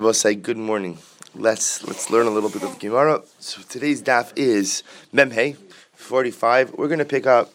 will 0.00 0.14
say 0.14 0.34
good 0.34 0.56
morning. 0.56 0.96
Let's 1.34 1.86
let's 1.86 2.08
learn 2.10 2.26
a 2.26 2.30
little 2.30 2.48
bit 2.48 2.62
of 2.62 2.78
Gemara. 2.78 3.22
So 3.38 3.60
today's 3.68 4.02
daf 4.02 4.32
is 4.34 4.82
Memhe 5.12 5.58
45. 5.92 6.72
We're 6.72 6.88
gonna 6.88 7.04
pick 7.04 7.26
up 7.26 7.52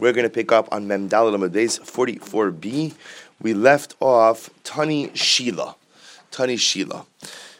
we're 0.00 0.12
gonna 0.12 0.28
pick 0.28 0.50
up 0.50 0.68
on 0.72 0.88
Mem 0.88 1.08
Dalad 1.08 1.52
Days 1.52 1.78
44b. 1.78 2.94
We 3.40 3.54
left 3.54 3.94
off 4.00 4.50
Tani 4.64 5.12
Shila. 5.14 5.76
Tani 6.32 6.56
Shila. 6.56 7.06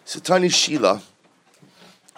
So 0.04 0.18
Tani 0.18 0.48
Shila 0.48 1.00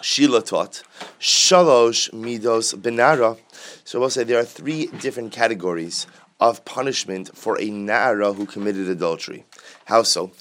Shila 0.01 0.41
taught 0.41 0.81
Shalosh 1.19 2.11
Midos 2.11 2.73
Benara. 2.73 3.37
So 3.83 3.99
we'll 3.99 4.09
say 4.09 4.23
there 4.23 4.39
are 4.39 4.43
three 4.43 4.87
different 4.87 5.31
categories 5.31 6.07
of 6.39 6.65
punishment 6.65 7.37
for 7.37 7.61
a 7.61 7.69
Nara 7.69 8.33
who 8.33 8.47
committed 8.47 8.89
adultery. 8.89 9.45
How 9.85 10.01
so? 10.01 10.31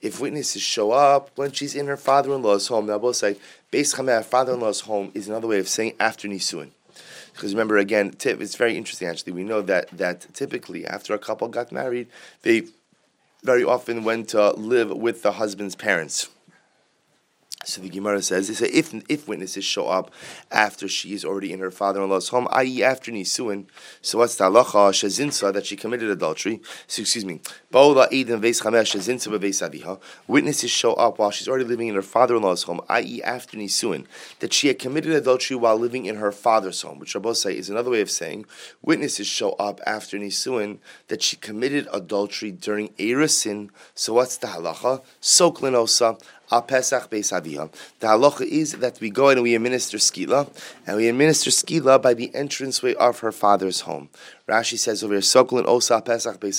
If 0.00 0.20
witnesses 0.20 0.62
show 0.62 0.92
up 0.92 1.30
when 1.34 1.50
she's 1.50 1.74
in 1.74 1.88
her 1.88 1.96
father-in-law's 1.96 2.68
home, 2.68 2.86
now 2.86 2.98
both 2.98 3.16
say 3.16 3.36
beis 3.72 3.96
chameha, 3.96 4.24
father-in-law's 4.24 4.82
home, 4.82 5.10
is 5.12 5.28
another 5.28 5.48
way 5.48 5.58
of 5.58 5.68
saying 5.68 5.94
after 5.98 6.28
nisuin. 6.28 6.70
Because 7.32 7.52
remember, 7.52 7.78
again, 7.78 8.14
it's 8.24 8.54
very 8.54 8.76
interesting. 8.76 9.08
Actually, 9.08 9.32
we 9.32 9.42
know 9.42 9.60
that 9.62 9.88
that 9.90 10.32
typically 10.34 10.86
after 10.86 11.14
a 11.14 11.18
couple 11.18 11.48
got 11.48 11.72
married, 11.72 12.06
they 12.42 12.68
very 13.42 13.64
often 13.64 14.04
went 14.04 14.28
to 14.28 14.50
live 14.52 14.90
with 14.90 15.22
the 15.22 15.32
husband's 15.32 15.74
parents. 15.74 16.28
So 17.64 17.82
the 17.82 17.88
Gemara 17.88 18.22
says, 18.22 18.46
they 18.46 18.54
say 18.54 18.68
if 18.68 18.94
if 19.08 19.26
witnesses 19.26 19.64
show 19.64 19.88
up 19.88 20.12
after 20.48 20.86
she 20.86 21.12
is 21.12 21.24
already 21.24 21.52
in 21.52 21.58
her 21.58 21.72
father-in-law's 21.72 22.28
home, 22.28 22.46
i.e., 22.52 22.84
after 22.84 23.10
nisuin, 23.10 23.66
so 24.00 24.18
what's 24.18 24.36
the 24.36 24.44
halacha 24.44 24.92
shazinsa 24.92 25.52
that 25.52 25.66
she 25.66 25.74
committed 25.74 26.08
adultery? 26.08 26.60
So, 26.86 27.02
excuse 27.02 27.24
me, 27.24 27.40
Witnesses 30.28 30.70
show 30.70 30.94
up 30.94 31.18
while 31.18 31.30
she's 31.32 31.48
already 31.48 31.64
living 31.64 31.88
in 31.88 31.96
her 31.96 32.02
father-in-law's 32.02 32.62
home, 32.62 32.80
i.e., 32.88 33.22
after 33.24 33.56
nisuin, 33.56 34.06
that 34.38 34.52
she 34.52 34.68
had 34.68 34.78
committed 34.78 35.10
adultery 35.10 35.56
while 35.56 35.76
living 35.76 36.06
in 36.06 36.14
her 36.14 36.30
father's 36.30 36.82
home, 36.82 37.00
which 37.00 37.16
Rabbi 37.16 37.32
say 37.32 37.58
is 37.58 37.68
another 37.68 37.90
way 37.90 38.00
of 38.00 38.10
saying 38.10 38.46
witnesses 38.82 39.26
show 39.26 39.54
up 39.54 39.80
after 39.84 40.16
nisuin 40.16 40.78
that 41.08 41.22
she 41.24 41.36
committed 41.36 41.88
adultery 41.92 42.52
during 42.52 42.90
erusin. 42.90 43.70
So 43.96 44.14
what's 44.14 44.36
the 44.36 44.46
halacha? 44.46 45.02
Soklinosa 45.20 46.22
Pesach 46.50 47.10
Beis. 47.10 47.30
The 48.00 48.06
halacha 48.06 48.42
is 48.46 48.72
that 48.72 49.00
we 49.00 49.10
go 49.10 49.28
and 49.28 49.42
we 49.42 49.54
administer 49.54 49.98
skila, 49.98 50.48
and 50.86 50.96
we 50.96 51.08
administer 51.08 51.50
skila 51.50 52.00
by 52.00 52.14
the 52.14 52.30
entranceway 52.34 52.94
of 52.94 53.20
her 53.20 53.32
father's 53.32 53.80
home. 53.82 54.08
Rashi 54.48 54.78
says 54.78 55.04
over 55.04 55.12
here, 55.14 55.20
Sokol 55.20 55.68
Osa 55.68 56.00
Pesach 56.00 56.40
Beis 56.40 56.58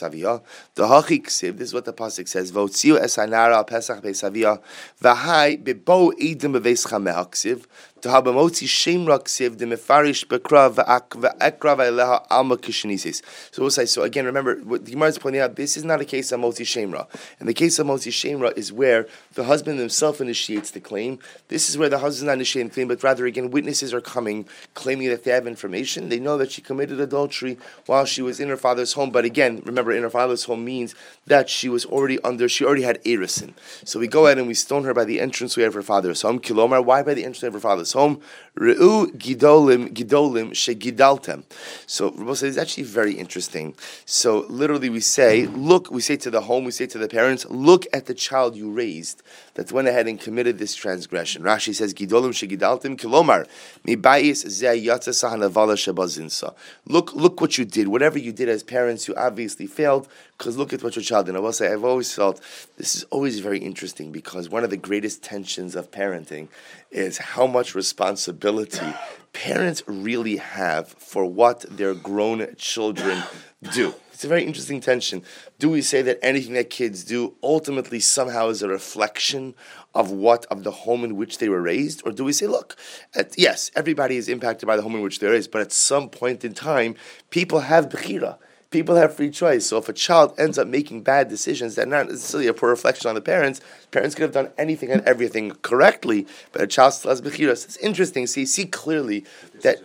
The 0.75 0.83
Hachi 0.83 1.23
Ksiv, 1.23 1.57
this 1.57 1.69
is 1.69 1.73
what 1.73 1.85
the 1.85 1.93
Pasuk 1.93 2.27
says, 2.27 2.51
Votziu 2.51 3.01
Esanara 3.01 3.65
Pesach 3.65 4.03
Beis 4.03 4.29
Aviyah, 4.29 4.61
Vahai 5.01 5.61
bebo 5.61 6.11
edim 6.19 6.55
beveis 6.55 6.87
chameha 6.87 7.27
Ksiv, 7.31 7.65
Tahabamotzi 8.01 8.65
Shemra 8.65 9.19
Ksiv, 9.19 9.57
the 9.57 9.65
Mefarish 9.65 10.25
Bekra 10.27 10.71
Va'ekra 10.71 11.75
Va'eleha 11.75 12.25
Alma 12.29 12.55
Kishinisis. 12.55 13.21
So 13.51 13.63
we'll 13.63 13.71
say, 13.71 13.85
so 13.85 14.03
again, 14.03 14.25
remember, 14.25 14.57
what 14.59 14.85
the 14.85 14.91
Gemara 14.91 15.09
is 15.09 15.17
pointing 15.17 15.41
out, 15.41 15.55
this 15.55 15.75
is 15.75 15.83
not 15.83 15.99
a 15.99 16.05
case 16.05 16.31
of 16.31 16.39
Motzi 16.39 16.61
Shemra. 16.61 17.07
And 17.39 17.49
the 17.49 17.53
case 17.53 17.77
of 17.79 17.87
Motzi 17.87 18.11
Shemra 18.11 18.55
is 18.55 18.71
where 18.71 19.07
the 19.33 19.43
husband 19.45 19.79
himself 19.79 20.21
initiates 20.21 20.71
the 20.71 20.79
claim. 20.79 21.19
This 21.49 21.69
is 21.69 21.77
where 21.77 21.89
the 21.89 21.97
husband 21.97 22.19
is 22.19 22.23
not 22.27 22.33
initiating 22.33 22.69
the 22.69 22.73
claim, 22.75 22.87
but 22.87 23.03
rather, 23.03 23.25
again, 23.25 23.51
witnesses 23.51 23.93
are 23.93 23.99
coming, 23.99 24.47
claiming 24.75 25.09
that 25.09 25.23
they 25.23 25.31
have 25.31 25.47
information. 25.47 26.07
They 26.07 26.19
know 26.19 26.37
that 26.37 26.51
she 26.51 26.61
committed 26.61 27.01
adultery 27.01 27.57
while 27.85 28.05
she 28.05 28.21
was 28.21 28.39
in 28.39 28.49
her 28.49 28.57
father's 28.57 28.93
home. 28.93 29.11
But 29.11 29.25
again, 29.25 29.61
remember, 29.65 29.91
in 29.91 30.03
her 30.03 30.09
father's 30.09 30.43
home 30.43 30.65
means 30.65 30.95
that 31.27 31.49
she 31.49 31.69
was 31.69 31.85
already 31.85 32.19
under, 32.21 32.49
she 32.49 32.65
already 32.65 32.83
had 32.83 33.03
erisin. 33.03 33.53
So 33.85 33.99
we 33.99 34.07
go 34.07 34.25
ahead 34.25 34.37
and 34.37 34.47
we 34.47 34.53
stone 34.53 34.83
her 34.83 34.93
by 34.93 35.05
the 35.05 35.19
entranceway 35.19 35.63
of 35.63 35.73
her 35.73 35.81
father's 35.81 36.21
home. 36.21 36.39
Kilomar, 36.39 36.83
why 36.83 37.03
by 37.03 37.13
the 37.13 37.23
entranceway 37.23 37.47
of 37.47 37.53
her 37.53 37.59
father's 37.59 37.93
home? 37.93 38.21
Re'u 38.57 39.07
gidolim, 39.17 39.93
gidolim 39.93 40.53
she 40.53 40.75
shegidaltem. 40.75 41.43
So 41.85 42.11
Rabbi 42.11 42.33
says 42.33 42.57
it's 42.57 42.57
actually 42.57 42.83
very 42.83 43.13
interesting. 43.13 43.75
So 44.05 44.45
literally 44.49 44.89
we 44.89 44.99
say, 44.99 45.45
look, 45.47 45.91
we 45.91 46.01
say 46.01 46.17
to 46.17 46.29
the 46.29 46.41
home, 46.41 46.65
we 46.65 46.71
say 46.71 46.85
to 46.87 46.97
the 46.97 47.07
parents, 47.07 47.45
look 47.49 47.85
at 47.93 48.05
the 48.05 48.13
child 48.13 48.55
you 48.55 48.71
raised 48.71 49.23
that 49.55 49.71
went 49.71 49.87
ahead 49.87 50.07
and 50.07 50.19
committed 50.19 50.57
this 50.57 50.75
transgression. 50.75 51.43
Rashi 51.43 51.73
says, 51.73 51.93
gidolim 51.93 52.33
she 52.33 52.47
shegidaltem 52.47 52.97
kilomar, 52.97 53.47
mi 53.85 53.95
bayis 53.95 54.47
ze 54.49 54.67
yatsa 54.67 55.13
sahanavala. 55.13 56.53
Look, 56.85 57.13
look 57.13 57.41
what 57.41 57.57
you 57.57 57.65
did. 57.69 57.87
Whatever 57.87 58.17
you 58.19 58.31
did 58.31 58.49
as 58.49 58.63
parents, 58.63 59.07
you 59.07 59.15
obviously 59.15 59.67
failed 59.67 60.07
because 60.37 60.57
look 60.57 60.73
at 60.73 60.83
what 60.83 60.95
your 60.95 61.03
child 61.03 61.25
did. 61.27 61.35
I 61.35 61.39
will 61.39 61.53
say, 61.53 61.71
I've 61.71 61.83
always 61.83 62.13
felt 62.13 62.41
this 62.77 62.95
is 62.95 63.03
always 63.05 63.39
very 63.39 63.59
interesting 63.59 64.11
because 64.11 64.49
one 64.49 64.63
of 64.63 64.69
the 64.69 64.77
greatest 64.77 65.23
tensions 65.23 65.75
of 65.75 65.91
parenting 65.91 66.47
is 66.91 67.17
how 67.17 67.47
much 67.47 67.75
responsibility 67.75 68.93
parents 69.33 69.83
really 69.87 70.37
have 70.37 70.89
for 70.89 71.25
what 71.25 71.61
their 71.69 71.93
grown 71.93 72.55
children 72.55 73.23
do. 73.71 73.93
It's 74.11 74.23
a 74.25 74.27
very 74.27 74.43
interesting 74.43 74.81
tension. 74.81 75.23
Do 75.59 75.69
we 75.69 75.81
say 75.81 76.01
that 76.01 76.19
anything 76.21 76.53
that 76.53 76.69
kids 76.69 77.03
do 77.03 77.35
ultimately 77.41 77.99
somehow 77.99 78.49
is 78.49 78.61
a 78.61 78.67
reflection 78.67 79.55
of 79.95 80.11
what 80.11 80.45
of 80.47 80.63
the 80.63 80.71
home 80.71 81.03
in 81.03 81.15
which 81.15 81.37
they 81.37 81.49
were 81.49 81.61
raised, 81.61 82.01
or 82.05 82.11
do 82.11 82.23
we 82.23 82.33
say, 82.33 82.47
look, 82.47 82.75
at, 83.15 83.37
yes, 83.37 83.71
everybody 83.75 84.17
is 84.17 84.27
impacted 84.27 84.67
by 84.67 84.75
the 84.75 84.81
home 84.81 84.95
in 84.95 85.01
which 85.01 85.19
they're 85.19 85.31
raised, 85.31 85.51
but 85.51 85.61
at 85.61 85.71
some 85.71 86.09
point 86.09 86.43
in 86.43 86.53
time, 86.53 86.95
people 87.29 87.61
have 87.61 87.89
bechira 87.89 88.37
people 88.71 88.95
have 88.95 89.15
free 89.15 89.31
choice. 89.31 89.65
So 89.65 89.77
if 89.77 89.89
a 89.89 89.93
child 89.93 90.33
ends 90.37 90.57
up 90.57 90.67
making 90.67 91.03
bad 91.03 91.29
decisions, 91.29 91.75
that 91.75 91.87
not 91.87 92.07
necessarily 92.07 92.47
a 92.47 92.53
poor 92.53 92.69
reflection 92.69 93.09
on 93.09 93.15
the 93.15 93.21
parents. 93.21 93.61
Parents 93.91 94.15
could 94.15 94.23
have 94.23 94.31
done 94.31 94.49
anything 94.57 94.91
and 94.91 95.01
everything 95.07 95.51
correctly, 95.61 96.27
but 96.51 96.61
a 96.61 96.67
child 96.67 96.93
still 96.93 97.09
has 97.09 97.21
bechiras. 97.21 97.65
It's 97.65 97.77
interesting. 97.77 98.27
See, 98.27 98.45
see 98.45 98.65
clearly 98.65 99.25
that. 99.61 99.77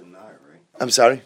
I'm 0.80 0.90
sorry. 0.90 1.22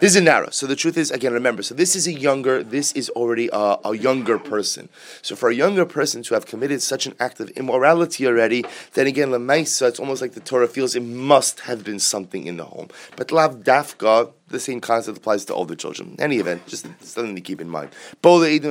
This 0.00 0.12
is 0.12 0.16
a 0.16 0.20
narrow. 0.20 0.50
So 0.50 0.68
the 0.68 0.76
truth 0.76 0.96
is, 0.96 1.10
again, 1.10 1.32
remember. 1.32 1.64
So 1.64 1.74
this 1.74 1.96
is 1.96 2.06
a 2.06 2.12
younger. 2.12 2.62
This 2.62 2.92
is 2.92 3.10
already 3.10 3.50
a, 3.52 3.78
a, 3.84 3.96
younger 3.96 4.38
person. 4.38 4.88
So 5.22 5.34
for 5.34 5.48
a 5.48 5.54
younger 5.54 5.84
person 5.84 6.22
to 6.22 6.34
have 6.34 6.46
committed 6.46 6.82
such 6.82 7.06
an 7.06 7.16
act 7.18 7.40
of 7.40 7.50
immorality 7.50 8.24
already, 8.24 8.64
then 8.94 9.08
again, 9.08 9.30
lemaisa, 9.30 9.88
it's 9.88 9.98
almost 9.98 10.22
like 10.22 10.34
the 10.34 10.40
Torah 10.40 10.68
feels 10.68 10.94
it 10.94 11.02
must 11.02 11.58
have 11.60 11.82
been 11.82 11.98
something 11.98 12.46
in 12.46 12.58
the 12.58 12.66
home. 12.66 12.90
But 13.16 13.32
lav 13.32 13.64
dafka, 13.64 14.30
the 14.46 14.60
same 14.60 14.80
concept 14.80 15.18
applies 15.18 15.44
to 15.46 15.54
all 15.54 15.64
the 15.64 15.74
children. 15.74 16.12
In 16.12 16.20
any 16.20 16.36
event, 16.36 16.68
just 16.68 16.86
something 17.00 17.34
to 17.34 17.40
keep 17.40 17.60
in 17.60 17.68
mind. 17.68 17.90
Both 18.22 18.46
if 18.46 18.62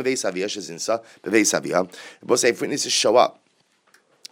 witnesses 2.61 2.94
show 2.94 3.17
up 3.17 3.41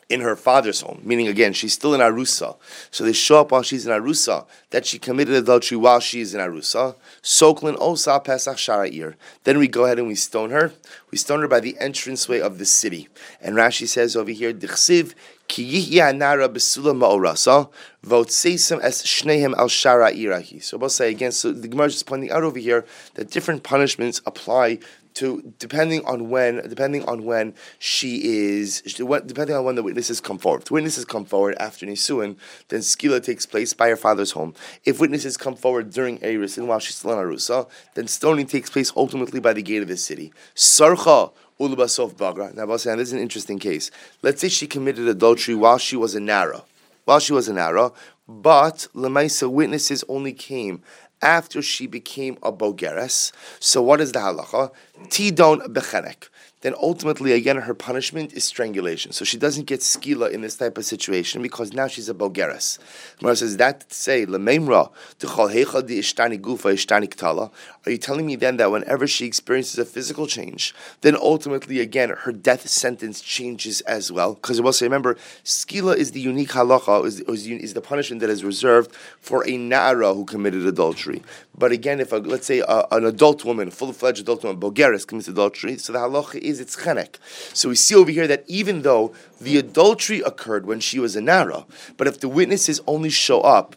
in 0.07 0.21
her 0.21 0.35
father's 0.35 0.81
home, 0.81 1.01
meaning 1.03 1.27
again, 1.27 1.51
she's 1.51 1.73
still 1.73 1.95
in 1.95 2.01
Arusa. 2.01 2.57
So 2.91 3.03
they 3.03 3.13
show 3.13 3.41
up 3.41 3.51
while 3.51 3.63
she's 3.63 3.87
in 3.87 3.91
Arusa 3.91 4.45
that 4.69 4.85
she 4.85 4.99
committed 4.99 5.33
adultery 5.33 5.77
while 5.77 5.99
she 5.99 6.21
is 6.21 6.35
in 6.35 6.41
Arusa. 6.41 6.95
Soklin 7.23 7.75
Osa 7.79 8.19
Pesach 8.19 8.57
Shara'ir. 8.57 9.15
Then 9.45 9.57
we 9.57 9.67
go 9.67 9.85
ahead 9.85 9.97
and 9.97 10.07
we 10.07 10.15
stone 10.15 10.51
her. 10.51 10.73
We 11.09 11.17
stone 11.17 11.41
her 11.41 11.47
by 11.47 11.59
the 11.59 11.75
entranceway 11.81 12.39
of 12.39 12.59
the 12.59 12.65
city. 12.65 13.07
And 13.41 13.55
Rashi 13.55 13.87
says 13.87 14.15
over 14.15 14.31
here, 14.31 14.53
Dichsiv 14.53 15.15
Ki 15.47 15.99
nara 16.13 16.49
besula 16.49 16.95
ma'orasa 16.95 17.69
votsesim 18.05 18.79
es 18.81 19.03
shnehem 19.03 19.55
al 19.57 19.67
shara 19.67 20.11
irahi. 20.11 20.63
So 20.63 20.77
we'll 20.77 20.89
say 20.89 21.11
again. 21.11 21.31
So 21.31 21.51
the 21.51 21.67
Gemara 21.67 21.87
is 21.87 22.03
pointing 22.03 22.31
out 22.31 22.43
over 22.43 22.59
here 22.59 22.85
that 23.13 23.29
different 23.29 23.63
punishments 23.63 24.21
apply 24.25 24.79
to 25.15 25.53
depending 25.59 26.05
on 26.05 26.29
when 26.29 26.57
depending 26.69 27.03
on 27.05 27.25
when 27.25 27.53
she 27.79 28.23
is 28.23 28.81
depending 28.81 29.55
on 29.55 29.65
when 29.65 29.75
the 29.75 29.83
witnesses 29.83 30.21
come 30.21 30.37
forward. 30.37 30.63
If 30.63 30.71
witnesses 30.71 31.05
come 31.05 31.25
forward 31.25 31.55
after 31.59 31.85
Nisuin, 31.85 32.37
then 32.67 32.81
skila 32.81 33.23
takes 33.23 33.45
place 33.45 33.73
by 33.73 33.89
her 33.89 33.95
father's 33.95 34.31
home. 34.31 34.53
If 34.83 34.99
witnesses 34.99 35.37
come 35.37 35.55
forward 35.55 35.91
during 35.91 36.23
Eris 36.23 36.57
and 36.57 36.67
while 36.67 36.79
she's 36.79 36.95
still 36.95 37.11
in 37.11 37.17
Arusa, 37.17 37.67
then 37.95 38.07
stoning 38.07 38.45
takes 38.45 38.69
place 38.69 38.91
ultimately 38.95 39.39
by 39.39 39.53
the 39.53 39.61
gate 39.61 39.81
of 39.81 39.87
the 39.87 39.97
city. 39.97 40.33
Sarcha 40.55 41.31
ulubasov 41.59 42.15
bagra. 42.15 42.53
Now, 42.53 42.65
this 42.65 42.85
is 42.85 43.13
an 43.13 43.19
interesting 43.19 43.59
case. 43.59 43.91
Let's 44.21 44.41
say 44.41 44.49
she 44.49 44.67
committed 44.67 45.07
adultery 45.07 45.55
while 45.55 45.77
she 45.77 45.95
was 45.95 46.13
a 46.15 46.19
nara, 46.19 46.63
while 47.05 47.19
she 47.19 47.33
was 47.33 47.47
a 47.47 47.53
nara, 47.53 47.91
but 48.27 48.87
lemaisa 48.93 49.49
witnesses 49.49 50.03
only 50.09 50.33
came 50.33 50.81
after 51.25 51.61
she 51.61 51.87
became 51.87 52.37
a 52.43 52.51
bogeres. 52.53 53.31
So 53.59 53.81
what 53.81 53.99
is 53.99 54.11
the 54.11 54.19
halacha? 54.19 54.71
Tidon 55.09 55.57
becherek 55.73 56.29
then 56.65 56.73
ultimately, 56.81 57.33
again, 57.33 57.57
her 57.57 57.75
punishment 57.75 58.33
is 58.33 58.43
strangulation. 58.43 59.11
So 59.11 59.23
she 59.23 59.37
doesn't 59.37 59.65
get 59.65 59.81
skila 59.81 60.31
in 60.31 60.41
this 60.41 60.57
type 60.57 60.79
of 60.79 60.85
situation 60.85 61.43
because 61.43 61.73
now 61.73 61.85
she's 61.85 62.09
a 62.09 62.13
bogeres. 62.15 62.79
Mara 63.21 63.35
says 63.35 63.57
that 63.57 63.93
say 63.93 64.25
lememra 64.25 64.89
di 65.19 65.27
ishtani 65.27 66.41
gufa 66.41 66.73
ishtani 66.73 67.07
ktala. 67.07 67.51
Are 67.85 67.91
you 67.91 67.99
telling 67.99 68.25
me 68.25 68.35
then 68.35 68.57
that 68.57 68.71
whenever 68.71 69.05
she 69.05 69.27
experiences 69.27 69.77
a 69.77 69.85
physical 69.85 70.25
change, 70.25 70.73
then 71.01 71.15
ultimately, 71.15 71.81
again, 71.81 72.09
her 72.09 72.31
death 72.31 72.67
sentence 72.67 73.21
changes 73.21 73.81
as 73.81 74.11
well? 74.11 74.33
Because 74.33 74.59
we'll 74.59 74.73
say, 74.73 74.87
remember, 74.87 75.17
skila 75.43 75.95
is 75.95 76.13
the 76.13 76.19
unique 76.19 76.49
halacha, 76.49 77.05
is, 77.05 77.19
is, 77.19 77.45
is 77.45 77.73
the 77.75 77.81
punishment 77.81 78.21
that 78.21 78.31
is 78.31 78.43
reserved 78.43 78.91
for 79.19 79.43
a 79.43 79.51
na'ara 79.51 80.15
who 80.15 80.25
committed 80.25 80.65
adultery. 80.65 81.21
But 81.55 81.71
again, 81.71 81.99
if 81.99 82.11
a, 82.11 82.17
let's 82.17 82.47
say 82.47 82.63
a, 82.67 82.87
an 82.91 83.05
adult 83.05 83.45
woman, 83.45 83.69
full 83.69 83.93
fledged 83.93 84.21
adult 84.21 84.43
woman, 84.43 84.59
bogeres 84.59 85.05
commits 85.05 85.27
adultery, 85.27 85.77
so 85.77 85.93
the 85.93 85.99
halacha 85.99 86.39
is 86.39 86.54
it's 86.59 86.75
chenek. 86.75 87.17
So 87.53 87.69
we 87.69 87.75
see 87.75 87.95
over 87.95 88.11
here 88.11 88.27
that 88.27 88.43
even 88.47 88.81
though 88.81 89.13
the 89.39 89.57
adultery 89.57 90.21
occurred 90.21 90.65
when 90.65 90.79
she 90.79 90.99
was 90.99 91.15
a 91.15 91.21
nara, 91.21 91.65
but 91.97 92.07
if 92.07 92.19
the 92.19 92.29
witnesses 92.29 92.81
only 92.87 93.09
show 93.09 93.41
up 93.41 93.75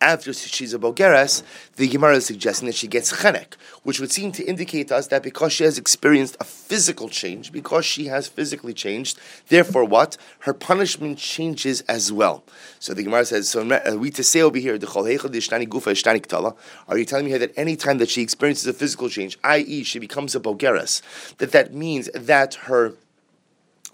after 0.00 0.32
she's 0.32 0.74
a 0.74 0.78
Bogeres, 0.78 1.42
the 1.76 1.88
Gemara 1.88 2.16
is 2.16 2.26
suggesting 2.26 2.66
that 2.66 2.74
she 2.74 2.86
gets 2.86 3.12
chenek, 3.12 3.54
which 3.84 4.00
would 4.00 4.12
seem 4.12 4.32
to 4.32 4.44
indicate 4.44 4.88
to 4.88 4.96
us 4.96 5.06
that 5.08 5.22
because 5.22 5.52
she 5.52 5.64
has 5.64 5.78
experienced 5.78 6.36
a 6.40 6.44
physical 6.44 7.08
change, 7.08 7.52
because 7.52 7.84
she 7.84 8.06
has 8.06 8.28
physically 8.28 8.74
changed, 8.74 9.18
therefore 9.48 9.84
what? 9.84 10.16
Her 10.40 10.52
punishment 10.52 11.18
changes 11.18 11.80
as 11.82 12.12
well. 12.12 12.44
So 12.78 12.92
the 12.92 13.02
Gemara 13.02 13.24
says, 13.24 13.48
so 13.48 13.68
uh, 13.68 13.96
we 13.96 14.10
to 14.10 14.22
say 14.22 14.42
over 14.42 14.58
here, 14.58 14.74
are 14.74 14.78
you 14.78 14.86
telling 17.04 17.24
me 17.24 17.30
here 17.30 17.38
that 17.38 17.52
any 17.56 17.76
time 17.76 17.98
that 17.98 18.10
she 18.10 18.22
experiences 18.22 18.66
a 18.66 18.72
physical 18.72 19.08
change, 19.08 19.38
i.e., 19.44 19.84
she 19.84 19.98
becomes 19.98 20.34
a 20.34 20.40
Bogeres, 20.40 21.02
that 21.38 21.52
that 21.52 21.72
means 21.72 22.10
that 22.14 22.54
her 22.54 22.94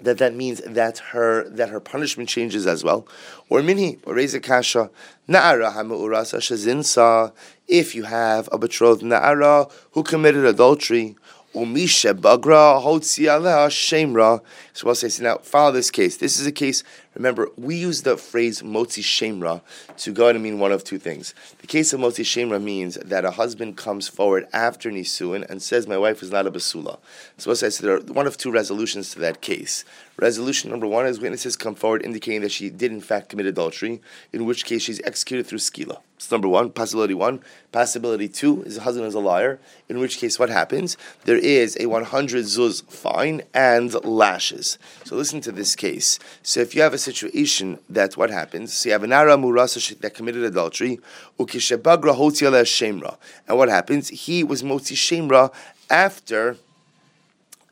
that 0.03 0.19
that 0.19 0.35
means 0.35 0.61
that 0.67 0.99
her 0.99 1.49
that 1.51 1.69
her 1.69 1.81
punishment 1.81 2.29
changes 2.29 2.67
as 2.67 2.83
well. 2.83 3.07
Or 3.49 3.61
minhi, 3.61 3.99
or 4.05 4.15
raise 4.15 4.35
a 4.35 4.41
kasha, 4.41 4.91
na'ara 5.29 5.73
hamu'urasa 5.73 6.39
shazinsa, 6.39 7.33
if 7.69 7.95
you 7.95 8.05
have 8.05 8.49
a 8.53 8.59
betrothed 8.59 9.03
na'ara 9.03 9.71
who 9.93 10.03
committed 10.03 10.45
adultery, 10.45 11.17
Umisha 11.53 12.15
bagra 12.15 12.81
hotzi 12.81 13.27
shemra. 13.71 14.41
So 14.73 14.87
we'll 14.87 14.95
say, 14.95 15.09
so 15.09 15.25
now 15.25 15.39
follow 15.39 15.73
this 15.73 15.91
case. 15.91 16.17
This 16.17 16.39
is 16.39 16.47
a 16.47 16.53
case, 16.53 16.85
remember, 17.17 17.49
we 17.57 17.75
use 17.75 18.03
the 18.03 18.17
phrase 18.17 18.63
motzi 18.63 19.03
shemra 19.03 19.61
to 19.97 20.13
go 20.13 20.29
and 20.29 20.41
mean 20.41 20.61
one 20.61 20.71
of 20.71 20.85
two 20.85 20.99
things. 20.99 21.35
The 21.59 21.67
case 21.67 21.93
of 21.93 21.99
motzi 21.99 22.25
shemra 22.25 22.63
means 22.63 22.95
that 22.95 23.25
a 23.25 23.33
husband 23.33 23.77
comes 23.77 24.07
forward 24.07 24.47
after 24.53 24.93
nisuin 24.93 25.45
and 25.51 25.61
says, 25.61 25.89
my 25.89 25.99
wife 25.99 26.23
is 26.23 26.31
not 26.31 26.47
a 26.47 26.53
basula. 26.53 27.01
So 27.37 27.51
we'll 27.51 27.57
say, 27.57 27.71
so 27.71 27.85
there 27.85 27.97
are 27.97 28.01
one 28.01 28.29
of 28.29 28.37
two 28.37 28.53
resolutions 28.53 29.11
to 29.11 29.19
that 29.19 29.41
case. 29.41 29.85
Resolution 30.19 30.71
number 30.71 30.87
one 30.87 31.07
is 31.07 31.19
witnesses 31.19 31.57
come 31.57 31.75
forward 31.75 32.05
indicating 32.05 32.43
that 32.43 32.53
she 32.53 32.71
did 32.71 32.93
in 32.93 33.01
fact 33.01 33.29
commit 33.29 33.47
adultery, 33.47 34.01
in 34.33 34.45
which 34.45 34.65
case 34.65 34.83
she's 34.83 35.03
executed 35.03 35.49
through 35.49 35.59
skila. 35.59 36.01
It's 36.21 36.31
number 36.31 36.49
one, 36.49 36.69
possibility 36.69 37.15
one. 37.15 37.41
Possibility 37.73 38.29
two 38.29 38.63
is 38.65 38.75
the 38.75 38.83
husband 38.83 39.07
is 39.07 39.15
a 39.15 39.21
liar, 39.21 39.59
in 39.89 39.99
which 40.01 40.19
case 40.19 40.39
what 40.39 40.51
happens? 40.51 40.99
There 41.25 41.39
is 41.39 41.79
a 41.81 41.87
100 41.87 42.45
zuz 42.45 42.85
fine 42.93 43.41
and 43.55 43.95
lashes. 44.05 44.79
So 45.07 45.17
listen 45.17 45.41
to 45.41 45.51
this 45.51 45.75
case. 45.75 46.19
So 46.43 46.61
if 46.61 46.75
you 46.75 46.83
have 46.83 46.93
a 46.93 46.99
situation 46.99 47.79
that 47.89 48.19
what 48.19 48.29
happens, 48.29 48.75
so 48.75 48.91
you 48.91 48.93
have 48.93 49.03
an 49.03 49.15
ara 49.15 49.39
murasa 49.39 49.99
that 50.01 50.13
committed 50.13 50.45
adultery, 50.45 51.01
ukishebagra 51.39 52.15
hotiala 52.15 52.65
shemra. 52.65 53.17
And 53.49 53.57
what 53.57 53.71
happens? 53.71 54.11
He 54.11 54.45
was 54.45 54.63
motzi 54.63 54.97
shemra 54.97 55.51
after 55.89 56.59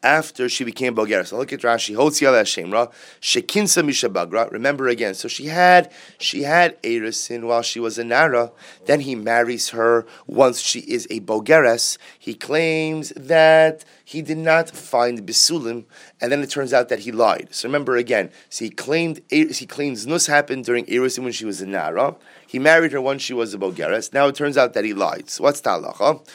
after 0.03 0.49
she 0.49 0.65
became 0.65 0.95
Bogeres. 0.95 1.29
So 1.29 1.39
look 1.39 1.53
at 1.53 1.61
Rashi. 1.61 1.95
Hotziala 1.97 2.43
Shemra. 2.43 2.93
Shekinsa 3.21 3.83
Mishabagra. 3.83 4.51
Remember 4.51 4.89
again. 4.89 5.15
So 5.15 5.29
she 5.29 5.47
had 5.47 5.91
she 6.19 6.43
had 6.43 6.81
Erisin 6.83 7.45
while 7.45 7.63
she 7.63 7.81
was 7.81 7.99
a 7.99 8.05
Nara. 8.05 8.53
Then 8.87 9.01
he 9.01 9.15
marries 9.15 9.71
her 9.71 10.07
once 10.27 10.61
she 10.61 10.81
is 10.81 11.07
a 11.11 11.21
Bogeres. 11.21 11.99
He 12.19 12.35
claims 12.35 13.11
that 13.17 13.85
he 14.05 14.23
did 14.23 14.39
not 14.39 14.71
find 14.71 15.27
Bisulim, 15.27 15.85
and 16.19 16.33
then 16.33 16.43
it 16.43 16.49
turns 16.49 16.73
out 16.73 16.89
that 16.89 17.01
he 17.01 17.13
lied. 17.13 17.49
So 17.51 17.69
remember 17.69 17.97
again. 17.97 18.31
So 18.49 18.65
he 18.65 18.71
claimed 18.71 19.21
he 19.31 19.67
claims 19.67 20.07
Nus 20.07 20.27
happened 20.27 20.65
during 20.65 20.87
Erisin 20.87 21.25
when 21.25 21.33
she 21.33 21.45
was 21.45 21.61
a 21.61 21.67
Nara. 21.67 22.17
He 22.47 22.59
married 22.59 22.93
her 22.93 23.01
once 23.03 23.21
she 23.21 23.35
was 23.35 23.53
a 23.53 23.59
Bogeres. 23.59 24.15
Now 24.15 24.29
it 24.29 24.35
turns 24.35 24.57
out 24.57 24.73
that 24.73 24.85
he 24.85 24.95
lied. 24.95 25.29
So 25.29 25.45
what's 25.45 25.61
talacha? 25.61 26.27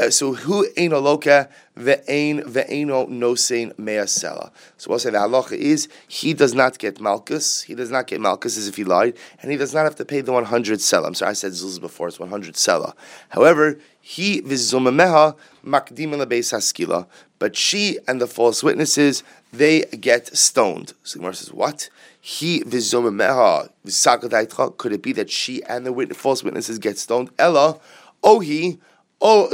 Uh, 0.00 0.08
so 0.08 0.32
who 0.32 0.66
ain't 0.78 0.94
aloka 0.94 1.48
the 1.74 2.00
ain 2.10 2.40
ve'ain 2.42 2.86
ve'aino 2.86 3.06
nosein 3.08 3.76
me'asela. 3.78 4.50
So 4.78 4.88
we'll 4.88 4.98
say 4.98 5.10
the 5.10 5.18
halacha 5.18 5.52
is 5.52 5.88
he 6.08 6.32
does 6.32 6.54
not 6.54 6.78
get 6.78 6.98
malchus. 7.00 7.60
He 7.62 7.74
does 7.74 7.90
not 7.90 8.06
get 8.06 8.20
malchus 8.20 8.56
as 8.56 8.66
if 8.66 8.76
he 8.76 8.84
lied, 8.84 9.14
and 9.42 9.50
he 9.50 9.58
does 9.58 9.74
not 9.74 9.84
have 9.84 9.96
to 9.96 10.06
pay 10.06 10.22
the 10.22 10.32
one 10.32 10.46
hundred 10.46 10.78
sela. 10.78 11.06
I'm 11.06 11.14
sorry, 11.14 11.30
I 11.30 11.34
said 11.34 11.52
zuz 11.52 11.78
before. 11.78 12.08
It's 12.08 12.18
one 12.18 12.30
hundred 12.30 12.54
sela. 12.54 12.94
However, 13.28 13.78
he 14.00 14.40
vizumameha 14.40 15.36
makdim 15.64 16.14
lebeis 16.14 16.54
haskila. 16.54 17.06
But 17.38 17.56
she 17.56 17.98
and 18.08 18.20
the 18.20 18.26
false 18.26 18.62
witnesses 18.62 19.22
they 19.52 19.84
get 20.00 20.34
stoned. 20.36 20.94
So 21.02 21.18
Gemara 21.18 21.34
says, 21.34 21.52
what? 21.52 21.90
He 22.20 22.60
v'sakadaitcha. 22.60 24.76
Could 24.78 24.92
it 24.92 25.02
be 25.02 25.12
that 25.12 25.30
she 25.30 25.62
and 25.64 25.86
the 25.86 26.14
false 26.14 26.42
witnesses 26.42 26.78
get 26.78 26.98
stoned? 26.98 27.30
Ella, 27.38 27.78
oh 28.22 28.40
he. 28.40 28.78
Oh, 29.22 29.50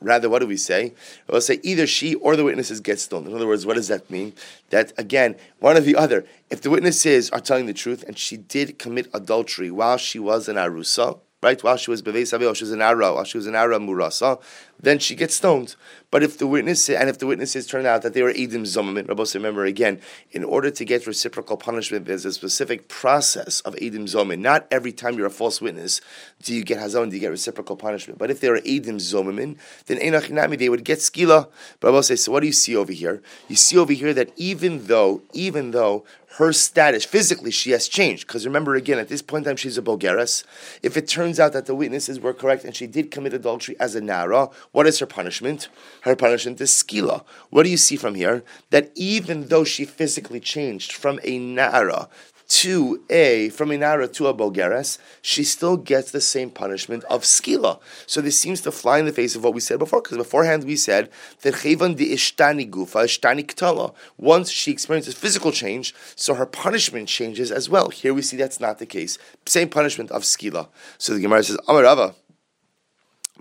Rather, 0.00 0.30
what 0.30 0.38
do 0.38 0.46
we 0.46 0.56
say? 0.56 0.94
We'll 1.28 1.40
say 1.42 1.60
either 1.62 1.86
she 1.86 2.14
or 2.14 2.36
the 2.36 2.44
witnesses 2.44 2.80
get 2.80 2.98
stoned. 2.98 3.26
In 3.26 3.34
other 3.34 3.46
words, 3.46 3.66
what 3.66 3.76
does 3.76 3.88
that 3.88 4.10
mean? 4.10 4.32
That 4.70 4.94
again, 4.96 5.36
one 5.58 5.76
or 5.76 5.80
the 5.80 5.96
other. 5.96 6.24
If 6.48 6.62
the 6.62 6.70
witnesses 6.70 7.28
are 7.30 7.40
telling 7.40 7.66
the 7.66 7.74
truth 7.74 8.02
and 8.06 8.16
she 8.16 8.38
did 8.38 8.78
commit 8.78 9.08
adultery 9.12 9.70
while 9.70 9.98
she 9.98 10.18
was 10.18 10.48
in 10.48 10.56
Arusa, 10.56 11.18
right? 11.42 11.62
While 11.62 11.76
she 11.76 11.90
was 11.90 12.00
Bevei 12.00 12.22
Savil, 12.22 12.56
she 12.56 12.64
was 12.64 12.72
in 12.72 12.80
Ara, 12.80 13.12
while 13.12 13.24
she 13.24 13.36
was 13.36 13.46
in 13.46 13.54
Ara 13.54 13.78
Murasa, 13.78 14.40
then 14.82 14.98
she 14.98 15.14
gets 15.14 15.36
stoned. 15.36 15.76
But 16.10 16.22
if 16.22 16.36
the 16.36 16.46
witnesses 16.46 16.94
and 16.94 17.08
if 17.08 17.18
the 17.18 17.26
witnesses 17.26 17.66
turn 17.66 17.86
out 17.86 18.02
that 18.02 18.12
they 18.12 18.22
were 18.22 18.32
Edim 18.32 18.66
Zomim, 18.66 19.08
Rabbos, 19.08 19.34
remember 19.34 19.64
again, 19.64 20.00
in 20.30 20.44
order 20.44 20.70
to 20.70 20.84
get 20.84 21.06
reciprocal 21.06 21.56
punishment, 21.56 22.04
there's 22.04 22.26
a 22.26 22.32
specific 22.32 22.88
process 22.88 23.60
of 23.60 23.74
Edim 23.76 24.04
Zomim. 24.04 24.40
Not 24.40 24.66
every 24.70 24.92
time 24.92 25.16
you're 25.16 25.26
a 25.26 25.30
false 25.30 25.62
witness 25.62 26.02
do 26.42 26.54
you 26.54 26.64
get 26.64 26.78
Hazon, 26.78 27.08
do 27.08 27.16
you 27.16 27.20
get 27.20 27.30
reciprocal 27.30 27.76
punishment. 27.76 28.18
But 28.18 28.30
if 28.30 28.40
they 28.40 28.48
are 28.48 28.58
Edim 28.58 28.96
Zomim, 28.96 29.56
then 29.86 29.98
Einachinami, 29.98 30.58
they 30.58 30.68
would 30.68 30.84
get 30.84 30.98
Skila. 30.98 31.48
But 31.80 31.88
Rabbos 31.88 32.08
say, 32.08 32.16
so 32.16 32.32
what 32.32 32.40
do 32.40 32.46
you 32.46 32.52
see 32.52 32.76
over 32.76 32.92
here? 32.92 33.22
You 33.48 33.56
see 33.56 33.78
over 33.78 33.92
here 33.92 34.12
that 34.12 34.32
even 34.36 34.86
though, 34.86 35.22
even 35.32 35.70
though 35.70 36.04
her 36.36 36.52
status 36.52 37.04
physically 37.04 37.50
she 37.50 37.72
has 37.72 37.88
changed 37.88 38.26
because 38.26 38.46
remember 38.46 38.74
again 38.74 38.98
at 38.98 39.08
this 39.08 39.20
point 39.20 39.44
in 39.44 39.50
time 39.50 39.56
she's 39.56 39.76
a 39.76 39.82
Bogeres. 39.82 40.44
If 40.82 40.96
it 40.96 41.06
turns 41.06 41.38
out 41.38 41.52
that 41.52 41.66
the 41.66 41.74
witnesses 41.74 42.20
were 42.20 42.32
correct 42.32 42.64
and 42.64 42.74
she 42.74 42.86
did 42.86 43.10
commit 43.10 43.34
adultery 43.34 43.76
as 43.78 43.94
a 43.94 44.00
Nara, 44.00 44.48
what 44.72 44.86
is 44.86 44.98
her 44.98 45.06
punishment? 45.06 45.68
Her 46.02 46.16
punishment 46.16 46.60
is 46.60 46.70
skila. 46.70 47.24
What 47.50 47.62
do 47.64 47.68
you 47.70 47.76
see 47.76 47.96
from 47.96 48.14
here? 48.14 48.42
That 48.70 48.90
even 48.94 49.48
though 49.48 49.64
she 49.64 49.84
physically 49.84 50.40
changed 50.40 50.92
from 50.92 51.20
a 51.22 51.38
Nara 51.38 52.08
to 52.48 53.02
a 53.08 53.48
from 53.50 53.70
a 53.70 53.78
Nara 53.78 54.08
to 54.08 54.26
a 54.26 54.34
Bogeres, 54.34 54.98
she 55.22 55.42
still 55.42 55.76
gets 55.76 56.10
the 56.10 56.20
same 56.20 56.50
punishment 56.50 57.04
of 57.04 57.22
skila. 57.22 57.80
So 58.06 58.20
this 58.20 58.38
seems 58.38 58.60
to 58.62 58.72
fly 58.72 58.98
in 58.98 59.06
the 59.06 59.12
face 59.12 59.34
of 59.34 59.44
what 59.44 59.54
we 59.54 59.60
said 59.60 59.78
before, 59.78 60.02
because 60.02 60.18
beforehand 60.18 60.64
we 60.64 60.76
said 60.76 61.10
that 61.42 61.54
chevan 61.54 61.96
di 61.96 62.12
ishtani 62.14 62.68
gufa 62.68 63.04
ishtani 63.04 63.46
ktala. 63.46 63.94
Once 64.18 64.50
she 64.50 64.70
experiences 64.70 65.14
physical 65.14 65.50
change, 65.50 65.94
so 66.14 66.34
her 66.34 66.44
punishment 66.46 67.08
changes 67.08 67.50
as 67.50 67.70
well. 67.70 67.88
Here 67.88 68.12
we 68.12 68.20
see 68.22 68.36
that's 68.36 68.60
not 68.60 68.78
the 68.78 68.86
case. 68.86 69.16
Same 69.46 69.68
punishment 69.70 70.10
of 70.10 70.22
skila. 70.22 70.68
So 70.98 71.14
the 71.14 71.20
Gemara 71.20 71.44
says, 71.44 71.56
Amarava. 71.68 72.14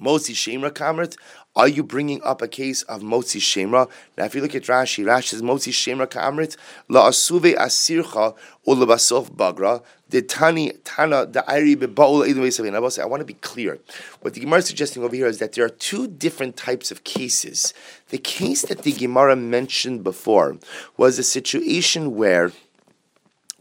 Motzi 0.02 0.34
Shemra 0.34 0.72
Kamrat, 0.72 1.16
are 1.56 1.68
you 1.68 1.84
bringing 1.84 2.24
up 2.24 2.42
a 2.42 2.48
case 2.48 2.82
of 2.84 3.02
Motzi 3.02 3.40
Shemra? 3.40 3.90
Now, 4.18 4.26
if 4.26 4.34
you 4.34 4.42
look 4.42 4.56
at 4.56 4.64
Rashi, 4.64 5.06
Rashi 5.06 5.30
says 5.30 5.42
Motzi 5.42 5.72
Shemra 5.72 6.08
Kamrat, 6.08 6.58
La 6.90 7.08
Asuve 7.08 7.56
Asircha 7.56 8.36
Ulabasof 8.66 9.32
Bagra, 9.36 9.84
the 10.10 10.22
Tani 10.22 10.72
Tana 10.84 11.26
the 11.26 11.44
Iri 11.48 11.76
Bebaul 11.76 13.00
I 13.00 13.06
want 13.06 13.22
to 13.22 13.26
be 13.26 13.34
clear. 13.36 13.80
What 14.22 14.34
the 14.34 14.40
Gemara 14.42 14.60
is 14.60 14.66
suggesting 14.66 15.04
over 15.04 15.16
here 15.16 15.28
is 15.28 15.40
that 15.40 15.54
there 15.54 15.66
are 15.66 15.70
two 15.70 16.08
different 16.08 16.58
types 16.58 16.92
of 16.92 17.04
cases. 17.04 17.74
The 18.10 18.18
case 18.18 18.64
that 18.64 18.84
the 18.84 18.92
Gemara 18.92 19.36
mentioned 19.36 20.04
before 20.04 20.58
was 20.98 21.18
a 21.18 21.24
situation 21.24 22.16
where 22.16 22.52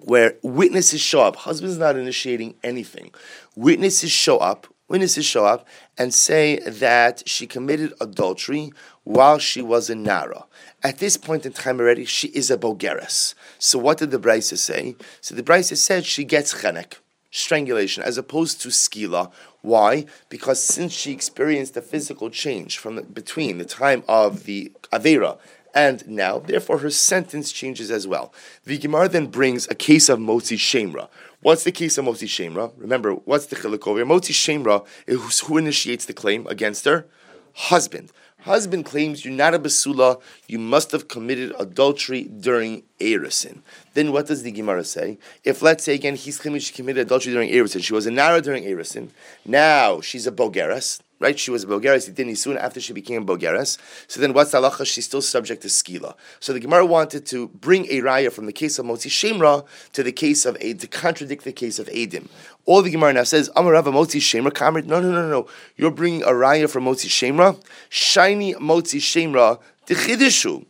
where 0.02 0.36
witnesses 0.42 1.00
show 1.00 1.20
up. 1.20 1.36
Husband's 1.36 1.76
not 1.76 1.96
initiating 1.96 2.54
anything. 2.64 3.12
Witnesses 3.54 4.10
show 4.10 4.38
up 4.38 4.66
witnesses 4.90 5.24
show 5.24 5.46
up 5.46 5.66
and 5.96 6.12
say 6.12 6.58
that 6.58 7.22
she 7.26 7.46
committed 7.46 7.94
adultery 8.00 8.72
while 9.04 9.38
she 9.38 9.62
was 9.62 9.88
in 9.88 10.02
Nara. 10.02 10.44
At 10.82 10.98
this 10.98 11.16
point 11.16 11.46
in 11.46 11.52
time 11.52 11.78
already, 11.78 12.04
she 12.04 12.28
is 12.28 12.50
a 12.50 12.58
Bogeres. 12.58 13.34
So 13.58 13.78
what 13.78 13.98
did 13.98 14.10
the 14.10 14.18
Brisa 14.18 14.58
say? 14.58 14.96
So 15.20 15.34
the 15.34 15.44
Brisa 15.44 15.76
said 15.76 16.04
she 16.04 16.24
gets 16.24 16.52
chenek, 16.52 16.94
strangulation, 17.30 18.02
as 18.02 18.18
opposed 18.18 18.60
to 18.62 18.68
skila. 18.68 19.30
Why? 19.62 20.06
Because 20.28 20.62
since 20.62 20.92
she 20.92 21.12
experienced 21.12 21.76
a 21.76 21.82
physical 21.82 22.28
change 22.28 22.76
from 22.76 22.96
the, 22.96 23.02
between 23.02 23.58
the 23.58 23.64
time 23.64 24.02
of 24.08 24.44
the 24.44 24.72
Avera 24.92 25.38
and 25.72 26.06
now, 26.08 26.40
therefore 26.40 26.78
her 26.78 26.90
sentence 26.90 27.52
changes 27.52 27.90
as 27.90 28.06
well. 28.06 28.32
The 28.64 28.78
Gemara 28.78 29.08
then 29.08 29.26
brings 29.26 29.68
a 29.68 29.74
case 29.74 30.08
of 30.08 30.18
Motzi 30.18 30.56
Shemra, 30.56 31.08
What's 31.42 31.64
the 31.64 31.72
case 31.72 31.96
of 31.96 32.04
Motzi 32.04 32.28
Shemra? 32.28 32.70
Remember, 32.76 33.12
what's 33.14 33.46
the 33.46 33.56
chiluk 33.56 33.86
over? 33.86 34.04
Motzi 34.04 34.34
Shemra 34.34 34.84
is 35.06 35.40
who 35.40 35.56
initiates 35.56 36.04
the 36.04 36.12
claim 36.12 36.46
against 36.48 36.84
her? 36.84 37.06
Husband. 37.54 38.12
Husband 38.40 38.84
claims 38.84 39.24
you're 39.24 39.32
not 39.32 39.54
a 39.54 39.58
basula, 39.58 40.20
you 40.48 40.58
must 40.58 40.92
have 40.92 41.08
committed 41.08 41.54
adultery 41.58 42.24
during 42.24 42.82
Erisin. 42.98 43.60
Then 43.94 44.12
what 44.12 44.26
does 44.26 44.42
the 44.42 44.52
Gemara 44.52 44.84
say? 44.84 45.18
If 45.42 45.62
let's 45.62 45.82
say 45.82 45.94
again 45.94 46.14
he's 46.14 46.38
claiming 46.38 46.60
she 46.60 46.74
committed 46.74 47.06
adultery 47.06 47.32
during 47.32 47.48
Erisin, 47.48 47.82
she 47.82 47.94
was 47.94 48.04
a 48.04 48.10
Nara 48.10 48.42
during 48.42 48.64
Erisin, 48.64 49.08
now 49.46 50.02
she's 50.02 50.26
a 50.26 50.32
Bogeras, 50.32 51.00
right? 51.20 51.38
She 51.38 51.50
was 51.50 51.64
a 51.64 51.66
Bogeres, 51.66 52.06
he 52.06 52.12
did 52.12 52.36
soon 52.36 52.56
after 52.56 52.80
she 52.80 52.92
became 52.92 53.22
a 53.22 53.24
Bogeres. 53.24 53.78
So 54.08 54.20
then 54.20 54.32
what's 54.32 54.50
the 54.50 54.58
halacha? 54.58 54.86
She's 54.86 55.04
still 55.04 55.22
subject 55.22 55.62
to 55.62 55.68
skila. 55.68 56.14
So 56.40 56.52
the 56.52 56.60
Gemara 56.60 56.84
wanted 56.84 57.26
to 57.26 57.48
bring 57.48 57.86
a 57.86 58.00
raya 58.00 58.32
from 58.32 58.46
the 58.46 58.52
case 58.52 58.78
of 58.78 58.86
Motzi 58.86 59.10
Shemra 59.10 59.64
to 59.92 60.02
the 60.02 60.12
case 60.12 60.46
of 60.46 60.56
Aid, 60.60 60.80
to 60.80 60.86
contradict 60.88 61.44
the 61.44 61.52
case 61.52 61.78
of 61.78 61.86
Adim. 61.88 62.28
All 62.64 62.82
the 62.82 62.90
Gemara 62.90 63.12
now 63.12 63.24
says, 63.24 63.50
Amarava 63.50 63.92
Motzi 63.92 64.20
Shemra 64.20 64.50
Kamrit. 64.50 64.86
No, 64.86 65.00
no, 65.00 65.12
no, 65.12 65.28
no. 65.28 65.46
You're 65.76 65.90
bringing 65.90 66.22
a 66.22 66.28
raya 66.28 66.68
from 66.68 66.84
Motzi 66.84 67.08
Shemra. 67.08 67.62
Shiny 67.90 68.54
Motzi 68.54 68.98
Shemra, 68.98 69.60
the 69.86 69.94
Chidishu. 69.94 70.64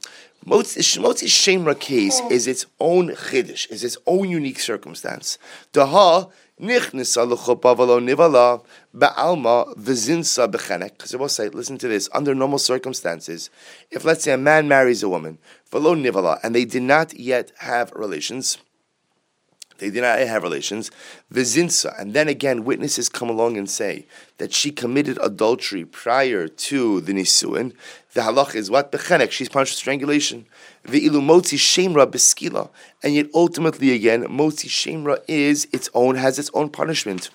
Motzi 0.47 1.26
Shemra 1.28 1.78
case 1.78 2.19
oh. 2.23 2.30
is 2.30 2.47
its 2.47 2.64
own 2.80 3.11
chiddush, 3.11 3.71
is 3.71 3.85
its 3.85 3.99
own 4.07 4.30
unique 4.30 4.59
circumstance. 4.59 5.37
The 5.73 5.87
ha 5.87 6.28
Nichnisa 6.61 7.25
l'chuppah 7.26 7.75
v'lo 7.75 8.00
nivala 8.00 8.62
ba'alma 8.95 9.75
v'zinsa 9.76 10.47
b'chenek. 10.47 10.93
Because 10.93 11.14
I 11.14 11.17
will 11.17 11.29
say, 11.31 11.49
listen 11.49 11.79
to 11.79 11.88
this, 11.88 12.11
under 12.12 12.35
normal 12.35 12.59
circumstances, 12.59 13.49
if 13.90 14.05
let's 14.05 14.25
say 14.25 14.33
a 14.33 14.37
man 14.37 14.69
marries 14.69 15.02
a 15.02 15.09
woman, 15.09 15.38
v'lo 15.73 15.97
nivala, 15.97 16.38
and 16.43 16.55
they 16.55 16.67
did 16.67 16.83
not 16.83 17.14
yet 17.14 17.50
have 17.61 17.90
relations, 17.93 18.59
they 19.80 19.90
did 19.90 20.02
not 20.02 20.18
have 20.18 20.42
relations, 20.42 20.90
vizinsa, 21.32 21.99
and 21.99 22.14
then 22.14 22.28
again 22.28 22.64
witnesses 22.64 23.08
come 23.08 23.28
along 23.28 23.56
and 23.56 23.68
say 23.68 24.06
that 24.38 24.52
she 24.52 24.70
committed 24.70 25.18
adultery 25.22 25.84
prior 25.84 26.46
to 26.46 27.00
the 27.00 27.12
nisuin. 27.12 27.72
The 28.12 28.20
halach 28.20 28.54
is 28.54 28.70
what 28.70 28.92
bechenek. 28.92 29.30
She's 29.30 29.49
punished 29.49 29.72
with 29.72 29.78
strangulation. 29.78 30.46
Ve'ilu 30.84 31.20
motzi 31.20 31.58
shemra 31.58 32.06
beskila, 32.06 32.68
and 33.02 33.14
yet 33.14 33.26
ultimately 33.34 33.92
again 33.92 34.25
motzi 34.25 34.68
shemra 34.68 35.18
is 35.26 35.66
its 35.72 35.88
own 35.94 36.14
has 36.16 36.38
its 36.38 36.50
own 36.54 36.68
punishment 36.68 37.30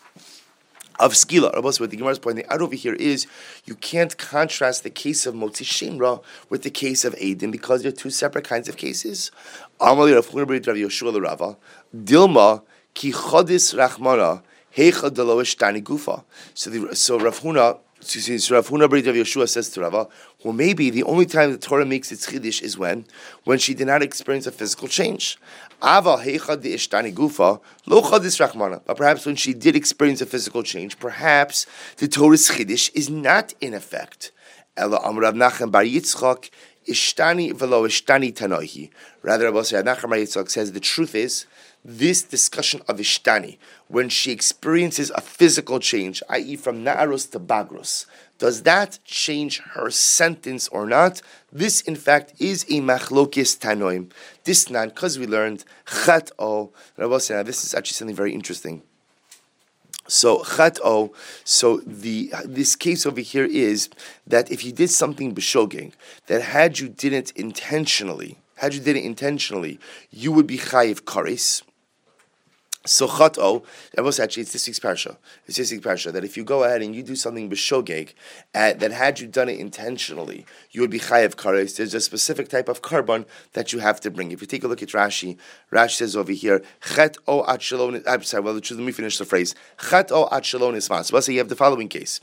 of 0.99 1.13
skila. 1.13 1.61
What 1.61 1.89
the 1.89 1.97
Gemara 1.97 2.11
is 2.11 2.19
pointing 2.19 2.45
out 2.47 2.61
over 2.61 2.75
here 2.75 2.93
is 2.93 3.27
you 3.65 3.75
can't 3.75 4.17
contrast 4.17 4.83
the 4.83 4.89
case 4.89 5.25
of 5.25 5.35
motzi 5.35 5.63
shemra 5.63 6.23
with 6.49 6.63
the 6.63 6.69
case 6.69 7.05
of 7.05 7.15
Adim 7.15 7.51
because 7.51 7.83
they're 7.83 7.91
two 7.91 8.09
separate 8.09 8.45
kinds 8.45 8.69
of 8.69 8.77
cases. 8.77 9.31
Dilma 9.79 10.21
ki 12.93 13.11
chodis 13.11 13.75
rachmana 13.75 14.41
hecha 14.75 15.09
deloish 15.09 15.57
tani 15.57 15.81
gufa. 15.81 16.23
So 16.53 16.69
the 16.69 16.95
so 16.95 17.19
Rav 17.19 17.39
Huna. 17.41 17.79
So 18.01 18.55
Rav 18.55 18.67
Huna 18.67 18.87
Brit 18.87 19.07
Rav 19.07 19.15
Yeshua 19.15 19.49
says 19.49 19.71
to 19.71 19.81
Rava, 19.81 20.07
well, 20.43 20.53
maybe 20.53 20.91
the 20.91 21.01
only 21.03 21.25
time 21.25 21.51
the 21.51 21.57
Torah 21.57 21.87
makes 21.87 22.11
its 22.11 22.29
chiddush 22.29 22.61
is 22.61 22.77
when, 22.77 23.05
when 23.45 23.57
she 23.57 23.73
did 23.73 23.87
not 23.87 24.03
experience 24.03 24.45
a 24.45 24.51
physical 24.51 24.87
change. 24.87 25.39
But 25.81 26.15
perhaps 28.97 29.25
when 29.25 29.35
she 29.35 29.53
did 29.53 29.75
experience 29.75 30.21
a 30.21 30.25
physical 30.25 30.63
change, 30.63 30.97
perhaps 30.99 31.65
the 31.97 32.07
Torah's 32.07 32.49
chiddush 32.49 32.91
is 32.93 33.09
not 33.09 33.53
in 33.61 33.73
effect. 33.73 34.31
Ella 34.77 34.99
Amrav 34.99 35.35
Nachman 35.35 35.71
Bar 35.71 35.83
Yitzchak 35.83 36.49
Ishtani 36.87 37.53
velo 37.53 37.87
ishtani 37.87 38.33
tanohi. 38.33 38.89
Rather, 39.21 39.45
Rabbi 39.45 39.59
Nachman 39.59 40.09
Bar 40.09 40.17
Yitzchak 40.19 40.49
says 40.49 40.71
the 40.73 40.79
truth 40.79 41.15
is 41.15 41.45
this 41.87 42.23
discussion 42.23 42.81
of 42.87 42.97
Ishtani, 42.97 43.57
when 43.87 44.09
she 44.09 44.31
experiences 44.31 45.11
a 45.11 45.21
physical 45.21 45.79
change, 45.79 46.23
i.e., 46.29 46.55
from 46.55 46.83
Na'arus 46.83 47.31
to 47.31 47.39
Bagros, 47.39 48.07
does 48.39 48.63
that 48.63 48.97
change 49.05 49.59
her 49.59 49.91
sentence 49.91 50.67
or 50.69 50.87
not? 50.87 51.21
This, 51.53 51.81
in 51.81 51.95
fact, 51.95 52.33
is 52.39 52.63
a 52.63 52.81
machlokis 52.81 53.57
tanoim. 53.59 54.11
This 54.43 54.69
nan, 54.69 54.89
because 54.89 55.19
we 55.19 55.27
learned 55.27 55.63
chat 56.05 56.31
o. 56.39 56.71
This 56.97 57.63
is 57.63 57.73
actually 57.73 57.93
something 57.93 58.15
very 58.15 58.33
interesting. 58.33 58.81
So 60.07 60.43
chat 60.43 60.79
o. 60.83 61.13
So 61.45 61.77
the 61.85 62.33
this 62.43 62.75
case 62.75 63.05
over 63.05 63.21
here 63.21 63.45
is 63.45 63.89
that 64.27 64.51
if 64.51 64.65
you 64.65 64.71
did 64.71 64.89
something 64.89 65.33
b'shogeg, 65.33 65.93
that 66.25 66.41
had 66.41 66.79
you 66.79 66.89
didn't 66.89 67.31
intentionally, 67.37 68.37
had 68.55 68.73
you 68.73 68.81
did 68.81 68.97
it 68.97 69.05
intentionally, 69.05 69.79
you 70.11 70.31
would 70.33 70.47
be 70.47 70.57
chayiv 70.57 71.03
kares. 71.03 71.61
So 72.85 73.07
chato, 73.07 73.63
was 73.97 74.19
actually 74.19 74.43
it's 74.43 74.53
this 74.53 74.67
week's 74.67 74.79
parsha. 74.79 75.17
It's 75.47 75.57
this 75.57 75.71
week's 75.71 75.85
parsha 75.85 76.13
that 76.13 76.23
if 76.23 76.37
you 76.37 76.43
go 76.43 76.63
ahead 76.63 76.83
and 76.83 76.95
you 76.95 77.01
do 77.01 77.15
something 77.15 77.49
b'shogeg, 77.49 78.13
uh, 78.53 78.73
that 78.73 78.91
had 78.91 79.19
you 79.19 79.27
done 79.27 79.49
it 79.49 79.59
intentionally, 79.59 80.45
you 80.71 80.81
would 80.81 80.91
be 80.91 80.99
chayav 80.99 81.35
kares. 81.35 81.77
There's 81.77 81.95
a 81.95 81.99
specific 81.99 82.47
type 82.49 82.69
of 82.69 82.83
carbon 82.83 83.25
that 83.53 83.73
you 83.73 83.79
have 83.79 83.99
to 84.01 84.11
bring. 84.11 84.31
If 84.31 84.41
you 84.41 84.47
take 84.47 84.63
a 84.63 84.67
look 84.67 84.83
at 84.83 84.89
Rashi, 84.89 85.37
Rashi 85.71 85.95
says 85.95 86.15
over 86.15 86.31
here, 86.31 86.61
chet 86.93 87.17
o 87.27 87.43
at 87.47 87.63
shalom. 87.63 88.03
I'm 88.07 88.23
sorry. 88.23 88.43
Well, 88.43 88.53
let 88.53 88.71
me 88.71 88.91
finish 88.91 89.17
the 89.17 89.25
phrase. 89.25 89.55
Chet 89.89 90.11
o 90.11 90.29
at 90.31 90.45
shalom 90.45 90.75
is 90.75 90.85
So 90.85 90.93
let's 91.11 91.25
say 91.25 91.33
you 91.33 91.39
have 91.39 91.49
the 91.49 91.55
following 91.55 91.87
case. 91.87 92.19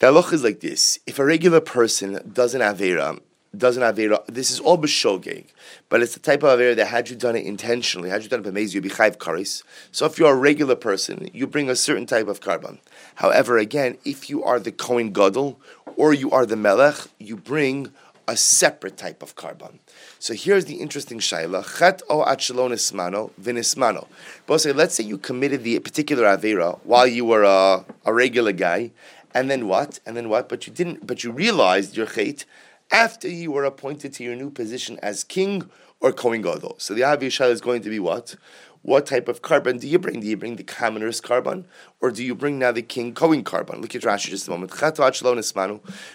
The 0.00 0.08
halach 0.08 0.32
is 0.32 0.44
like 0.44 0.60
this: 0.60 0.98
If 1.06 1.18
a 1.18 1.24
regular 1.24 1.60
person 1.60 2.30
does 2.32 2.54
an 2.54 2.60
avera 2.60 3.20
doesn't 3.56 3.82
have 3.82 3.96
Avera. 3.96 4.24
This 4.26 4.50
is 4.50 4.60
all 4.60 4.78
b'shogeg, 4.78 5.46
but 5.88 6.02
it's 6.02 6.14
the 6.14 6.20
type 6.20 6.42
of 6.42 6.58
Avera 6.58 6.76
that 6.76 6.86
had 6.86 7.10
you 7.10 7.16
done 7.16 7.36
it 7.36 7.44
intentionally, 7.44 8.10
had 8.10 8.22
you 8.22 8.28
done 8.28 8.44
it 8.44 8.54
b'mezi, 8.54 8.74
you'd 8.74 8.82
be 8.84 8.90
chayv 8.90 9.16
karis. 9.16 9.62
So 9.90 10.06
if 10.06 10.18
you're 10.18 10.32
a 10.32 10.36
regular 10.36 10.76
person, 10.76 11.28
you 11.32 11.46
bring 11.46 11.68
a 11.68 11.76
certain 11.76 12.06
type 12.06 12.28
of 12.28 12.40
carbon. 12.40 12.78
However, 13.16 13.58
again, 13.58 13.98
if 14.04 14.30
you 14.30 14.44
are 14.44 14.60
the 14.60 14.72
Kohen 14.72 15.12
Gadol 15.12 15.58
or 15.96 16.14
you 16.14 16.30
are 16.30 16.46
the 16.46 16.56
Melech, 16.56 16.96
you 17.18 17.36
bring 17.36 17.92
a 18.28 18.36
separate 18.36 18.96
type 18.96 19.22
of 19.22 19.34
carbon. 19.34 19.80
So 20.20 20.34
here's 20.34 20.66
the 20.66 20.76
interesting 20.76 21.18
shaila: 21.18 21.78
Chet 21.78 22.02
o 22.08 22.22
achelon 22.22 22.70
ismano 22.70 23.32
vinismano. 23.40 24.06
But 24.46 24.64
let's 24.76 24.94
say 24.94 25.02
you 25.02 25.18
committed 25.18 25.64
the 25.64 25.80
particular 25.80 26.24
avera 26.24 26.78
while 26.84 27.08
you 27.08 27.24
were 27.24 27.42
a, 27.42 27.84
a 28.04 28.12
regular 28.12 28.52
guy, 28.52 28.92
and 29.34 29.50
then 29.50 29.66
what? 29.66 29.98
And 30.06 30.16
then 30.16 30.28
what? 30.28 30.48
But 30.48 30.68
you 30.68 30.72
didn't. 30.72 31.04
But 31.04 31.24
you 31.24 31.32
realized 31.32 31.96
your 31.96 32.06
chait 32.06 32.44
after 32.90 33.28
you 33.28 33.52
were 33.52 33.64
appointed 33.64 34.12
to 34.14 34.24
your 34.24 34.36
new 34.36 34.50
position 34.50 34.98
as 35.02 35.24
king 35.24 35.68
or 36.00 36.12
Kohen 36.12 36.42
Gadol. 36.42 36.76
So 36.78 36.94
the 36.94 37.02
Avishal 37.02 37.50
is 37.50 37.60
going 37.60 37.82
to 37.82 37.90
be 37.90 37.98
what? 37.98 38.36
What 38.82 39.04
type 39.04 39.28
of 39.28 39.42
carbon 39.42 39.76
do 39.76 39.86
you 39.86 39.98
bring? 39.98 40.20
Do 40.20 40.26
you 40.26 40.38
bring 40.38 40.56
the 40.56 40.64
commoner's 40.64 41.20
carbon, 41.20 41.66
or 42.00 42.10
do 42.10 42.24
you 42.24 42.34
bring 42.34 42.58
now 42.58 42.72
the 42.72 42.80
king 42.80 43.12
Kohen 43.12 43.44
carbon? 43.44 43.82
Look 43.82 43.94
at 43.94 44.00
Rashi 44.00 44.30
just 44.30 44.48
a 44.48 44.50
moment. 44.50 44.72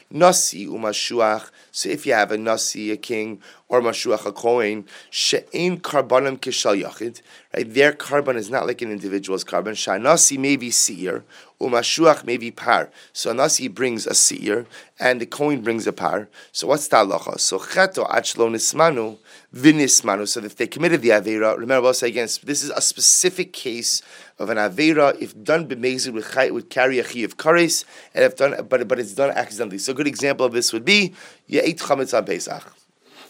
Nasi 0.09 0.65
umashuach. 0.65 1.51
So 1.71 1.89
if 1.89 2.07
you 2.07 2.13
have 2.13 2.31
a 2.31 2.39
nasi, 2.39 2.89
a 2.89 2.97
king, 2.97 3.39
or 3.69 3.81
mashuach, 3.81 4.25
a 4.25 4.31
kohen, 4.31 4.87
she'ein 5.11 5.79
karbanim 5.79 6.39
kishal 6.39 6.81
yachid. 6.81 7.21
Right, 7.55 7.71
their 7.71 7.93
carbon 7.93 8.35
is 8.35 8.49
not 8.49 8.65
like 8.65 8.81
an 8.81 8.91
individual's 8.91 9.43
carbon. 9.43 9.75
Shanasi 9.75 10.39
may 10.39 10.55
be 10.55 10.71
seir, 10.71 11.23
umashuach 11.61 12.25
may 12.25 12.37
be 12.37 12.49
par. 12.49 12.89
So 13.13 13.31
nasi 13.31 13.67
brings 13.67 14.07
a 14.07 14.15
seir, 14.15 14.65
and 14.99 15.21
the 15.21 15.27
kohen 15.27 15.61
brings 15.61 15.85
a 15.85 15.93
par. 15.93 16.29
So 16.51 16.65
what's 16.65 16.87
the 16.87 16.97
halacha? 16.97 17.39
So 17.39 17.59
cheto 17.59 18.09
achlo 18.09 18.49
nismanu 18.49 19.19
vinismanu. 19.55 20.27
So 20.27 20.43
if 20.43 20.55
they 20.55 20.67
committed 20.67 21.01
the 21.01 21.09
avera, 21.09 21.57
remember 21.57 21.87
I'll 21.87 21.93
say 21.93 22.09
again, 22.09 22.27
this 22.43 22.63
is 22.63 22.69
a 22.69 22.81
specific 22.81 23.53
case 23.53 24.01
of 24.37 24.49
an 24.49 24.57
avera 24.57 25.19
if 25.19 25.41
done 25.43 25.67
b'mezid 25.67 26.13
with 26.13 26.25
chayit 26.31 26.51
would 26.51 26.69
carry 26.69 26.99
a 26.99 27.03
chi 27.03 27.19
of 27.19 27.37
kares, 27.37 27.85
and 28.13 28.23
if 28.23 28.35
done, 28.35 28.65
but 28.67 28.87
but 28.87 28.99
it's 28.99 29.13
done 29.13 29.31
accidentally. 29.31 29.77
So 29.77 29.93
a 29.93 29.95
good 29.95 30.07
example 30.07 30.45
of 30.45 30.51
this 30.51 30.73
would 30.73 30.85
be 30.85 31.13
you 31.47 31.61
ate 31.63 31.79
chametz 31.79 32.15
on 32.15 32.25
Pesach 32.25 32.73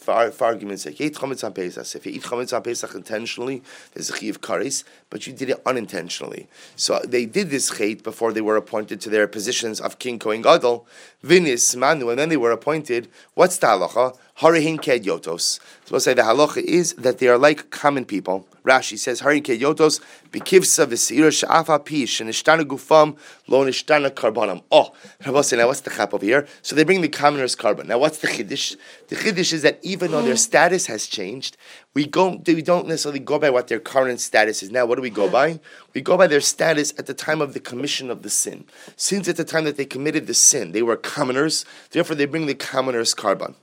for, 0.06 0.32
for 0.32 0.46
argument's 0.46 0.84
sake, 0.84 1.00
you 1.00 1.08
eat 1.08 1.16
chametz 1.16 1.44
on 1.44 1.52
Pesach. 1.52 1.96
If 1.96 2.06
you 2.06 2.14
eat 2.14 2.22
chametz 2.22 2.56
on 2.56 2.62
Pesach 2.62 2.94
intentionally, 2.94 3.64
there's 3.94 4.10
a 4.10 4.14
chi 4.14 4.28
of 4.28 4.40
kares, 4.40 4.84
but 5.10 5.26
you 5.26 5.34
did 5.34 5.50
it 5.50 5.62
unintentionally. 5.66 6.48
So 6.76 7.02
they 7.04 7.26
did 7.26 7.50
this 7.50 7.72
chait 7.72 8.04
before 8.04 8.32
they 8.32 8.42
were 8.42 8.56
appointed 8.56 9.02
to 9.02 9.10
their 9.10 9.28
positions 9.28 9.82
of 9.82 9.98
king 9.98 10.20
kohen 10.20 10.44
gadol, 10.44 10.88
vinis 11.24 11.76
manu, 11.76 12.10
and 12.10 12.20
then 12.20 12.30
they 12.30 12.38
were 12.38 12.52
appointed. 12.52 13.10
What's 13.34 13.58
the 13.58 13.68
halacha? 13.68 14.16
Harihin 14.40 14.82
ked 14.82 15.06
yotos. 15.06 15.62
So 15.86 15.92
we'll 15.92 16.02
say 16.02 16.14
the 16.14 16.24
halacha 16.24 16.58
is 16.58 16.92
that 16.96 17.20
they 17.20 17.30
are 17.30 17.38
like 17.38 17.70
common 17.70 18.04
people. 18.04 18.46
Rashi 18.66 19.00
says, 19.00 19.22
Harihin 19.22 19.46
ked 19.46 19.62
yotos 19.62 20.02
bikivsa 20.32 20.88
v'seira 20.88 21.32
sha'afa 21.32 21.86
pish 21.86 22.20
and 22.20 22.30
ishtana 22.30 22.64
gufam 22.64 23.16
lo 23.48 23.64
nishtana 23.64 24.10
karbanam. 24.10 24.62
Oh, 24.70 24.94
Rabbi 25.26 25.42
now 25.56 25.68
what's 25.68 25.80
the 25.80 25.90
chap 25.90 26.14
over 26.14 26.26
here? 26.26 26.50
So 26.64 26.76
they 26.76 26.84
bring 26.84 27.00
the 27.00 27.08
commoner's 27.08 27.56
carbon. 27.56 27.88
Now 27.88 27.98
what's 27.98 28.18
the 28.18 28.28
chiddush? 28.28 28.76
The 29.08 29.16
chiddush 29.16 29.54
is 29.54 29.62
that 29.62 29.80
even 29.84 30.12
though 30.12 30.22
their 30.22 30.36
status 30.36 30.88
has 30.88 31.06
changed, 31.06 31.56
we 31.94 32.06
go 32.06 32.42
we 32.46 32.62
don't 32.62 32.90
necessarily 32.90 33.20
go 33.20 33.40
by 33.40 33.50
what 33.50 33.70
their 33.70 33.80
current 33.80 34.20
status 34.20 34.62
is 34.62 34.70
now. 34.70 34.86
What 34.86 34.96
do 34.96 35.02
we 35.02 35.12
go 35.12 35.30
by? 35.30 35.62
We 35.94 36.02
go 36.02 36.18
by 36.18 36.28
their 36.28 36.42
status 36.42 36.94
at 37.00 37.06
the 37.06 37.14
time 37.14 37.42
of 37.42 37.54
the 37.54 37.62
commission 37.62 38.12
of 38.12 38.22
the 38.22 38.30
sin. 38.30 38.66
Since 38.98 39.30
at 39.30 39.38
the 39.38 39.46
time 39.46 39.64
that 39.64 39.78
they 39.78 39.86
committed 39.86 40.28
the 40.28 40.34
sin, 40.34 40.74
they 40.74 40.82
were 40.82 40.98
commoners. 40.98 41.64
Therefore, 41.92 42.18
they 42.18 42.26
bring 42.26 42.48
the 42.48 42.56
commoner's 42.56 43.14
carbon. 43.14 43.56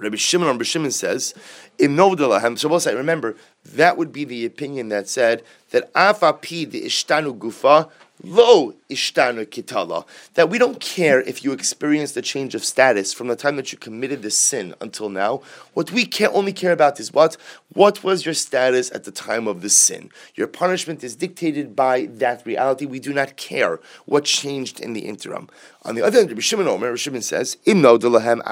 Rabbi 0.00 0.16
Shimon, 0.16 0.48
Rabbi 0.48 0.64
Shimon 0.64 0.90
says, 0.90 1.34
we'll 1.78 2.80
say, 2.80 2.94
remember, 2.94 3.36
that 3.64 3.96
would 3.98 4.12
be 4.12 4.24
the 4.24 4.46
opinion 4.46 4.88
that 4.88 5.08
said 5.08 5.42
that 5.70 5.92
afapi 5.92 6.68
the 6.70 6.82
ishtanu 6.82 7.36
gufa 7.38 7.90
lo 8.24 8.74
ishtanu 8.90 9.46
kitala, 9.46 10.06
that 10.34 10.50
we 10.50 10.58
don't 10.58 10.80
care 10.80 11.20
if 11.22 11.44
you 11.44 11.52
experienced 11.52 12.16
a 12.16 12.22
change 12.22 12.54
of 12.54 12.64
status 12.64 13.12
from 13.12 13.28
the 13.28 13.36
time 13.36 13.56
that 13.56 13.72
you 13.72 13.78
committed 13.78 14.22
the 14.22 14.30
sin 14.30 14.74
until 14.80 15.08
now. 15.08 15.42
What 15.74 15.92
we 15.92 16.10
only 16.32 16.52
care 16.52 16.72
about 16.72 17.00
is 17.00 17.12
what? 17.12 17.36
What 17.72 18.02
was 18.02 18.24
your 18.24 18.34
status 18.34 18.90
at 18.92 19.04
the 19.04 19.12
time 19.12 19.46
of 19.46 19.62
the 19.62 19.70
sin? 19.70 20.10
Your 20.34 20.46
punishment 20.46 21.04
is 21.04 21.16
dictated 21.16 21.76
by 21.76 22.06
that 22.12 22.44
reality. 22.44 22.84
We 22.84 23.00
do 23.00 23.12
not 23.12 23.36
care 23.36 23.80
what 24.06 24.24
changed 24.24 24.80
in 24.80 24.92
the 24.92 25.00
interim. 25.00 25.48
On 25.82 25.94
the 25.94 26.02
other 26.02 26.18
hand, 26.18 26.28
Rabbi 26.28 26.40
Shimon 26.40 26.68
Omer, 26.68 26.88
Rabbi 26.88 26.96
Shimon 26.96 27.22
says, 27.22 27.56
Imno 27.64 27.98
delahem 27.98 28.42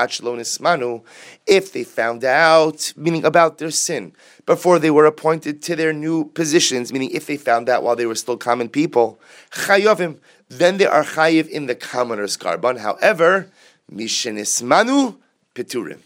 manu, 0.61 1.00
if 1.47 1.73
they 1.73 1.85
found 1.85 2.25
out, 2.25 2.92
meaning 2.97 3.25
about 3.25 3.59
their 3.59 3.71
sin, 3.71 4.12
before 4.47 4.78
they 4.78 4.90
were 4.90 5.04
appointed 5.04 5.61
to 5.62 5.76
their 5.76 5.92
new 5.92 6.25
positions, 6.25 6.90
meaning 6.90 7.11
if 7.11 7.26
they 7.26 7.37
found 7.37 7.68
out 7.68 7.83
while 7.83 7.97
they 7.97 8.07
were 8.07 8.14
still 8.14 8.38
common 8.38 8.68
people, 8.68 9.21
chayovim, 9.50 10.18
then 10.49 10.78
they 10.78 10.87
are 10.87 11.05
chayiv 11.05 11.49
in 11.49 11.67
the 11.67 11.75
commoner's 11.75 12.37
carbon. 12.37 12.76
However, 12.78 13.50
mishenismanu 13.93 15.17
piturim. 15.55 16.00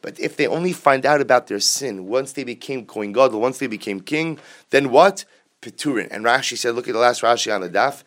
But 0.00 0.18
if 0.20 0.36
they 0.36 0.46
only 0.46 0.72
find 0.72 1.04
out 1.04 1.20
about 1.20 1.48
their 1.48 1.60
sin 1.60 2.06
once 2.06 2.32
they 2.32 2.44
became 2.44 2.86
Kohen 2.86 3.12
Gadol, 3.12 3.40
once 3.40 3.58
they 3.58 3.66
became 3.66 4.00
king, 4.00 4.38
then 4.70 4.90
what? 4.90 5.24
Piturin. 5.60 6.08
And 6.10 6.24
Rashi 6.24 6.56
said, 6.56 6.74
look 6.74 6.86
at 6.86 6.94
the 6.94 7.00
last 7.00 7.22
Rashi 7.22 7.52
on 7.52 7.60
the 7.60 7.70
daf. 7.70 8.04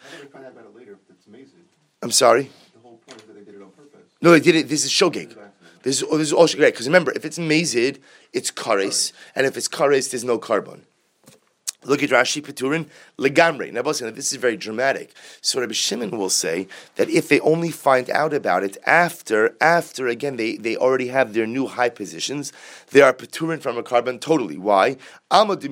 I'm 2.01 2.11
sorry? 2.11 2.49
No, 4.21 4.31
they 4.31 4.39
did 4.39 4.55
it. 4.55 4.69
This 4.69 4.85
is 4.85 4.91
shogeg. 4.91 5.35
This 5.83 6.01
is, 6.01 6.07
oh, 6.09 6.17
this 6.17 6.27
is 6.27 6.33
all 6.33 6.47
shogeg. 6.47 6.67
Because 6.67 6.87
remember, 6.87 7.11
if 7.11 7.25
it's 7.25 7.37
mazid, 7.37 7.99
it's 8.31 8.51
kares. 8.51 9.11
And 9.35 9.45
if 9.45 9.57
it's 9.57 9.67
kares, 9.67 10.11
there's 10.11 10.23
no 10.23 10.37
carbon. 10.37 10.85
Look 11.83 12.03
at 12.03 12.11
Rashi 12.11 12.43
Peturin, 12.43 12.85
legamre. 13.17 13.71
Now, 13.73 13.81
this 13.81 14.31
is 14.31 14.37
very 14.37 14.55
dramatic. 14.55 15.15
So 15.41 15.59
Rabbi 15.59 15.73
Shimon 15.73 16.11
will 16.11 16.29
say 16.29 16.67
that 16.95 17.09
if 17.09 17.27
they 17.27 17.39
only 17.39 17.71
find 17.71 18.07
out 18.11 18.35
about 18.35 18.63
it 18.63 18.77
after, 18.85 19.55
after 19.59 20.07
again 20.07 20.35
they, 20.35 20.57
they 20.57 20.77
already 20.77 21.07
have 21.07 21.33
their 21.33 21.47
new 21.47 21.65
high 21.65 21.89
positions, 21.89 22.53
they 22.91 23.01
are 23.01 23.13
Peturin 23.13 23.61
from 23.61 23.79
a 23.79 23.83
carbon 23.83 24.19
totally. 24.19 24.57
Why? 24.57 24.97
Because 25.31 25.63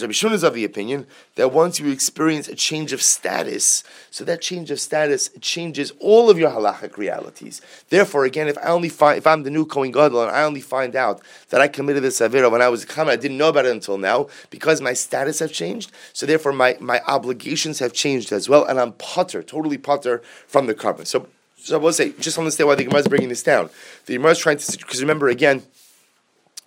Rabbi 0.00 0.12
Shimon 0.12 0.34
is 0.34 0.42
of 0.42 0.54
the 0.54 0.64
opinion 0.64 1.06
that 1.34 1.52
once 1.52 1.78
you 1.78 1.90
experience 1.90 2.48
a 2.48 2.54
change 2.54 2.94
of 2.94 3.02
status, 3.02 3.84
so 4.10 4.24
that 4.24 4.40
change 4.40 4.70
of 4.70 4.80
status 4.80 5.28
changes 5.42 5.92
all 6.00 6.30
of 6.30 6.38
your 6.38 6.50
halachic 6.50 6.96
realities. 6.96 7.60
Therefore, 7.90 8.24
again, 8.24 8.48
if 8.48 8.56
I 8.56 8.68
only 8.68 8.88
find, 8.88 9.18
if 9.18 9.26
I'm 9.26 9.42
the 9.42 9.50
new 9.50 9.66
Kohen 9.66 9.92
Gadol 9.92 10.22
and 10.22 10.30
I 10.30 10.44
only 10.44 10.62
find 10.62 10.96
out 10.96 11.20
that 11.50 11.60
I 11.60 11.68
committed 11.68 12.02
this 12.02 12.20
avera 12.20 12.50
when 12.50 12.62
I 12.62 12.70
was 12.70 12.84
a 12.84 12.86
common, 12.86 13.12
I 13.12 13.16
didn't 13.16 13.36
know 13.36 13.50
about 13.50 13.66
it 13.66 13.72
until 13.72 13.98
now 13.98 14.28
because 14.48 14.80
my 14.80 14.94
status 14.94 15.40
have 15.40 15.52
changed. 15.52 15.92
So 16.14 16.24
therefore, 16.24 16.52
my, 16.52 16.78
my 16.80 17.02
obligations 17.06 17.80
have 17.80 17.92
changed 17.92 18.32
as 18.32 18.48
well, 18.48 18.64
and 18.64 18.80
I'm 18.80 18.92
putter, 18.92 19.42
totally 19.42 19.76
putter 19.76 20.22
from 20.46 20.68
the 20.68 20.74
carbon. 20.74 21.04
So, 21.04 21.28
so 21.58 21.76
I 21.76 21.78
will 21.78 21.92
say, 21.92 22.14
just 22.18 22.38
understand 22.38 22.68
why 22.68 22.76
the 22.76 22.84
Gemara 22.84 23.00
is 23.00 23.08
bringing 23.08 23.28
this 23.28 23.42
down. 23.42 23.68
The 24.06 24.14
Gemara 24.14 24.30
is 24.30 24.38
trying 24.38 24.56
to, 24.56 24.78
because 24.78 25.02
remember 25.02 25.28
again, 25.28 25.64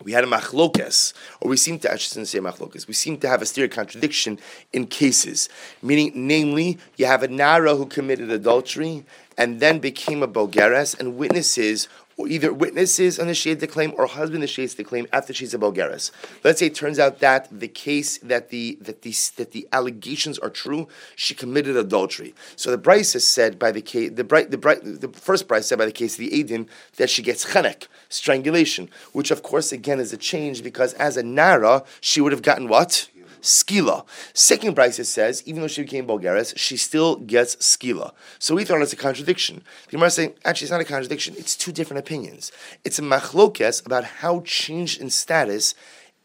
we 0.03 0.11
had 0.11 0.23
a 0.23 0.27
machlokes, 0.27 1.13
or 1.39 1.49
we 1.49 1.57
seem 1.57 1.79
to 1.79 1.91
actually 1.91 2.25
say 2.25 2.39
machlokes. 2.39 2.87
We 2.87 2.93
seem 2.93 3.17
to 3.17 3.27
have 3.27 3.41
a 3.41 3.45
stereo 3.45 3.69
contradiction 3.69 4.39
in 4.73 4.87
cases, 4.87 5.49
meaning, 5.81 6.11
namely, 6.15 6.77
you 6.97 7.05
have 7.05 7.23
a 7.23 7.27
nara 7.27 7.75
who 7.75 7.85
committed 7.85 8.29
adultery 8.31 9.05
and 9.37 9.59
then 9.59 9.79
became 9.79 10.21
a 10.21 10.27
bogeres, 10.27 10.99
and 10.99 11.17
witnesses 11.17 11.87
or 12.17 12.27
either 12.27 12.53
witnesses 12.53 13.19
initiate 13.19 13.59
the 13.59 13.67
claim 13.67 13.93
or 13.97 14.05
husband 14.05 14.43
initiates 14.43 14.73
the 14.75 14.83
claim 14.83 15.07
after 15.11 15.33
she's 15.33 15.53
a 15.53 15.57
Bogeres. 15.57 16.11
Let's 16.43 16.59
say 16.59 16.67
it 16.67 16.75
turns 16.75 16.99
out 16.99 17.19
that 17.19 17.47
the 17.51 17.67
case 17.67 18.17
that 18.19 18.49
the 18.49 18.77
that 18.81 19.01
the 19.01 19.13
that 19.37 19.51
the 19.51 19.67
allegations 19.71 20.37
are 20.39 20.49
true, 20.49 20.87
she 21.15 21.33
committed 21.33 21.75
adultery. 21.75 22.33
So 22.55 22.71
the 22.71 22.77
Brisa 22.77 23.21
said 23.21 23.57
by 23.57 23.71
the 23.71 23.81
case 23.81 24.11
the 24.13 24.23
bright 24.23 24.51
the 24.51 24.57
bright 24.57 24.81
the 24.83 25.09
first 25.09 25.47
Brisa 25.47 25.63
said 25.63 25.77
by 25.77 25.85
the 25.85 25.91
case 25.91 26.13
of 26.15 26.19
the 26.19 26.31
Adim 26.31 26.67
that 26.97 27.09
she 27.09 27.21
gets 27.21 27.45
chenek, 27.45 27.87
strangulation, 28.09 28.89
which 29.13 29.31
of 29.31 29.43
course 29.43 29.71
again 29.71 29.99
is 29.99 30.13
a 30.13 30.17
change 30.17 30.63
because 30.63 30.93
as 30.93 31.17
a 31.17 31.23
Nara, 31.23 31.83
she 31.99 32.21
would 32.21 32.31
have 32.31 32.41
gotten 32.41 32.67
what? 32.67 33.09
Skila. 33.41 34.05
Second 34.33 34.75
Brisa 34.75 35.05
says, 35.05 35.43
even 35.45 35.61
though 35.61 35.67
she 35.67 35.81
became 35.81 36.07
Bogeres, 36.07 36.57
she 36.57 36.77
still 36.77 37.15
gets 37.15 37.55
skila. 37.57 38.11
So 38.39 38.55
we 38.55 38.63
thought 38.63 38.81
it's 38.81 38.93
a 38.93 38.97
contradiction. 38.97 39.63
The 39.85 39.91
Gemara 39.91 40.07
is 40.07 40.13
saying, 40.13 40.33
actually, 40.45 40.65
it's 40.65 40.71
not 40.71 40.81
a 40.81 40.85
contradiction. 40.85 41.35
It's 41.37 41.55
two 41.55 41.71
different 41.71 41.99
opinions. 41.99 42.51
It's 42.83 42.99
a 42.99 43.01
machlokes 43.01 43.85
about 43.85 44.03
how 44.03 44.41
change 44.41 44.97
in 44.97 45.09
status 45.09 45.73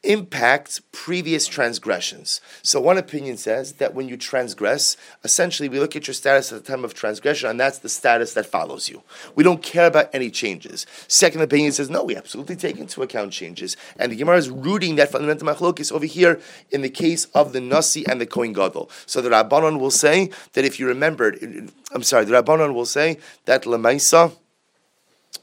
impacts 0.07 0.81
previous 0.93 1.47
transgressions. 1.47 2.41
So 2.63 2.81
one 2.81 2.97
opinion 2.97 3.37
says 3.37 3.75
that 3.75 3.95
when 3.95 4.09
you 4.09 4.17
transgress, 4.17 4.97
essentially 5.25 5.69
we 5.69 5.81
look 5.81 5.97
at 5.97 6.07
your 6.07 6.15
status 6.15 6.53
at 6.53 6.65
the 6.65 6.73
time 6.73 6.85
of 6.85 6.95
transgression, 6.95 7.51
and 7.51 7.61
that's 7.61 7.79
the 7.79 7.89
status 7.89 8.33
that 8.35 8.47
follows 8.47 8.89
you. 8.89 9.03
We 9.35 9.45
don't 9.45 9.63
care 9.63 9.87
about 9.87 10.11
any 10.15 10.31
changes. 10.31 10.87
Second 11.09 11.43
opinion 11.43 11.73
says 11.73 11.91
no, 11.91 12.05
we 12.05 12.17
absolutely 12.17 12.57
take 12.57 12.79
into 12.79 13.03
account 13.03 13.33
changes, 13.33 13.77
and 13.99 14.11
the 14.11 14.17
Gemara 14.17 14.39
is 14.39 14.49
rooting 14.49 14.97
that 14.97 15.11
fundamental 15.11 15.49
machlokis 15.49 15.93
over 15.93 16.07
here 16.07 16.41
in 16.71 16.83
the 16.83 16.91
case 16.91 17.27
of 17.27 17.53
the 17.53 17.61
nasi 17.61 18.07
and 18.07 18.21
the 18.21 18.27
kohen 18.27 18.53
gadol. 18.53 18.91
So 19.07 19.21
the 19.21 19.31
Rabbanon 19.31 19.81
will 19.81 19.91
say 19.91 20.31
that 20.53 20.65
if 20.65 20.79
you 20.79 20.87
remembered, 20.87 21.71
I'm 21.93 22.03
sorry, 22.03 22.25
the 22.25 22.35
Rabbanon 22.35 22.75
will 22.75 22.87
say 22.87 23.19
that 23.45 23.65
lemaisa 23.65 24.33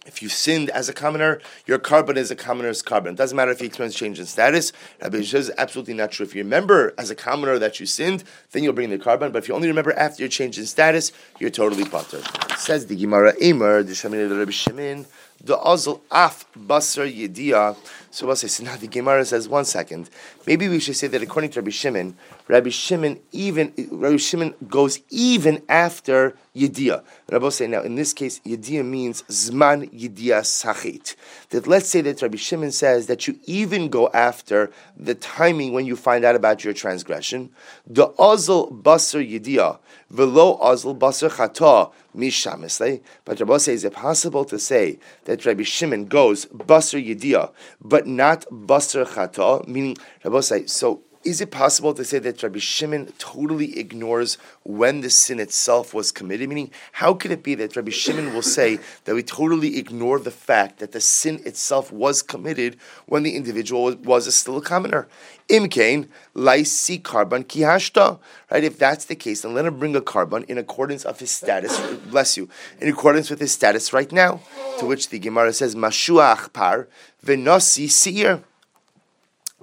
if 0.05 0.21
you 0.21 0.29
sinned 0.29 0.69
as 0.71 0.89
a 0.89 0.93
commoner, 0.93 1.39
your 1.65 1.79
carbon 1.79 2.17
is 2.17 2.31
a 2.31 2.35
commoner's 2.35 2.81
carbon. 2.81 3.13
It 3.13 3.17
doesn't 3.17 3.35
matter 3.35 3.51
if 3.51 3.61
you 3.61 3.67
experience 3.67 3.95
change 3.95 4.19
in 4.19 4.25
status. 4.25 4.71
Rabbi 5.01 5.17
Yishua 5.17 5.35
is 5.35 5.51
absolutely 5.57 5.93
not 5.93 6.11
true. 6.11 6.25
If 6.25 6.35
you 6.35 6.43
remember 6.43 6.93
as 6.97 7.09
a 7.09 7.15
commoner 7.15 7.57
that 7.59 7.79
you 7.79 7.85
sinned, 7.85 8.23
then 8.51 8.63
you'll 8.63 8.73
bring 8.73 8.89
the 8.89 8.97
carbon. 8.97 9.31
But 9.31 9.43
if 9.43 9.47
you 9.47 9.55
only 9.55 9.67
remember 9.67 9.93
after 9.93 10.21
your 10.21 10.29
change 10.29 10.57
in 10.57 10.65
status, 10.65 11.11
you're 11.39 11.49
totally 11.49 11.85
butter. 11.85 12.21
Says 12.57 12.87
the 12.87 12.95
Gemara 12.95 13.33
Emer, 13.41 13.83
the 13.83 13.93
Shamin 13.93 14.29
Rabbi 14.29 14.51
Shemin, 14.51 15.05
the 15.43 15.57
Azul 15.59 16.01
Af 16.11 16.45
Basar 16.57 17.11
Yedia. 17.11 17.75
So 18.13 18.27
we'll 18.27 18.35
say, 18.35 18.63
now 18.63 18.75
the 18.75 18.85
Gemara 18.85 19.25
says, 19.25 19.49
one 19.49 19.65
second. 19.65 20.07
Maybe 20.45 20.69
we 20.69 20.79
should 20.79 20.95
say 20.95 21.07
that 21.07 21.23
according 21.23 21.49
to 21.49 21.61
Rabbi 21.61 21.71
Shimon, 21.71 22.15
Rabbi 22.47 22.69
Shimon 22.69 23.19
even 23.31 23.73
Rabbi 23.89 24.17
Shimon 24.17 24.53
goes 24.67 24.99
even 25.09 25.63
after 25.67 26.37
Yedia. 26.55 27.03
Rabbi 27.31 27.49
say 27.49 27.65
now 27.65 27.81
in 27.81 27.95
this 27.95 28.13
case, 28.13 28.39
Yedia 28.41 28.85
means 28.85 29.23
Zman 29.23 29.89
Yedia 29.91 30.41
Sachit. 30.41 31.15
That 31.49 31.65
let's 31.65 31.89
say 31.89 32.01
that 32.01 32.21
Rabbi 32.21 32.37
Shimon 32.37 32.71
says 32.71 33.07
that 33.07 33.27
you 33.27 33.39
even 33.45 33.89
go 33.89 34.09
after 34.13 34.71
the 34.95 35.15
timing 35.15 35.73
when 35.73 35.87
you 35.87 35.95
find 35.95 36.23
out 36.23 36.35
about 36.35 36.63
your 36.63 36.73
transgression. 36.73 37.49
The 37.87 38.09
Ozel 38.09 38.79
Basar 38.83 39.27
Yedia, 39.27 39.79
Velo 40.11 40.59
Azul 40.61 40.95
Basar 40.95 41.31
Chata 41.31 41.91
Mishamisle. 42.15 43.01
But 43.25 43.39
Rabbi 43.39 43.57
says, 43.57 43.75
is 43.75 43.85
it 43.85 43.93
possible 43.93 44.45
to 44.45 44.59
say 44.59 44.99
that 45.25 45.45
Rabbi 45.45 45.63
Shimon 45.63 46.05
goes 46.05 46.45
Basar 46.45 47.03
Yedia, 47.03 47.51
but 47.81 48.02
not 48.05 48.45
Basar 48.51 49.05
Chata, 49.05 49.67
meaning 49.67 49.97
Rabbi 50.23 50.39
say, 50.41 50.65
so 50.65 51.03
is 51.23 51.41
it 51.41 51.51
possible 51.51 51.93
to 51.93 52.03
say 52.03 52.19
that 52.19 52.43
Rabbi 52.43 52.59
Shimon 52.59 53.13
totally 53.17 53.79
ignores 53.79 54.37
when 54.63 55.01
the 55.01 55.09
sin 55.09 55.39
itself 55.39 55.93
was 55.93 56.11
committed? 56.11 56.49
Meaning, 56.49 56.71
how 56.93 57.13
could 57.13 57.31
it 57.31 57.43
be 57.43 57.55
that 57.55 57.75
Rabbi 57.75 57.91
Shimon 57.91 58.33
will 58.33 58.41
say 58.41 58.79
that 59.05 59.15
we 59.15 59.23
totally 59.23 59.77
ignore 59.77 60.19
the 60.19 60.31
fact 60.31 60.79
that 60.79 60.91
the 60.91 61.01
sin 61.01 61.41
itself 61.45 61.91
was 61.91 62.21
committed 62.21 62.77
when 63.05 63.23
the 63.23 63.35
individual 63.35 63.83
was, 63.83 63.95
was 63.97 64.27
a 64.27 64.31
still 64.31 64.57
a 64.57 64.61
commoner? 64.61 65.07
Imkain, 65.49 66.07
laisi 66.35 67.01
carbon 67.01 67.43
kihashta. 67.43 68.19
Right? 68.51 68.63
If 68.63 68.77
that's 68.77 69.05
the 69.05 69.15
case, 69.15 69.41
then 69.41 69.53
let 69.53 69.65
him 69.65 69.79
bring 69.79 69.95
a 69.95 70.01
carbon 70.01 70.43
in 70.43 70.57
accordance 70.57 71.05
of 71.05 71.19
his 71.19 71.31
status, 71.31 71.79
bless 72.09 72.37
you, 72.37 72.49
in 72.79 72.89
accordance 72.89 73.29
with 73.29 73.39
his 73.39 73.51
status 73.51 73.93
right 73.93 74.11
now. 74.11 74.41
To 74.79 74.85
which 74.85 75.09
the 75.09 75.19
Gemara 75.19 75.53
says, 75.53 75.75
Mashuach 75.75 76.53
par 76.53 76.87
v'nasi 77.25 77.89
seir 77.89 78.43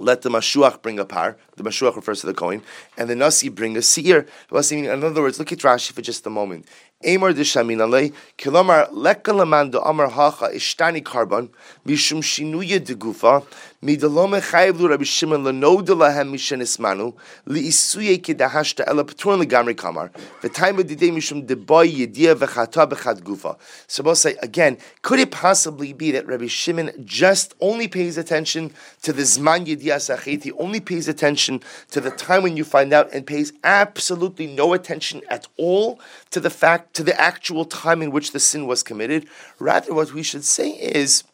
let 0.00 0.22
the 0.22 0.30
Mashuach 0.30 0.82
bring 0.82 0.98
a 0.98 1.04
par. 1.04 1.36
The 1.56 1.62
Mashuach 1.62 1.94
refers 1.94 2.20
to 2.22 2.26
the 2.26 2.34
coin, 2.34 2.62
and 2.96 3.08
the 3.08 3.14
Nasi 3.14 3.48
bring 3.48 3.76
a 3.76 3.82
seir. 3.82 4.26
In 4.50 5.04
other 5.04 5.22
words, 5.22 5.38
look 5.38 5.52
at 5.52 5.58
Rashi 5.58 5.92
for 5.92 6.02
just 6.02 6.26
a 6.26 6.30
moment. 6.30 6.66
Amar 7.02 7.32
de 7.32 7.40
Shaminale, 7.40 8.12
Kilomar 8.36 8.90
Lekalaman 8.90 9.70
de 9.70 9.80
Amar 9.80 10.10
Hacha 10.10 10.50
Ishtani 10.54 11.02
Karban, 11.02 11.48
Mishum 11.86 12.20
Shinuya 12.22 12.84
de 12.84 12.94
Gufa, 12.94 13.42
Midalome 13.82 14.38
Chayvlu 14.42 14.90
Rabbi 14.90 15.04
Shimon 15.04 15.42
Lenoda 15.42 15.96
Lahem 15.96 16.30
Mishen 16.30 16.60
Ismanu, 16.60 17.14
Li 17.46 17.68
Isuye 17.68 18.20
Kedahashta 18.20 18.84
Ela 18.86 19.02
Peturan 19.02 19.42
Legamri 19.42 19.74
Kamar, 19.74 20.10
the 20.42 20.50
time 20.50 20.78
of 20.78 20.88
the 20.88 20.94
day 20.94 21.08
Mishum 21.08 21.46
de 21.46 21.56
Boy 21.56 21.88
Yedia 21.88 22.34
Vechata 22.34 22.86
Bechad 22.86 23.22
Gufa. 23.22 23.56
So 23.86 24.02
we'll 24.02 24.14
say 24.14 24.36
again, 24.42 24.76
could 25.00 25.20
it 25.20 25.30
possibly 25.30 25.94
be 25.94 26.10
that 26.10 26.26
Rabbi 26.26 26.48
Shimon 26.48 26.90
just 27.06 27.54
only 27.62 27.88
pays 27.88 28.18
attention 28.18 28.74
to 29.00 29.14
the 29.14 29.22
Zman 29.22 29.64
Yedia 29.64 29.98
Sachet, 29.98 30.42
he 30.42 30.52
only 30.52 30.80
pays 30.80 31.08
attention 31.08 31.62
to 31.92 32.02
the 32.02 32.10
time 32.10 32.42
when 32.42 32.58
you 32.58 32.64
find 32.64 32.92
out 32.92 33.10
and 33.14 33.26
pays 33.26 33.54
absolutely 33.64 34.48
no 34.48 34.74
attention 34.74 35.22
at 35.30 35.48
all 35.56 35.98
to 36.30 36.40
the 36.40 36.50
fact 36.50 36.89
to 36.92 37.02
the 37.02 37.18
actual 37.20 37.64
time 37.64 38.02
in 38.02 38.10
which 38.10 38.32
the 38.32 38.40
sin 38.40 38.66
was 38.66 38.82
committed. 38.82 39.26
Rather, 39.58 39.94
what 39.94 40.12
we 40.12 40.22
should 40.22 40.44
say 40.44 40.70
is, 40.70 41.24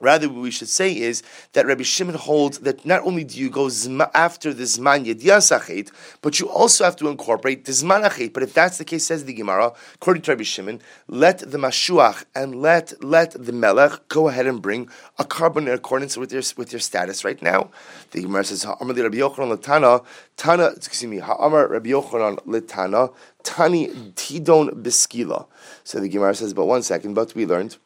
Rather, 0.00 0.28
what 0.28 0.42
we 0.42 0.50
should 0.50 0.68
say 0.68 0.96
is 0.96 1.22
that 1.52 1.66
Rabbi 1.66 1.82
Shimon 1.82 2.14
holds 2.14 2.58
that 2.60 2.84
not 2.84 3.02
only 3.04 3.24
do 3.24 3.38
you 3.38 3.50
go 3.50 3.68
after 4.14 4.54
the 4.54 4.64
Zman 4.64 5.06
Yediasachet, 5.06 5.90
but 6.22 6.38
you 6.40 6.48
also 6.48 6.84
have 6.84 6.96
to 6.96 7.08
incorporate 7.08 7.64
the 7.64 7.72
Zman 7.72 8.04
Achet. 8.08 8.32
But 8.32 8.42
if 8.42 8.54
that's 8.54 8.78
the 8.78 8.84
case, 8.84 9.04
says 9.04 9.24
the 9.24 9.32
Gemara, 9.32 9.72
according 9.94 10.22
to 10.22 10.32
Rabbi 10.32 10.44
Shimon, 10.44 10.80
let 11.06 11.38
the 11.38 11.58
Mashuach 11.58 12.24
and 12.34 12.60
let 12.60 13.02
let 13.02 13.32
the 13.32 13.52
Melech 13.52 14.08
go 14.08 14.28
ahead 14.28 14.46
and 14.46 14.60
bring 14.60 14.88
a 15.18 15.24
carbon 15.24 15.68
in 15.68 15.74
accordance 15.74 16.16
with 16.16 16.32
your 16.32 16.42
with 16.56 16.72
your 16.72 16.80
status 16.80 17.24
right 17.24 17.40
now. 17.42 17.70
The 18.10 18.22
Gemara 18.22 18.44
says, 18.44 18.62
Ha'amar 18.62 18.94
Rabbi 18.94 19.18
Yochanan 19.18 19.56
Latana, 19.56 20.04
Tana, 20.36 20.66
excuse 20.68 21.10
me, 21.10 21.18
Ha'amar 21.18 21.68
Rabbi 21.68 21.90
Yochanan 21.90 22.38
Latana, 22.46 23.12
Tani 23.42 23.88
Tidon 23.88 24.70
Biskila. 24.82 25.46
So 25.84 26.00
the 26.00 26.08
Gemara 26.08 26.34
says, 26.34 26.54
but 26.54 26.66
one 26.66 26.82
second, 26.82 27.14
but 27.14 27.34
we 27.34 27.46
learned 27.46 27.76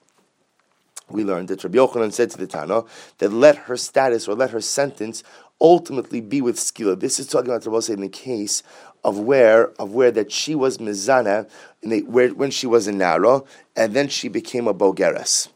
we 1.11 1.25
learned 1.25 1.49
that 1.49 1.63
Rabbi 1.65 1.79
Yochanan 1.79 2.13
said 2.13 2.31
to 2.31 2.39
the 2.39 2.47
Tana 2.47 2.85
that 3.19 3.33
let 3.33 3.57
her 3.57 3.77
status 3.77 4.29
or 4.29 4.35
let 4.35 4.51
her 4.51 4.61
sentence 4.61 5.23
ultimately 5.61 6.21
be 6.21 6.41
with 6.41 6.57
skila. 6.57 6.99
This 6.99 7.21
is 7.21 7.27
talking 7.27 7.51
about 7.51 7.67
Rabbi 7.67 7.93
in 7.93 8.01
the 8.01 8.09
case 8.09 8.63
of 9.05 9.19
where 9.19 9.69
of 9.81 9.93
where 9.93 10.11
that 10.13 10.31
she 10.31 10.55
was 10.55 10.79
mizana 10.79 11.49
when 11.83 12.51
she 12.51 12.67
was 12.67 12.87
in 12.87 12.99
nara 12.99 13.43
and 13.77 13.95
then 13.95 14.09
she 14.09 14.29
became 14.29 14.69
a 14.69 14.75
bogeres. 14.75 15.49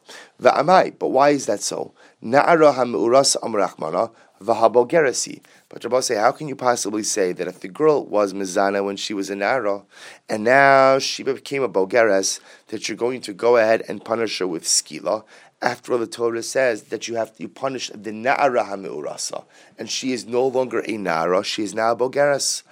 Va'amai, 0.43 0.95
but 0.99 1.09
why 1.09 1.31
is 1.31 1.47
that 1.47 1.61
so? 1.61 1.93
Na'ara 2.23 2.75
ha'meuras 2.75 3.37
amrachmana 3.43 4.11
v'habogeresi. 4.43 5.41
But 5.69 5.83
Rabbi 5.83 6.01
say, 6.01 6.15
how 6.15 6.31
can 6.31 6.47
you 6.47 6.55
possibly 6.55 7.03
say 7.03 7.33
that 7.33 7.49
if 7.49 7.61
the 7.61 7.69
girl 7.69 8.07
was 8.07 8.33
mizana 8.33 8.85
when 8.85 8.97
she 8.97 9.13
was 9.15 9.31
a 9.31 9.35
nara, 9.35 9.83
and 10.29 10.45
now 10.45 11.01
she 11.01 11.25
became 11.25 11.63
a 11.65 11.69
bogeres, 11.69 12.39
that 12.69 12.89
you're 12.89 12.97
going 12.97 13.21
to 13.23 13.33
go 13.33 13.57
ahead 13.57 13.83
and 13.89 14.05
punish 14.05 14.39
her 14.39 14.47
with 14.47 14.63
skila? 14.63 15.25
After 15.61 15.93
all, 15.93 15.99
the 15.99 16.07
Torah 16.07 16.43
says 16.45 16.85
that 16.85 17.09
you 17.09 17.17
have 17.17 17.37
to 17.39 17.49
punish 17.49 17.91
the 17.93 18.13
na'ara 18.13 18.67
ha'meurasa, 18.67 19.45
and 19.77 19.91
she 19.91 20.13
is 20.13 20.25
no 20.27 20.47
longer 20.47 20.81
a 20.81 20.93
na'ara; 20.93 21.45
she 21.45 21.65
is 21.65 21.75
now 21.75 21.93
a 21.93 21.97
bogeres. 21.97 22.63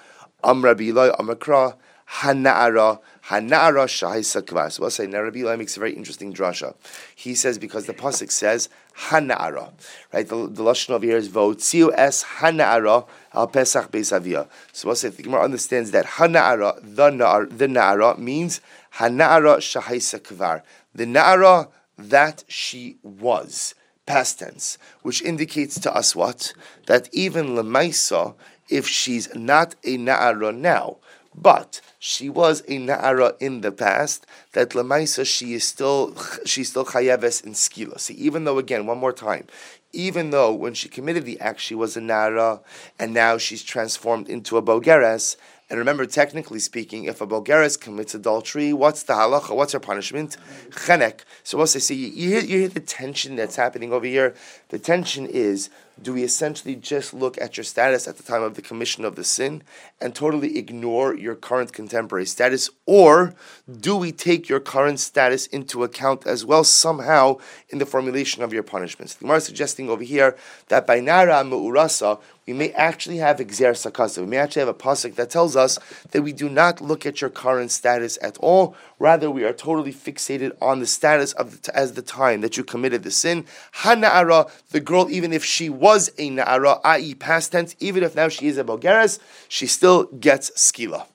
Am 0.44 0.62
Rabbi 0.62 0.90
Eloi, 0.90 1.11
Am 1.18 1.30
Akra, 1.30 1.76
Hana'ara, 2.20 3.00
Hana'ara 3.28 3.87
Shahaisa 3.87 4.42
Kvar. 4.42 4.70
So 4.70 4.82
we'll 4.82 4.90
say, 4.90 5.06
now 5.06 5.22
Rabbi 5.22 5.40
Eloi 5.40 5.56
makes 5.56 5.76
a 5.76 5.80
very 5.80 5.94
interesting 5.94 6.32
drasha. 6.34 6.74
He 7.14 7.34
says, 7.34 7.58
because 7.58 7.87
the 7.87 7.94
Pasuk 7.94 8.30
says, 8.30 8.68
Hana'ara, 8.98 9.72
right? 10.12 10.28
The, 10.28 10.46
the 10.46 10.62
Lashon 10.62 10.90
over 10.90 11.06
here 11.06 11.16
is 11.16 11.28
Votziu 11.28 11.90
es 11.94 12.22
Hana'ara 12.24 13.06
al 13.32 13.46
Pesach 13.48 13.90
Beisavia. 13.90 14.48
So 14.72 14.88
we'll 14.88 14.96
say, 14.96 15.08
the 15.08 15.22
Gemara 15.22 15.42
understands 15.42 15.90
that 15.92 16.04
Hana'ara, 16.04 16.80
the 16.82 17.10
Na'ara, 17.10 17.58
the 17.58 17.66
Na'ara 17.66 18.18
means 18.18 18.60
Hana'ara 18.96 19.56
Shahaisa 19.56 20.20
Kvar. 20.20 20.62
The 20.94 21.06
Na'ara 21.06 21.68
that 21.96 22.44
she 22.46 22.98
was 23.02 23.74
past 24.06 24.40
tense, 24.40 24.76
which 25.02 25.22
indicates 25.22 25.80
to 25.80 25.94
us 25.94 26.14
what? 26.14 26.52
That 26.87 27.08
even 27.12 27.54
Lemaisa, 27.54 28.34
if 28.68 28.87
she's 28.87 29.34
not 29.34 29.76
a 29.82 29.96
Na'ara 29.96 30.54
now, 30.54 30.98
but 31.34 31.80
she 32.06 32.28
was 32.28 32.60
a 32.68 32.76
Na'ara 32.76 33.34
in 33.40 33.62
the 33.62 33.72
past, 33.72 34.26
that 34.52 34.70
Lamaisa 34.70 35.24
she 35.24 35.54
is 35.54 35.64
still 35.64 36.14
she's 36.44 36.68
still 36.68 36.84
Chayeves 36.84 37.42
in 37.42 37.52
Skila. 37.52 37.98
See, 37.98 38.12
even 38.12 38.44
though 38.44 38.58
again, 38.58 38.84
one 38.84 38.98
more 38.98 39.10
time, 39.10 39.46
even 39.90 40.28
though 40.28 40.52
when 40.52 40.74
she 40.74 40.90
committed 40.90 41.24
the 41.24 41.40
act 41.40 41.60
she 41.60 41.74
was 41.74 41.96
a 41.96 42.00
Na'ara, 42.00 42.60
and 42.98 43.14
now 43.14 43.38
she's 43.38 43.62
transformed 43.62 44.28
into 44.28 44.58
a 44.58 44.62
Bogeres, 44.62 45.36
and 45.70 45.78
remember, 45.78 46.04
technically 46.04 46.58
speaking, 46.58 47.04
if 47.04 47.22
a 47.22 47.26
Bogeres 47.26 47.80
commits 47.80 48.14
adultery, 48.14 48.74
what's 48.74 49.04
the 49.04 49.14
halacha? 49.14 49.56
What's 49.56 49.72
her 49.72 49.80
punishment? 49.80 50.36
Chenek. 50.72 51.20
So 51.42 51.56
what's 51.56 51.74
I 51.74 51.78
see? 51.78 51.94
You 51.94 52.28
hear, 52.28 52.40
you 52.40 52.58
hear 52.58 52.68
the 52.68 52.80
tension 52.80 53.34
that's 53.34 53.56
happening 53.56 53.94
over 53.94 54.04
here. 54.04 54.34
The 54.68 54.78
tension 54.78 55.24
is 55.24 55.70
do 56.00 56.12
we 56.12 56.24
essentially 56.24 56.74
just 56.74 57.14
look 57.14 57.40
at 57.40 57.57
your 57.57 57.64
status 57.64 58.09
at 58.09 58.16
the 58.16 58.22
time 58.22 58.42
of 58.42 58.54
the 58.54 58.62
commission 58.62 59.04
of 59.04 59.14
the 59.14 59.24
sin 59.24 59.62
and 60.00 60.14
totally 60.14 60.59
ignore 60.59 61.14
your 61.14 61.35
current 61.35 61.72
contemporary 61.72 62.26
status? 62.26 62.68
Or 62.85 63.35
do 63.80 63.96
we 63.96 64.11
take 64.11 64.48
your 64.48 64.61
current 64.61 64.98
status 65.00 65.46
into 65.46 65.85
account 65.85 66.26
as 66.26 66.44
well 66.44 66.64
somehow 66.64 67.38
in 67.68 67.78
the 67.78 67.87
formulation 67.87 68.42
of 68.42 68.52
your 68.52 68.64
punishments? 68.64 69.14
The 69.14 69.20
Gemara 69.20 69.38
is 69.38 69.44
suggesting 69.44 69.88
over 69.88 70.02
here 70.02 70.37
that 70.68 70.87
by 70.87 71.00
Nara 71.00 71.44
Mu'urasa, 71.44 72.20
we 72.46 72.52
may 72.52 72.72
actually 72.72 73.16
have 73.18 73.38
Exer 73.38 73.72
Sakasa. 73.72 74.18
We 74.18 74.26
may 74.26 74.37
actually 74.37 74.61
have 74.61 74.68
a 74.68 74.74
pasuk 74.74 75.14
that 75.14 75.30
tells 75.30 75.57
us 75.57 75.78
that 76.11 76.22
we 76.22 76.33
do 76.33 76.50
not 76.50 76.80
look 76.80 77.07
at 77.07 77.20
your 77.20 77.30
current 77.30 77.70
status 77.70 78.18
at 78.20 78.37
all. 78.38 78.76
Rather, 78.98 79.30
we 79.30 79.44
are 79.44 79.52
totally 79.52 79.92
fixated 79.92 80.54
on 80.61 80.80
the 80.80 80.87
status 80.87 81.33
of 81.33 81.62
the, 81.62 81.76
as 81.76 81.94
the 81.94 82.02
time 82.02 82.42
that 82.42 82.59
you 82.59 82.64
committed 82.64 83.02
the 83.02 83.11
sin. 83.11 83.46
Hana'ara, 83.76 84.50
the 84.70 84.80
girl, 84.80 85.09
even 85.11 85.33
if 85.33 85.42
she 85.42 85.70
was 85.84 86.08
a 86.16 86.30
na'ara, 86.30 86.80
i.e., 86.82 87.14
past 87.14 87.52
tense, 87.52 87.76
even 87.78 88.02
if 88.02 88.16
now 88.16 88.26
she 88.26 88.46
is 88.46 88.56
a 88.56 88.64
Bogeres, 88.64 89.18
she 89.48 89.66
still 89.66 90.04
gets 90.04 90.50
skila. 90.52 91.06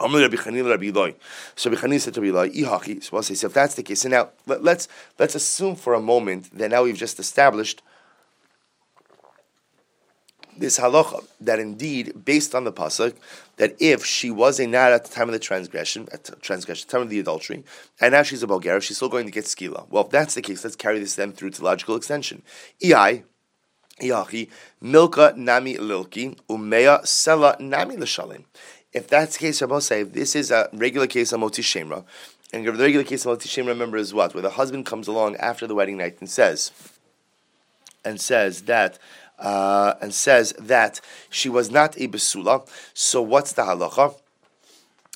So 0.00 0.08
Rabbi 0.08 0.36
said 0.36 0.54
to 2.14 2.20
Rabbi 2.20 2.48
Ihachi. 2.48 3.04
So 3.04 3.16
I'll 3.16 3.22
say, 3.22 3.34
so 3.34 3.46
if 3.46 3.52
that's 3.52 3.76
the 3.76 3.84
case, 3.84 4.00
so 4.00 4.08
now 4.08 4.30
let, 4.46 4.64
let's, 4.64 4.88
let's 5.20 5.36
assume 5.36 5.76
for 5.76 5.94
a 5.94 6.00
moment 6.00 6.50
that 6.58 6.70
now 6.70 6.82
we've 6.82 6.96
just 6.96 7.20
established 7.20 7.82
this 10.58 10.80
halacha 10.80 11.24
that 11.40 11.60
indeed, 11.60 12.24
based 12.24 12.56
on 12.56 12.64
the 12.64 12.72
pasuk, 12.72 13.14
that 13.58 13.76
if 13.78 14.04
she 14.04 14.30
was 14.30 14.58
a 14.58 14.66
nara 14.66 14.96
at 14.96 15.04
the 15.04 15.14
time 15.14 15.28
of 15.28 15.32
the 15.34 15.38
transgression, 15.38 16.08
at 16.12 16.24
the 16.24 16.34
transgression, 16.36 16.88
time 16.88 17.02
of 17.02 17.10
the 17.10 17.20
adultery, 17.20 17.62
and 18.00 18.12
now 18.12 18.24
she's 18.24 18.42
a 18.42 18.46
Bogeres, 18.48 18.82
she's 18.82 18.96
still 18.96 19.08
going 19.08 19.26
to 19.26 19.32
get 19.32 19.44
skila. 19.44 19.86
Well, 19.88 20.04
if 20.06 20.10
that's 20.10 20.34
the 20.34 20.42
case, 20.42 20.64
let's 20.64 20.74
carry 20.74 20.98
this 20.98 21.14
then 21.14 21.32
through 21.32 21.50
to 21.50 21.64
logical 21.64 21.94
extension. 21.94 22.42
Iai, 22.82 23.22
Iachi, 24.02 24.48
Milka 24.80 25.34
Nami 25.36 25.76
Lilki, 25.76 26.36
Sela 26.48 27.58
Nami. 27.60 28.44
If 28.92 29.08
that's 29.08 29.38
the 29.38 29.38
case, 29.38 29.62
Rabbi 29.62 29.78
say, 29.78 30.00
if 30.02 30.12
this 30.12 30.36
is 30.36 30.50
a 30.50 30.68
regular 30.72 31.06
case 31.06 31.32
of 31.32 31.40
Moti 31.40 31.62
Shemra, 31.62 32.04
and 32.52 32.66
the 32.66 32.72
regular 32.72 33.04
case 33.04 33.24
of 33.24 33.30
Moti 33.30 33.48
Shemra, 33.48 33.68
remember, 33.68 33.96
is 33.96 34.12
what? 34.12 34.34
Where 34.34 34.42
the 34.42 34.50
husband 34.50 34.84
comes 34.84 35.08
along 35.08 35.36
after 35.36 35.66
the 35.66 35.74
wedding 35.74 35.96
night 35.96 36.16
and 36.20 36.28
says, 36.28 36.70
and 38.04 38.20
says 38.20 38.62
that 38.62 38.98
uh, 39.38 39.94
and 40.00 40.14
says 40.14 40.52
that 40.58 41.00
she 41.30 41.48
was 41.48 41.70
not 41.70 41.96
a 41.96 42.08
besula. 42.08 42.68
So 42.94 43.20
what's 43.22 43.52
the 43.52 43.62
halacha? 43.62 44.14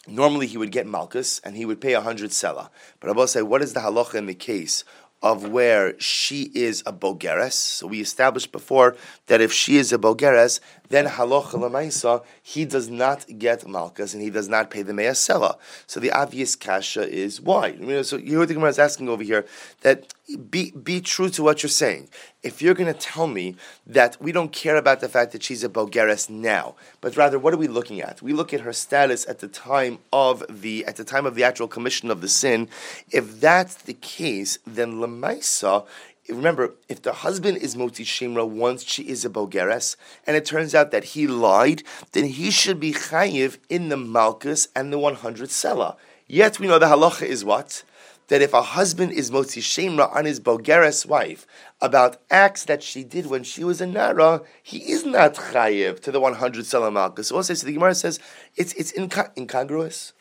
Normally 0.08 0.46
he 0.46 0.56
would 0.56 0.72
get 0.72 0.86
malchus 0.86 1.40
and 1.40 1.56
he 1.56 1.64
would 1.64 1.80
pay 1.80 1.94
a 1.94 2.00
hundred 2.00 2.30
sela. 2.30 2.70
But 3.00 3.10
I 3.10 3.12
will 3.12 3.26
say, 3.26 3.42
what 3.42 3.62
is 3.62 3.72
the 3.72 3.80
halacha 3.80 4.14
in 4.14 4.26
the 4.26 4.34
case 4.34 4.84
of 5.32 5.48
where 5.48 5.98
she 5.98 6.52
is 6.54 6.84
a 6.86 6.92
bogeres. 6.92 7.52
So 7.52 7.88
we 7.88 8.00
established 8.00 8.52
before 8.52 8.96
that 9.26 9.40
if 9.40 9.52
she 9.52 9.76
is 9.76 9.92
a 9.92 9.98
bogeres, 9.98 10.60
then 10.88 11.06
halocha 11.06 11.54
lemaisa, 11.54 12.24
he 12.42 12.64
does 12.64 12.88
not 12.88 13.26
get 13.38 13.66
malchus 13.66 14.14
and 14.14 14.22
he 14.22 14.30
does 14.30 14.48
not 14.48 14.70
pay 14.70 14.82
the 14.82 14.92
me'asela. 14.92 15.56
So 15.86 16.00
the 16.00 16.10
obvious 16.10 16.56
kasha 16.56 17.08
is 17.08 17.40
why. 17.40 17.76
So 18.02 18.16
you 18.16 18.38
heard 18.38 18.48
the 18.48 18.54
Gemara 18.54 18.70
is 18.70 18.78
asking 18.78 19.08
over 19.08 19.22
here 19.22 19.46
that 19.82 20.14
be 20.50 20.72
be 20.72 21.00
true 21.00 21.28
to 21.30 21.42
what 21.42 21.62
you're 21.62 21.70
saying. 21.70 22.08
If 22.42 22.60
you're 22.60 22.74
going 22.74 22.92
to 22.92 22.98
tell 22.98 23.26
me 23.26 23.56
that 23.86 24.20
we 24.20 24.32
don't 24.32 24.52
care 24.52 24.76
about 24.76 25.00
the 25.00 25.08
fact 25.08 25.32
that 25.32 25.42
she's 25.42 25.64
a 25.64 25.68
bogeres 25.68 26.28
now, 26.28 26.74
but 27.00 27.16
rather 27.16 27.38
what 27.38 27.54
are 27.54 27.58
we 27.58 27.68
looking 27.68 28.00
at? 28.00 28.22
We 28.22 28.32
look 28.32 28.52
at 28.52 28.60
her 28.60 28.72
status 28.72 29.26
at 29.28 29.38
the 29.38 29.48
time 29.48 29.98
of 30.12 30.44
the 30.48 30.84
at 30.84 30.96
the 30.96 31.04
time 31.04 31.26
of 31.26 31.34
the 31.34 31.44
actual 31.44 31.68
commission 31.68 32.10
of 32.10 32.20
the 32.20 32.28
sin. 32.28 32.68
If 33.10 33.40
that's 33.40 33.74
the 33.74 33.94
case, 33.94 34.58
then 34.66 34.94
lemaisa 34.94 35.86
remember, 36.28 36.74
if 36.88 37.02
the 37.02 37.12
husband 37.12 37.58
is 37.58 37.76
Moti 37.76 38.04
Shimra 38.04 38.48
once 38.48 38.84
she 38.84 39.08
is 39.08 39.24
a 39.24 39.30
Bogeres, 39.30 39.96
and 40.26 40.36
it 40.36 40.44
turns 40.44 40.74
out 40.74 40.90
that 40.90 41.04
he 41.04 41.26
lied, 41.26 41.82
then 42.12 42.24
he 42.24 42.50
should 42.50 42.80
be 42.80 42.92
Chayiv 42.92 43.58
in 43.68 43.88
the 43.88 43.96
Malchus 43.96 44.68
and 44.74 44.92
the 44.92 44.98
100 44.98 45.48
Sela. 45.48 45.96
Yet 46.26 46.58
we 46.58 46.66
know 46.66 46.78
the 46.78 46.86
halacha 46.86 47.22
is 47.22 47.44
what? 47.44 47.84
That 48.28 48.42
if 48.42 48.52
a 48.52 48.62
husband 48.62 49.12
is 49.12 49.30
Moti 49.30 49.60
Shemra 49.60 50.12
on 50.14 50.24
his 50.24 50.40
Bogeres 50.40 51.06
wife 51.06 51.46
about 51.80 52.16
acts 52.30 52.64
that 52.64 52.82
she 52.82 53.04
did 53.04 53.26
when 53.26 53.44
she 53.44 53.62
was 53.62 53.80
a 53.80 53.86
Nara, 53.86 54.42
he 54.62 54.78
is 54.90 55.04
not 55.04 55.34
Chayiv 55.34 56.00
to 56.00 56.10
the 56.10 56.20
100 56.20 56.64
Sela 56.64 56.92
Malchus. 56.92 57.28
So, 57.28 57.36
also, 57.36 57.54
so 57.54 57.66
the 57.66 57.72
Gemara 57.72 57.94
says 57.94 58.18
it's, 58.56 58.72
it's 58.72 58.92
incongruous. 58.96 60.12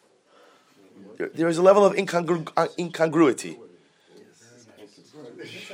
There, 1.17 1.29
there 1.33 1.47
is 1.47 1.57
a 1.57 1.63
level 1.63 1.83
of 1.83 1.95
incongru- 1.95 2.51
uh, 2.55 2.67
incongruity. 2.77 3.57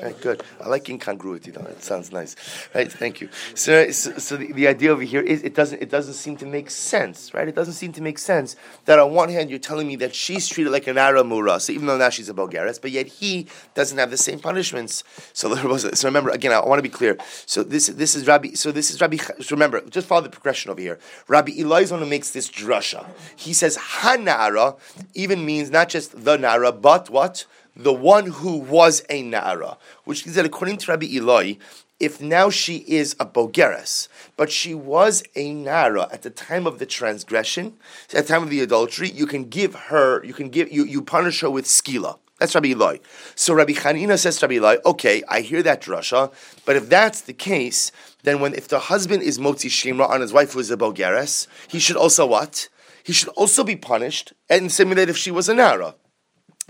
Right, 0.01 0.19
good. 0.21 0.43
I 0.59 0.67
like 0.67 0.89
incongruity 0.89 1.51
though. 1.51 1.65
It 1.65 1.83
sounds 1.83 2.11
nice. 2.11 2.35
Right, 2.73 2.91
thank 2.91 3.21
you. 3.21 3.29
So, 3.55 3.91
so, 3.91 4.17
so 4.17 4.37
the, 4.37 4.51
the, 4.51 4.67
idea 4.67 4.91
over 4.91 5.01
here 5.01 5.21
is 5.21 5.43
it 5.43 5.55
doesn't 5.55 5.81
it 5.81 5.89
doesn't 5.89 6.13
seem 6.13 6.37
to 6.37 6.45
make 6.45 6.69
sense, 6.69 7.33
right? 7.33 7.47
It 7.47 7.55
doesn't 7.55 7.73
seem 7.73 7.91
to 7.93 8.01
make 8.01 8.17
sense 8.17 8.55
that 8.85 8.99
on 8.99 9.13
one 9.13 9.29
hand 9.29 9.49
you're 9.49 9.59
telling 9.59 9.87
me 9.87 9.95
that 9.97 10.15
she's 10.15 10.47
treated 10.47 10.71
like 10.71 10.87
an 10.87 10.95
Aramura, 10.95 11.59
so 11.61 11.73
even 11.73 11.87
though 11.87 11.97
now 11.97 12.09
she's 12.09 12.29
a 12.29 12.33
Bogeres, 12.33 12.81
but 12.81 12.91
yet 12.91 13.07
he 13.07 13.47
doesn't 13.73 13.97
have 13.97 14.09
the 14.11 14.17
same 14.17 14.39
punishments. 14.39 15.03
So, 15.33 15.53
so 15.77 16.07
remember 16.07 16.29
again, 16.29 16.51
I 16.51 16.65
want 16.65 16.79
to 16.79 16.83
be 16.83 16.89
clear. 16.89 17.17
So 17.45 17.63
this 17.63 17.87
this 17.87 18.15
is 18.15 18.27
Rabbi. 18.27 18.53
So 18.53 18.71
this 18.71 18.91
is 18.91 19.01
Rabbi. 19.01 19.17
So 19.17 19.55
remember, 19.55 19.81
just 19.89 20.07
follow 20.07 20.21
the 20.21 20.29
progression 20.29 20.71
over 20.71 20.81
here. 20.81 20.99
Rabbi 21.27 21.53
Eliezer 21.57 21.97
who 21.97 22.05
makes 22.05 22.31
this 22.31 22.49
drasha. 22.49 23.05
He 23.35 23.53
says 23.53 23.77
Hanara 23.77 24.77
even 25.13 25.45
means 25.45 25.69
not 25.69 25.89
just 25.89 26.23
the 26.23 26.37
Nara, 26.37 26.71
but 26.71 27.09
what 27.09 27.45
the 27.75 27.93
one 27.93 28.27
who 28.27 28.57
was 28.57 29.03
a 29.09 29.21
Nara, 29.21 29.77
which 30.03 30.25
means 30.25 30.35
that 30.35 30.45
according 30.45 30.77
to 30.77 30.91
Rabbi 30.91 31.07
Eloi, 31.15 31.57
if 31.99 32.19
now 32.19 32.49
she 32.49 32.77
is 32.87 33.15
a 33.19 33.25
Bogeres, 33.25 34.07
but 34.35 34.51
she 34.51 34.73
was 34.73 35.23
a 35.35 35.53
Nara 35.53 36.09
at 36.11 36.23
the 36.23 36.29
time 36.31 36.65
of 36.65 36.79
the 36.79 36.85
transgression, 36.85 37.77
at 38.13 38.25
the 38.25 38.33
time 38.33 38.43
of 38.43 38.49
the 38.49 38.61
adultery, 38.61 39.09
you 39.11 39.27
can 39.27 39.45
give 39.45 39.75
her, 39.75 40.23
you 40.25 40.33
can 40.33 40.49
give, 40.49 40.71
you, 40.71 40.83
you 40.83 41.01
punish 41.01 41.41
her 41.41 41.49
with 41.49 41.65
skila. 41.65 42.17
That's 42.39 42.55
Rabbi 42.55 42.69
Eloi. 42.69 42.99
So 43.35 43.53
Rabbi 43.53 43.73
Chanina 43.73 44.17
says 44.17 44.39
to 44.39 44.47
Rabbi 44.47 44.55
Eloi, 44.55 44.77
okay, 44.83 45.21
I 45.29 45.41
hear 45.41 45.61
that 45.61 45.79
drasha, 45.79 46.33
but 46.65 46.75
if 46.75 46.89
that's 46.89 47.21
the 47.21 47.33
case, 47.33 47.91
then 48.23 48.39
when 48.39 48.55
if 48.55 48.67
the 48.67 48.79
husband 48.79 49.21
is 49.21 49.37
motzi 49.37 49.69
shemra 49.69 50.09
on 50.09 50.21
his 50.21 50.33
wife 50.33 50.53
who 50.53 50.59
is 50.59 50.71
a 50.71 50.77
bogeres, 50.77 51.45
he 51.67 51.77
should 51.77 51.97
also 51.97 52.25
what? 52.25 52.67
He 53.03 53.13
should 53.13 53.29
also 53.29 53.63
be 53.63 53.75
punished, 53.75 54.33
and 54.49 54.69
that 54.71 55.09
if 55.09 55.17
she 55.17 55.29
was 55.29 55.49
a 55.49 55.53
nara 55.53 55.95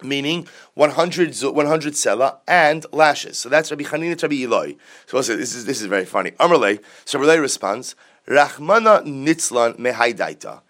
meaning 0.03 0.47
100, 0.73 1.35
100 1.35 1.93
sela 1.93 2.37
and 2.47 2.85
lashes. 2.91 3.37
So 3.37 3.49
that's 3.49 3.71
Rabbi 3.71 3.83
Chanina 3.83 4.21
Rabbi 4.21 4.43
Eloi. 4.43 4.75
So 5.05 5.17
also, 5.17 5.35
this 5.35 5.55
is 5.55 5.65
this 5.65 5.81
is 5.81 5.87
very 5.87 6.05
funny. 6.05 6.31
Amarle, 6.31 6.79
so 7.05 7.19
Rabbi 7.19 7.35
responds, 7.35 7.95
Rachmana 8.27 9.05
nitzlan 9.05 9.77
mehaidaita. 9.77 10.61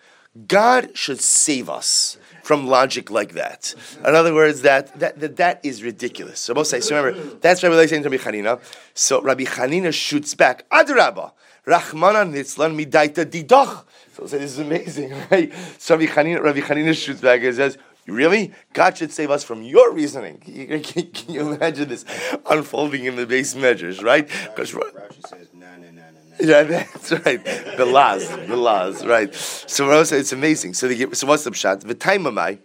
God 0.47 0.97
should 0.97 1.19
save 1.19 1.69
us 1.69 2.17
from 2.43 2.67
logic 2.67 3.11
like 3.11 3.33
that. 3.33 3.75
In 3.99 4.15
other 4.15 4.33
words, 4.33 4.61
that 4.61 4.97
that, 4.99 5.19
that, 5.19 5.35
that 5.37 5.59
is 5.63 5.83
ridiculous. 5.83 6.39
So 6.39 6.53
both 6.53 6.67
say, 6.67 6.79
so 6.79 6.95
remember, 6.95 7.35
that's 7.41 7.61
Rabbi 7.61 7.85
saying 7.85 8.03
to 8.03 8.09
Rabbi 8.09 8.23
Chanina. 8.23 8.61
So 8.93 9.21
Rabbi 9.21 9.43
Hanina 9.43 9.93
shoots 9.93 10.33
back, 10.33 10.69
Adrabah, 10.69 11.33
Rachmana 11.67 12.25
nitzlan 12.29 12.79
midaita 12.79 13.25
didach. 13.25 13.83
So 14.13 14.23
this 14.23 14.51
is 14.53 14.59
amazing, 14.59 15.13
right? 15.31 15.53
So 15.77 15.95
Rabbi 15.95 16.11
Hanina, 16.11 16.41
Rabbi 16.41 16.59
Hanina 16.61 16.95
shoots 16.95 17.21
back 17.21 17.43
and 17.43 17.55
says, 17.55 17.77
Really? 18.07 18.51
God 18.73 18.97
should 18.97 19.11
save 19.11 19.29
us 19.29 19.43
from 19.43 19.61
your 19.61 19.93
reasoning. 19.93 20.37
Can, 20.83 21.09
you 21.27 21.53
imagine 21.53 21.87
this 21.87 22.03
unfolding 22.49 23.05
in 23.05 23.15
the 23.15 23.25
base 23.25 23.55
measures, 23.55 24.01
right? 24.01 24.27
Because 24.27 24.71
Rashi 24.71 25.27
says, 25.27 25.47
no, 25.53 25.67
no, 25.77 25.91
no, 25.91 26.01
no. 26.01 26.01
Yeah, 26.39 26.63
that's 26.63 27.11
right. 27.11 27.43
The 27.77 27.85
laws, 27.85 28.27
the 28.27 28.55
laws, 28.55 29.05
right? 29.05 29.33
So 29.33 29.87
Rashi 29.87 30.19
it's 30.19 30.31
amazing. 30.31 30.73
So, 30.73 30.87
the, 30.87 31.13
so 31.13 31.27
what's 31.27 31.43
the 31.43 31.51
pshat? 31.51 31.81
The 31.81 31.93
time 31.93 32.25
of 32.25 32.33
my. 32.33 32.57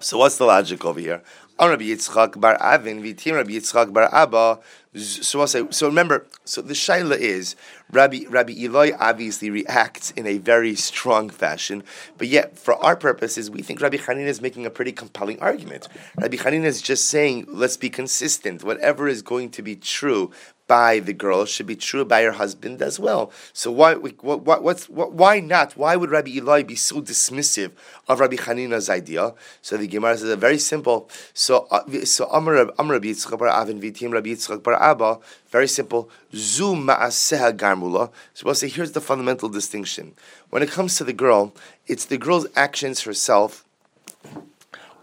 So 0.00 0.18
what's 0.18 0.36
the 0.36 0.46
logic 0.46 0.84
over 0.84 0.98
here? 0.98 1.22
On 1.60 1.70
Rabbi 1.70 1.84
Yitzchak 1.84 2.40
bar 2.40 2.56
Avin, 2.60 3.00
Vitim 3.00 3.34
Rabbi 3.34 3.52
Yitzchak 3.52 3.92
bar 3.92 4.12
Abba. 4.12 4.58
So 4.94 5.40
I'll 5.40 5.46
say, 5.46 5.64
so 5.70 5.86
remember, 5.86 6.26
so 6.44 6.60
the 6.60 6.74
shaila 6.74 7.16
is 7.16 7.56
Rabbi 7.90 8.24
Rabbi 8.28 8.52
Eloi 8.58 8.92
obviously 9.00 9.48
reacts 9.48 10.10
in 10.10 10.26
a 10.26 10.36
very 10.36 10.74
strong 10.74 11.30
fashion, 11.30 11.82
but 12.18 12.28
yet 12.28 12.58
for 12.58 12.74
our 12.74 12.94
purposes, 12.94 13.50
we 13.50 13.62
think 13.62 13.80
Rabbi 13.80 13.96
Hanina 13.96 14.26
is 14.26 14.42
making 14.42 14.66
a 14.66 14.70
pretty 14.70 14.92
compelling 14.92 15.40
argument. 15.40 15.88
Rabbi 16.18 16.36
Hanina 16.36 16.64
is 16.64 16.82
just 16.82 17.06
saying, 17.06 17.46
let's 17.48 17.78
be 17.78 17.88
consistent. 17.88 18.64
Whatever 18.64 19.08
is 19.08 19.22
going 19.22 19.50
to 19.52 19.62
be 19.62 19.76
true 19.76 20.30
by 20.72 21.00
the 21.00 21.12
girl 21.12 21.44
should 21.44 21.66
be 21.66 21.76
true 21.76 22.02
by 22.02 22.22
her 22.22 22.32
husband 22.32 22.80
as 22.80 22.98
well. 22.98 23.30
So 23.52 23.70
why 23.70 23.94
what, 23.94 24.40
what, 24.40 24.62
what's 24.62 24.88
what, 24.88 25.12
why 25.12 25.38
not? 25.38 25.76
Why 25.76 25.96
would 25.96 26.08
Rabbi 26.08 26.30
Eloi 26.38 26.62
be 26.64 26.76
so 26.76 27.02
dismissive 27.02 27.72
of 28.08 28.20
Rabbi 28.20 28.36
Hanina's 28.36 28.88
idea? 28.88 29.34
So 29.60 29.76
the 29.76 29.86
Gemara 29.86 30.16
says 30.16 30.30
a 30.30 30.36
very 30.36 30.56
simple. 30.56 31.10
So 31.34 31.66
uh, 31.70 31.84
so 32.04 32.24
Amar 32.30 32.54
Rabbi 32.54 33.08
Yitzchak 33.08 33.38
bar 33.38 33.48
Avin 33.48 33.82
Vitim 33.82 34.14
Rabbi 34.14 34.30
Yitzchak 34.30 34.62
bar 34.62 34.82
Abba. 34.82 35.18
Very 35.50 35.68
simple. 35.68 36.08
Zu 36.34 36.74
ma'aseha 36.74 37.52
garmula. 37.54 38.10
So 38.32 38.46
we'll 38.46 38.54
say 38.54 38.70
here's 38.70 38.92
the 38.92 39.02
fundamental 39.02 39.50
distinction. 39.50 40.14
When 40.48 40.62
it 40.62 40.70
comes 40.70 40.96
to 40.96 41.04
the 41.04 41.12
girl, 41.12 41.52
it's 41.86 42.06
the 42.06 42.16
girl's 42.16 42.46
actions 42.56 43.02
herself 43.02 43.66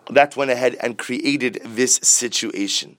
that 0.10 0.36
went 0.36 0.50
ahead 0.50 0.76
and 0.82 0.98
created 0.98 1.62
this 1.64 2.00
situation. 2.02 2.98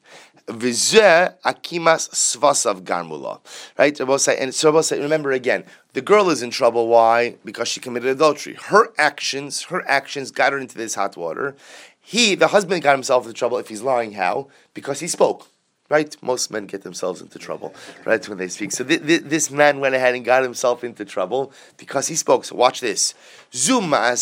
Vizeh 0.50 1.34
akimas 1.44 2.10
svasav 2.10 2.82
garmula. 2.82 3.40
Right? 3.78 3.98
And 4.40 4.54
so 4.54 4.72
remember 5.02 5.32
again, 5.32 5.64
the 5.92 6.00
girl 6.00 6.30
is 6.30 6.42
in 6.42 6.50
trouble. 6.50 6.88
Why? 6.88 7.36
Because 7.44 7.68
she 7.68 7.80
committed 7.80 8.10
adultery. 8.10 8.54
Her 8.54 8.92
actions, 8.98 9.62
her 9.64 9.88
actions 9.88 10.30
got 10.30 10.52
her 10.52 10.58
into 10.58 10.76
this 10.76 10.94
hot 10.94 11.16
water. 11.16 11.56
He, 12.00 12.34
the 12.34 12.48
husband, 12.48 12.82
got 12.82 12.92
himself 12.92 13.24
into 13.24 13.34
trouble 13.34 13.58
if 13.58 13.68
he's 13.68 13.82
lying. 13.82 14.12
How? 14.12 14.48
Because 14.74 15.00
he 15.00 15.08
spoke. 15.08 15.48
Right? 15.90 16.16
Most 16.22 16.52
men 16.52 16.66
get 16.66 16.82
themselves 16.82 17.20
into 17.20 17.38
trouble, 17.38 17.74
right, 18.04 18.26
when 18.28 18.38
they 18.38 18.46
speak. 18.46 18.70
So 18.70 18.84
th- 18.84 19.04
th- 19.04 19.22
this 19.24 19.50
man 19.50 19.80
went 19.80 19.96
ahead 19.96 20.14
and 20.14 20.24
got 20.24 20.44
himself 20.44 20.84
into 20.84 21.04
trouble 21.04 21.52
because 21.76 22.06
he 22.06 22.14
spoke. 22.14 22.44
So 22.44 22.54
watch 22.54 22.80
this. 22.80 23.12
So 23.50 23.80
we'll 23.80 24.16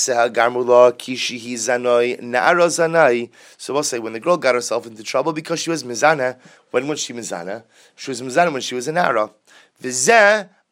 say 3.82 3.98
when 3.98 4.12
the 4.14 4.20
girl 4.20 4.38
got 4.38 4.54
herself 4.54 4.86
into 4.86 5.02
trouble 5.02 5.34
because 5.34 5.60
she 5.60 5.68
was 5.68 5.84
mizana. 5.84 6.38
When 6.70 6.88
was 6.88 7.00
she 7.00 7.12
mizana? 7.12 7.64
She 7.96 8.10
was 8.10 8.22
mizana 8.22 8.50
when 8.50 8.62
she 8.62 8.74
was 8.74 8.88
an 8.88 8.96
ara. 8.96 9.30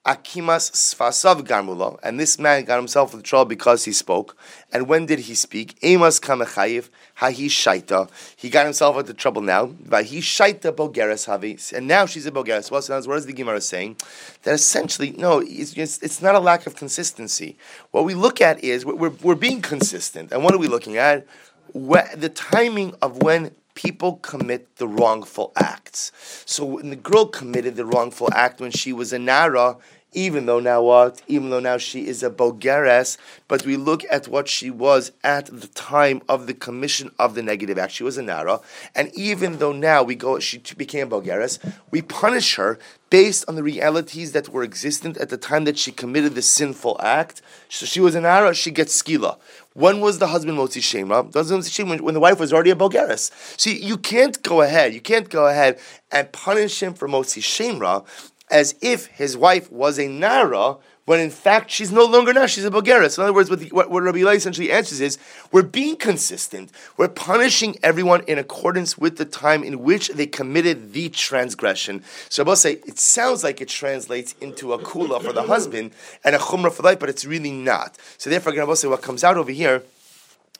Akimas 0.06 0.70
Sfasav 0.70 1.42
Garmula, 1.42 1.98
and 2.00 2.20
this 2.20 2.38
man 2.38 2.64
got 2.64 2.76
himself 2.76 3.12
into 3.12 3.24
trouble 3.24 3.46
because 3.46 3.84
he 3.84 3.92
spoke. 3.92 4.36
And 4.72 4.86
when 4.88 5.06
did 5.06 5.18
he 5.18 5.34
speak? 5.34 5.80
Emas 5.80 6.20
Kamechayiv, 6.20 6.90
Hahi 7.18 7.48
Shaita. 7.48 8.08
He 8.36 8.48
got 8.48 8.64
himself 8.64 8.96
into 8.98 9.14
trouble 9.14 9.42
now. 9.42 9.66
Vahi 9.66 10.18
Shaita 10.18 10.70
Bogeres 10.70 11.26
Havi. 11.26 11.72
And 11.72 11.88
now 11.88 12.06
she's 12.06 12.24
a 12.24 12.30
Bogeres. 12.30 12.70
Well, 12.70 12.82
so 12.82 13.00
what 13.00 13.18
is 13.18 13.26
the 13.26 13.32
Gemara 13.32 13.60
saying? 13.60 13.96
That 14.44 14.54
essentially, 14.54 15.10
no, 15.10 15.40
it's, 15.40 15.72
it's, 15.76 15.98
it's, 15.98 16.22
not 16.22 16.36
a 16.36 16.40
lack 16.40 16.68
of 16.68 16.76
consistency. 16.76 17.56
What 17.90 18.04
we 18.04 18.14
look 18.14 18.40
at 18.40 18.62
is 18.62 18.86
we're, 18.86 19.10
we're 19.10 19.34
being 19.34 19.60
consistent. 19.60 20.30
And 20.30 20.44
what 20.44 20.54
are 20.54 20.58
we 20.58 20.68
looking 20.68 20.96
at? 20.98 21.26
the 21.74 22.32
timing 22.34 22.94
of 23.02 23.22
when 23.22 23.50
people 23.74 24.16
commit 24.16 24.76
the 24.76 24.88
wrongful 24.88 25.52
acts. 25.56 26.10
So 26.46 26.64
when 26.64 26.90
the 26.90 26.96
girl 26.96 27.26
committed 27.26 27.76
the 27.76 27.84
wrongful 27.84 28.28
act 28.32 28.60
when 28.60 28.70
she 28.70 28.92
was 28.92 29.12
a 29.12 29.18
Nara, 29.18 29.76
even 30.16 30.46
though 30.46 30.58
now 30.58 30.82
what? 30.82 31.20
Even 31.28 31.50
though 31.50 31.60
now 31.60 31.76
she 31.76 32.08
is 32.08 32.22
a 32.22 32.30
Bogeres, 32.30 33.18
but 33.48 33.66
we 33.66 33.76
look 33.76 34.02
at 34.10 34.26
what 34.26 34.48
she 34.48 34.70
was 34.70 35.12
at 35.22 35.46
the 35.46 35.68
time 35.68 36.22
of 36.26 36.46
the 36.46 36.54
commission 36.54 37.10
of 37.18 37.34
the 37.34 37.42
negative 37.42 37.78
act. 37.78 37.92
She 37.92 38.02
was 38.02 38.16
a 38.16 38.22
Nara, 38.22 38.60
and 38.94 39.14
even 39.14 39.58
though 39.58 39.72
now 39.72 40.02
we 40.02 40.14
go, 40.14 40.40
she 40.40 40.58
became 40.76 41.12
a 41.12 41.20
Bogeres, 41.20 41.58
we 41.90 42.00
punish 42.00 42.56
her 42.56 42.78
based 43.10 43.44
on 43.46 43.54
the 43.54 43.62
realities 43.62 44.32
that 44.32 44.48
were 44.48 44.62
existent 44.62 45.18
at 45.18 45.28
the 45.28 45.36
time 45.36 45.64
that 45.64 45.78
she 45.78 45.92
committed 45.92 46.34
the 46.34 46.42
sinful 46.42 46.96
act. 47.00 47.42
So 47.68 47.84
she 47.84 48.00
was 48.00 48.14
an 48.14 48.22
Nara, 48.22 48.54
she 48.54 48.70
gets 48.70 49.00
skila. 49.00 49.38
When 49.74 50.00
was 50.00 50.18
the 50.18 50.28
husband 50.28 50.56
Motzi 50.56 50.80
Shemra? 50.80 52.02
When, 52.02 52.14
the 52.14 52.20
wife 52.20 52.40
was 52.40 52.52
already 52.52 52.70
a 52.70 52.74
Bogeres. 52.74 53.30
See, 53.60 53.78
you 53.78 53.98
can't 53.98 54.42
go 54.42 54.62
ahead, 54.62 54.94
you 54.94 55.02
can't 55.02 55.28
go 55.28 55.46
ahead 55.46 55.78
and 56.10 56.32
punish 56.32 56.82
him 56.82 56.94
for 56.94 57.06
Motzi 57.06 57.42
Shemra 57.42 58.06
as 58.50 58.74
if 58.80 59.06
his 59.06 59.36
wife 59.36 59.70
was 59.72 59.98
a 59.98 60.08
Nara, 60.08 60.76
when 61.04 61.20
in 61.20 61.30
fact 61.30 61.70
she's 61.70 61.92
no 61.92 62.04
longer 62.04 62.32
now, 62.32 62.46
she's 62.46 62.64
a 62.64 62.70
Bogeres. 62.70 63.16
In 63.16 63.24
other 63.24 63.32
words, 63.32 63.48
what, 63.48 63.60
the, 63.60 63.68
what, 63.68 63.90
what 63.90 64.02
Rabbi 64.02 64.18
Eli 64.18 64.34
essentially 64.34 64.72
answers 64.72 65.00
is, 65.00 65.18
we're 65.52 65.62
being 65.62 65.96
consistent. 65.96 66.70
We're 66.96 67.08
punishing 67.08 67.76
everyone 67.82 68.22
in 68.26 68.38
accordance 68.38 68.98
with 68.98 69.16
the 69.16 69.24
time 69.24 69.62
in 69.62 69.82
which 69.82 70.08
they 70.08 70.26
committed 70.26 70.92
the 70.92 71.08
transgression. 71.08 72.02
So 72.28 72.44
I'll 72.44 72.56
say, 72.56 72.72
it 72.86 72.98
sounds 72.98 73.44
like 73.44 73.60
it 73.60 73.68
translates 73.68 74.34
into 74.40 74.72
a 74.72 74.78
kula 74.78 75.22
for 75.22 75.32
the 75.32 75.44
husband 75.44 75.92
and 76.24 76.34
a 76.34 76.38
chumrah 76.38 76.72
for 76.72 76.82
wife, 76.82 76.98
but 76.98 77.08
it's 77.08 77.24
really 77.24 77.52
not. 77.52 77.96
So 78.18 78.28
therefore, 78.28 78.60
I'm 78.60 78.74
say 78.74 78.88
what 78.88 79.02
comes 79.02 79.24
out 79.24 79.36
over 79.36 79.52
here 79.52 79.82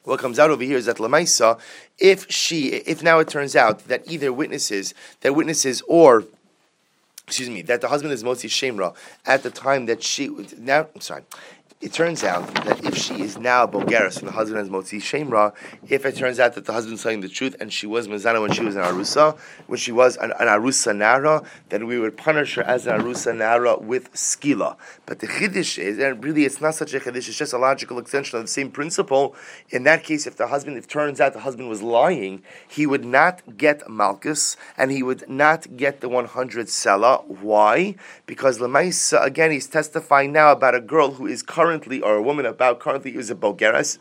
what 0.07 0.21
comes 0.21 0.39
out 0.39 0.51
over 0.51 0.63
here 0.63 0.77
is 0.77 0.87
that 0.87 0.99
Lamaisa, 0.99 1.59
if 1.99 2.31
she, 2.31 2.69
if 2.69 3.03
now 3.03 3.19
it 3.19 3.29
turns 3.29 3.57
out 3.57 3.89
that 3.89 4.09
either 4.09 4.33
witnesses, 4.33 4.95
that 5.23 5.35
witnesses 5.35 5.83
or 5.89 6.25
excuse 7.27 7.51
me, 7.51 7.63
that 7.63 7.81
the 7.81 7.89
husband 7.89 8.13
is 8.13 8.23
Motzi 8.23 8.49
Shemra 8.49 8.95
at 9.25 9.43
the 9.43 9.51
time 9.51 9.87
that 9.87 10.03
she 10.03 10.29
now 10.59 10.87
I'm 10.95 11.01
sorry, 11.01 11.23
it 11.79 11.93
turns 11.93 12.25
out 12.25 12.55
that 12.65 12.83
if 12.87 12.97
she 12.97 13.21
is 13.21 13.37
now 13.37 13.65
a 13.65 13.69
Bogeres 13.69 14.19
and 14.19 14.27
the 14.27 14.33
husband 14.33 14.63
is 14.63 14.71
Motzi 14.71 14.99
Shemra, 14.99 15.55
if 15.87 16.07
it 16.07 16.17
turns 16.17 16.41
out 16.41 16.55
that 16.55 16.65
the 16.65 16.73
husband 16.73 16.95
is 16.95 17.03
telling 17.03 17.21
the 17.21 17.29
truth 17.29 17.55
and 17.61 17.71
she 17.71 17.87
was 17.87 18.09
Mizana 18.09 18.41
when 18.41 18.51
she 18.51 18.63
was 18.63 18.77
an 18.77 18.83
Arusa, 18.83 19.37
when 19.67 19.79
she 19.79 19.93
was 19.93 20.17
an, 20.17 20.33
an 20.41 20.49
Arusa 20.49 20.97
Nara, 20.97 21.43
then 21.69 21.87
we 21.87 21.99
would 21.99 22.17
punish 22.17 22.55
her 22.55 22.63
as 22.63 22.87
an 22.87 22.99
Arusa 22.99 23.37
Nara 23.37 23.79
with 23.79 24.11
Skila. 24.15 24.77
But 25.05 25.19
the 25.19 25.27
Chiddush 25.27 25.79
is, 25.79 25.99
and 25.99 26.25
really 26.25 26.47
it's 26.47 26.63
not 26.63 26.75
such 26.77 26.95
a 26.95 26.99
Chiddush, 26.99 27.29
it's 27.29 27.37
just 27.37 27.53
a 27.53 27.59
logical 27.59 27.99
extension 27.99 28.39
of 28.39 28.45
the 28.45 28.49
same 28.49 28.71
principle. 28.71 29.37
In 29.69 29.83
that 29.83 30.03
case, 30.03 30.27
if 30.27 30.37
the 30.37 30.47
husband, 30.47 30.79
if 30.79 30.85
it 30.85 30.91
turns 30.91 31.21
out 31.21 31.35
the 31.35 31.41
husband 31.41 31.69
was 31.69 31.83
lying, 31.83 32.43
he 32.67 32.87
would 32.87 33.05
not 33.05 33.43
get 33.59 33.89
Malchus 33.89 34.57
and 34.79 34.91
he 34.91 35.03
would 35.03 35.29
not 35.29 35.77
get 35.77 36.01
the 36.01 36.09
100 36.09 36.69
Sela. 36.69 37.27
Why? 37.27 37.97
Because 38.25 38.61
Lamaisa, 38.61 39.23
again, 39.23 39.51
he's 39.51 39.67
testifying 39.67 40.33
now 40.33 40.53
about 40.53 40.75
a 40.75 40.81
girl 40.81 41.11
who 41.13 41.27
is 41.27 41.43
currently 41.43 41.66
currently, 41.67 42.01
or 42.01 42.15
a 42.15 42.23
woman 42.23 42.47
about 42.47 42.79
currently, 42.79 43.17
is 43.17 43.29
a 43.29 43.35
Bogeras. 43.35 43.99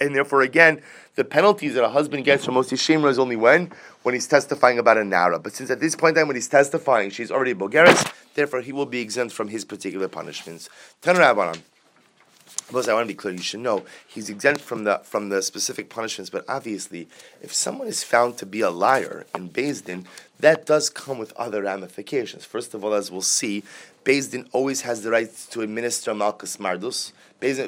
And 0.00 0.14
therefore, 0.16 0.40
again, 0.40 0.80
the 1.16 1.24
penalties 1.24 1.74
that 1.74 1.84
a 1.84 1.90
husband 1.90 2.24
gets 2.24 2.46
from 2.46 2.54
Moshe 2.54 2.72
Shemra 2.72 3.10
is 3.10 3.18
only 3.18 3.36
when? 3.36 3.70
When 4.04 4.14
he's 4.14 4.26
testifying 4.26 4.78
about 4.78 4.96
a 4.96 5.04
Nara. 5.04 5.38
But 5.38 5.52
since 5.52 5.70
at 5.70 5.80
this 5.80 5.94
point 5.94 6.16
in 6.16 6.22
time, 6.22 6.28
when 6.28 6.36
he's 6.36 6.48
testifying, 6.48 7.10
she's 7.10 7.30
already 7.30 7.50
a 7.50 7.54
Bogeras, 7.54 8.10
therefore 8.34 8.62
he 8.62 8.72
will 8.72 8.86
be 8.86 9.00
exempt 9.00 9.34
from 9.34 9.48
his 9.48 9.66
particular 9.66 10.08
punishments. 10.08 10.70
Ten 11.02 11.16
Rabbanan. 11.16 11.60
But 12.72 12.88
I 12.88 12.94
want 12.94 13.06
to 13.06 13.14
be 13.14 13.16
clear. 13.16 13.34
You 13.34 13.42
should 13.42 13.60
know 13.60 13.84
he's 14.06 14.30
exempt 14.30 14.62
from 14.62 14.84
the 14.84 15.00
from 15.04 15.28
the 15.28 15.42
specific 15.42 15.90
punishments. 15.90 16.30
But 16.30 16.46
obviously, 16.48 17.08
if 17.42 17.52
someone 17.52 17.88
is 17.88 18.02
found 18.02 18.38
to 18.38 18.46
be 18.46 18.62
a 18.62 18.70
liar 18.70 19.26
in 19.34 19.48
Din, 19.48 20.06
that 20.40 20.64
does 20.64 20.88
come 20.88 21.18
with 21.18 21.32
other 21.34 21.62
ramifications. 21.62 22.46
First 22.46 22.72
of 22.72 22.82
all, 22.82 22.94
as 22.94 23.10
we'll 23.10 23.20
see, 23.20 23.64
Din 24.04 24.48
always 24.52 24.82
has 24.82 25.02
the 25.02 25.10
right 25.10 25.30
to 25.50 25.62
administer 25.62 26.14
malchus 26.14 26.58
mardus 26.58 27.12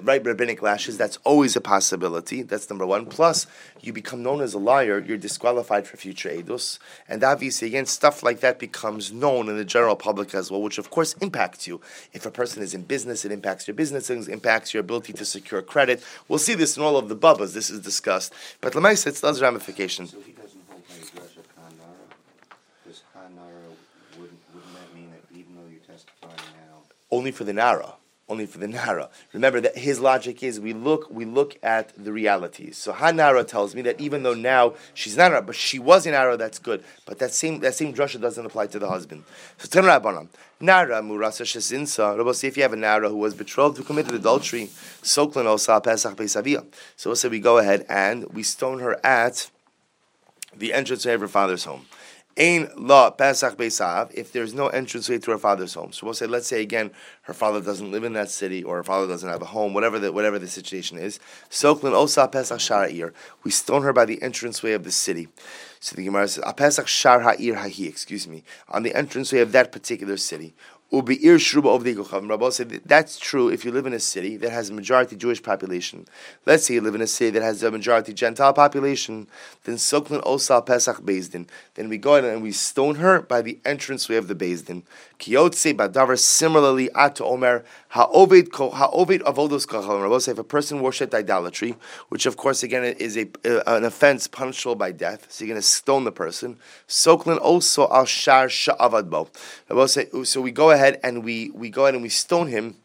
right 0.02 0.24
rabbinic 0.24 0.62
lashes, 0.62 0.96
that's 0.96 1.18
always 1.24 1.54
a 1.56 1.60
possibility. 1.60 2.42
That's 2.42 2.70
number 2.70 2.86
one. 2.86 3.06
Plus, 3.06 3.46
you 3.80 3.92
become 3.92 4.22
known 4.22 4.40
as 4.40 4.54
a 4.54 4.58
liar, 4.58 4.98
you're 5.06 5.18
disqualified 5.18 5.86
for 5.86 5.96
future 5.96 6.30
edus. 6.30 6.78
And 7.08 7.22
obviously, 7.22 7.68
again, 7.68 7.86
stuff 7.86 8.22
like 8.22 8.40
that 8.40 8.58
becomes 8.58 9.12
known 9.12 9.48
in 9.48 9.56
the 9.56 9.64
general 9.64 9.96
public 9.96 10.34
as 10.34 10.50
well, 10.50 10.62
which 10.62 10.78
of 10.78 10.90
course 10.90 11.12
impacts 11.14 11.66
you. 11.66 11.80
If 12.12 12.24
a 12.24 12.30
person 12.30 12.62
is 12.62 12.74
in 12.74 12.82
business, 12.82 13.24
it 13.24 13.32
impacts 13.32 13.68
your 13.68 13.74
business, 13.74 14.08
it 14.08 14.28
impacts 14.28 14.72
your 14.72 14.80
ability 14.80 15.12
to 15.14 15.24
secure 15.24 15.62
credit. 15.62 16.02
We'll 16.28 16.38
see 16.38 16.54
this 16.54 16.76
in 16.76 16.82
all 16.82 16.96
of 16.96 17.08
the 17.08 17.16
bubbas, 17.16 17.52
this 17.52 17.70
is 17.70 17.80
discussed. 17.80 18.32
But 18.60 18.72
Lamaisa, 18.72 19.08
it 19.08 19.20
does 19.20 19.42
ramifications. 19.42 20.12
So 20.12 20.18
if 20.18 20.26
he 20.26 20.32
doesn't 20.32 20.60
hold 20.68 20.88
by 20.88 20.94
his 20.94 21.12
Rosh 21.14 21.36
Hanara, 21.58 22.86
does 22.86 23.02
Hanara, 23.14 23.76
wouldn't, 24.18 24.40
wouldn't 24.54 24.74
that 24.74 24.94
mean 24.94 25.10
that 25.10 25.38
even 25.38 25.54
though 25.56 25.68
you're 25.70 25.80
testifying 25.80 25.85
now? 25.85 25.85
Only 27.10 27.30
for 27.30 27.44
the 27.44 27.52
Nara 27.52 27.94
only 28.28 28.46
for 28.46 28.58
the 28.58 28.68
Nara. 28.68 29.08
Remember 29.32 29.60
that 29.60 29.78
his 29.78 30.00
logic 30.00 30.42
is 30.42 30.60
we 30.60 30.72
look 30.72 31.08
we 31.10 31.24
look 31.24 31.56
at 31.62 31.92
the 32.02 32.12
realities. 32.12 32.76
So 32.76 32.92
Hanara 32.92 33.46
tells 33.46 33.74
me 33.74 33.82
that 33.82 34.00
even 34.00 34.22
though 34.22 34.34
now 34.34 34.74
she's 34.94 35.16
not 35.16 35.30
Nara, 35.30 35.42
but 35.42 35.56
she 35.56 35.78
was 35.78 36.06
in 36.06 36.12
Nara, 36.12 36.36
that's 36.36 36.58
good. 36.58 36.84
But 37.04 37.18
that 37.18 37.32
same 37.32 37.60
that 37.60 37.74
same 37.74 37.94
drasha 37.94 38.20
doesn't 38.20 38.44
apply 38.44 38.68
to 38.68 38.78
the 38.78 38.88
husband. 38.88 39.24
So 39.58 39.68
Tan 39.68 39.84
Rabbanan. 39.84 40.28
Nara 40.58 41.02
murasa 41.02 41.44
shesinsa. 41.44 42.16
Rabbi 42.16 42.30
if 42.46 42.56
you 42.56 42.62
have 42.62 42.72
a 42.72 42.76
Nara 42.76 43.08
who 43.08 43.18
was 43.18 43.34
betrothed 43.34 43.76
who 43.76 43.84
committed 43.84 44.14
adultery, 44.14 44.66
soklan 45.02 45.44
osa 45.44 45.80
pesach 45.80 46.16
beisavia. 46.16 46.64
So 46.96 47.10
we'll 47.10 47.16
say 47.16 47.28
we 47.28 47.40
go 47.40 47.58
ahead 47.58 47.84
and 47.88 48.24
we 48.32 48.42
stone 48.42 48.78
her 48.80 48.98
at 49.04 49.50
the 50.56 50.72
entrance 50.72 51.04
of 51.04 51.20
her 51.20 51.28
father's 51.28 51.64
home. 51.64 51.84
Ain 52.38 52.68
la 52.76 53.10
Pesach 53.10 53.56
Beisav, 53.56 54.12
if 54.12 54.30
there's 54.30 54.52
no 54.52 54.68
entranceway 54.68 55.18
to 55.18 55.30
her 55.30 55.38
father's 55.38 55.72
home. 55.72 55.92
So 55.92 56.04
we'll 56.04 56.14
say, 56.14 56.26
let's 56.26 56.46
say 56.46 56.60
again, 56.60 56.90
her 57.22 57.32
father 57.32 57.62
doesn't 57.62 57.90
live 57.90 58.04
in 58.04 58.12
that 58.12 58.28
city, 58.28 58.62
or 58.62 58.76
her 58.76 58.84
father 58.84 59.06
doesn't 59.06 59.28
have 59.28 59.40
a 59.40 59.46
home, 59.46 59.72
whatever 59.72 59.98
the, 59.98 60.12
whatever 60.12 60.38
the 60.38 60.46
situation 60.46 60.98
is. 60.98 61.18
Soklin 61.48 61.92
Osa 61.92 62.28
Pesach 62.28 62.60
Shar 62.60 62.90
We 63.42 63.50
stone 63.50 63.82
her 63.82 63.94
by 63.94 64.04
the 64.04 64.22
entranceway 64.22 64.72
of 64.72 64.84
the 64.84 64.90
city. 64.90 65.28
So 65.80 65.96
the 65.96 66.04
Gemara 66.04 66.28
says, 66.28 66.44
Pesach 66.56 66.86
Shar 66.86 67.20
Ha'ir 67.20 67.54
Hahi, 67.54 67.88
excuse 67.88 68.28
me, 68.28 68.44
on 68.68 68.82
the 68.82 68.98
entranceway 68.98 69.40
of 69.40 69.52
that 69.52 69.72
particular 69.72 70.18
city. 70.18 70.54
Ubi'ir 70.92 71.36
shruba 71.38 71.74
of 71.74 71.82
the 71.82 71.94
Rabbi 71.94 72.48
said 72.50 72.70
that's 72.86 73.18
true 73.18 73.48
if 73.48 73.64
you 73.64 73.72
live 73.72 73.86
in 73.86 73.92
a 73.92 73.98
city 73.98 74.36
that 74.36 74.52
has 74.52 74.70
a 74.70 74.72
majority 74.72 75.16
Jewish 75.16 75.42
population. 75.42 76.06
Let's 76.46 76.66
say 76.66 76.74
you 76.74 76.80
live 76.80 76.94
in 76.94 77.00
a 77.00 77.08
city 77.08 77.30
that 77.30 77.42
has 77.42 77.60
a 77.64 77.72
majority 77.72 78.12
Gentile 78.12 78.52
population. 78.52 79.26
Then 79.64 79.76
soklin 79.76 80.22
osal 80.22 80.64
pesach 80.64 80.98
bezdin. 80.98 81.48
Then 81.74 81.88
we 81.88 81.98
go 81.98 82.14
in 82.14 82.24
and 82.24 82.40
we 82.40 82.52
stone 82.52 82.96
her 82.96 83.20
by 83.20 83.42
the 83.42 83.58
entrance 83.64 84.08
way 84.08 84.16
of 84.16 84.28
the 84.28 84.36
bezdin. 84.36 84.84
Kiyotse 85.18 85.74
badavar 85.74 86.18
similarly 86.18 86.90
at 86.94 87.16
to 87.16 87.24
Omer 87.24 87.64
ha'ovid 87.88 88.48
ha'ovid 88.54 89.22
avodos 89.22 89.66
kachal. 89.66 90.02
Rabbi 90.02 90.18
said 90.18 90.32
if 90.32 90.38
a 90.38 90.44
person 90.44 90.80
worshipped 90.80 91.14
idolatry, 91.14 91.74
which 92.08 92.26
of 92.26 92.36
course 92.36 92.62
again 92.62 92.84
is 92.84 93.16
a 93.16 93.28
uh, 93.44 93.62
an 93.66 93.84
offense 93.84 94.26
punishable 94.26 94.74
by 94.74 94.92
death, 94.92 95.26
so 95.30 95.44
you're 95.44 95.54
going 95.54 95.60
to 95.60 95.66
stone 95.66 96.04
the 96.04 96.12
person. 96.12 96.58
Soklin 96.86 97.38
also 97.38 97.88
al 97.88 98.04
shar 98.04 98.48
sha'avad 98.48 99.08
bo. 99.08 99.28
Rabbi 99.70 99.86
say 99.86 100.08
so 100.24 100.40
we 100.40 100.50
go 100.50 100.70
ahead 100.70 101.00
and 101.02 101.24
we, 101.24 101.50
we 101.50 101.70
go 101.70 101.84
ahead 101.84 101.94
and 101.94 102.02
we 102.02 102.08
stone 102.10 102.48
him 102.48 102.76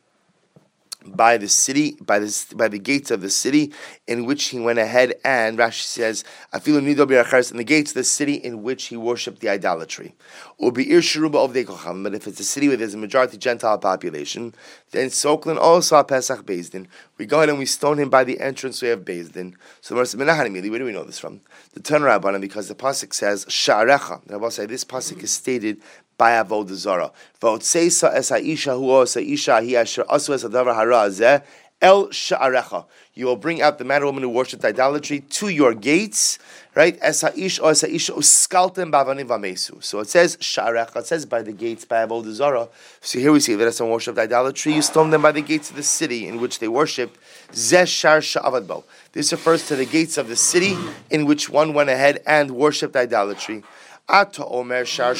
by 1.06 1.38
the 1.38 1.48
city, 1.48 1.98
by 2.02 2.20
the 2.20 2.46
by 2.56 2.68
the 2.68 2.80
gates 2.80 3.12
of 3.12 3.22
the 3.22 3.30
city 3.30 3.74
in 4.08 4.26
which 4.26 4.46
he 4.46 4.60
went 4.60 4.80
ahead 4.80 5.16
and 5.24 5.58
Rashi 5.58 5.84
says, 5.84 6.24
"Afilu 6.54 6.84
nido 6.84 7.04
in 7.04 7.58
the 7.58 7.64
gates 7.64 7.92
of 7.92 7.96
the 7.96 8.04
city 8.04 8.36
in 8.36 8.64
which 8.64 8.86
he 8.86 8.98
worshipped 8.98 9.40
the 9.40 9.50
idolatry." 9.50 10.16
Be 10.60 10.86
sharuba 10.86 11.36
of 11.36 12.04
But 12.04 12.14
if 12.14 12.28
it's 12.28 12.40
a 12.40 12.44
city 12.44 12.68
where 12.68 12.78
there's 12.78 12.94
a 12.94 12.98
majority 12.98 13.38
Gentile 13.38 13.78
population, 13.78 14.54
then 14.92 15.10
Soklin 15.10 15.58
also 15.58 16.02
Pesach 16.04 16.46
Bezdin. 16.46 16.88
We 17.18 17.26
go 17.26 17.38
ahead 17.38 17.50
and 17.50 17.60
we 17.60 17.66
stone 17.66 17.98
him 17.98 18.10
by 18.10 18.24
the 18.24 18.40
entrance 18.40 18.82
way 18.82 18.92
of 18.92 19.02
Bezdin. 19.02 19.56
So 19.82 19.96
the 19.96 20.02
Menahanimili, 20.04 20.70
where 20.70 20.80
do 20.80 20.86
we 20.86 20.92
know 20.92 21.04
this 21.04 21.20
from? 21.20 21.42
The 21.74 21.80
turnaround 21.80 22.42
because 22.42 22.68
the 22.68 22.76
pasuk 22.76 23.14
says 23.14 23.46
Sha'arecha. 23.46 24.22
Rabbi 24.30 24.50
say 24.50 24.66
this 24.66 24.84
pasuk 24.84 25.24
is 25.24 25.32
stated 25.32 25.82
by 26.22 26.34
avodah 26.34 26.76
zara. 26.76 27.12
V'otseisa 27.42 28.14
es 28.14 28.30
ha'isha 28.30 28.74
hu 28.78 28.92
hi 28.94 29.76
asher 29.76 30.04
asu 30.04 31.42
el 31.82 32.10
sha'arecha. 32.10 32.86
You 33.16 33.26
will 33.26 33.38
bring 33.38 33.60
out 33.60 33.80
the 33.80 33.84
man 33.84 34.04
or 34.04 34.06
woman 34.06 34.22
who 34.22 34.30
worshipped 34.30 34.64
idolatry 34.64 35.22
to 35.22 35.48
your 35.50 35.74
gates, 35.74 36.38
right? 36.76 37.00
Uskaltem 37.02 38.92
vamesu. 38.92 39.84
So 39.84 40.00
it 40.00 40.10
says 40.10 40.38
sha'arecha. 40.38 40.98
It 40.98 41.08
says 41.08 41.26
by 41.26 41.42
the 41.42 41.54
gates 41.54 41.86
by 41.86 42.06
avodah 42.06 42.32
zara. 42.34 42.70
So 43.02 43.18
here 43.18 43.32
we 43.32 43.40
see 43.40 43.56
that 43.56 43.68
as 43.68 43.78
someone 43.78 43.94
worshipped 43.94 44.20
idolatry, 44.20 44.74
you 44.74 44.84
stone 44.84 45.10
them 45.10 45.24
by 45.24 45.32
the 45.32 45.42
gates 45.42 45.72
of 45.72 45.76
the 45.76 45.82
city 45.82 46.28
in 46.28 46.40
which 46.40 46.60
they 46.60 46.68
worshipped. 46.68 47.18
Zeh 47.52 47.88
shar 47.88 48.20
sha'avadbo. 48.20 48.84
This 49.14 49.32
refers 49.32 49.68
to 49.70 49.76
the 49.76 49.86
gates 49.86 50.20
of 50.20 50.28
the 50.28 50.36
city 50.36 50.78
in 51.10 51.26
which 51.26 51.50
one 51.50 51.74
went 51.74 51.90
ahead 51.90 52.22
and 52.28 52.52
worshipped 52.52 52.96
idolatry. 52.96 53.64
Ata 54.10 54.46
omer 54.46 54.86
shar 54.86 55.14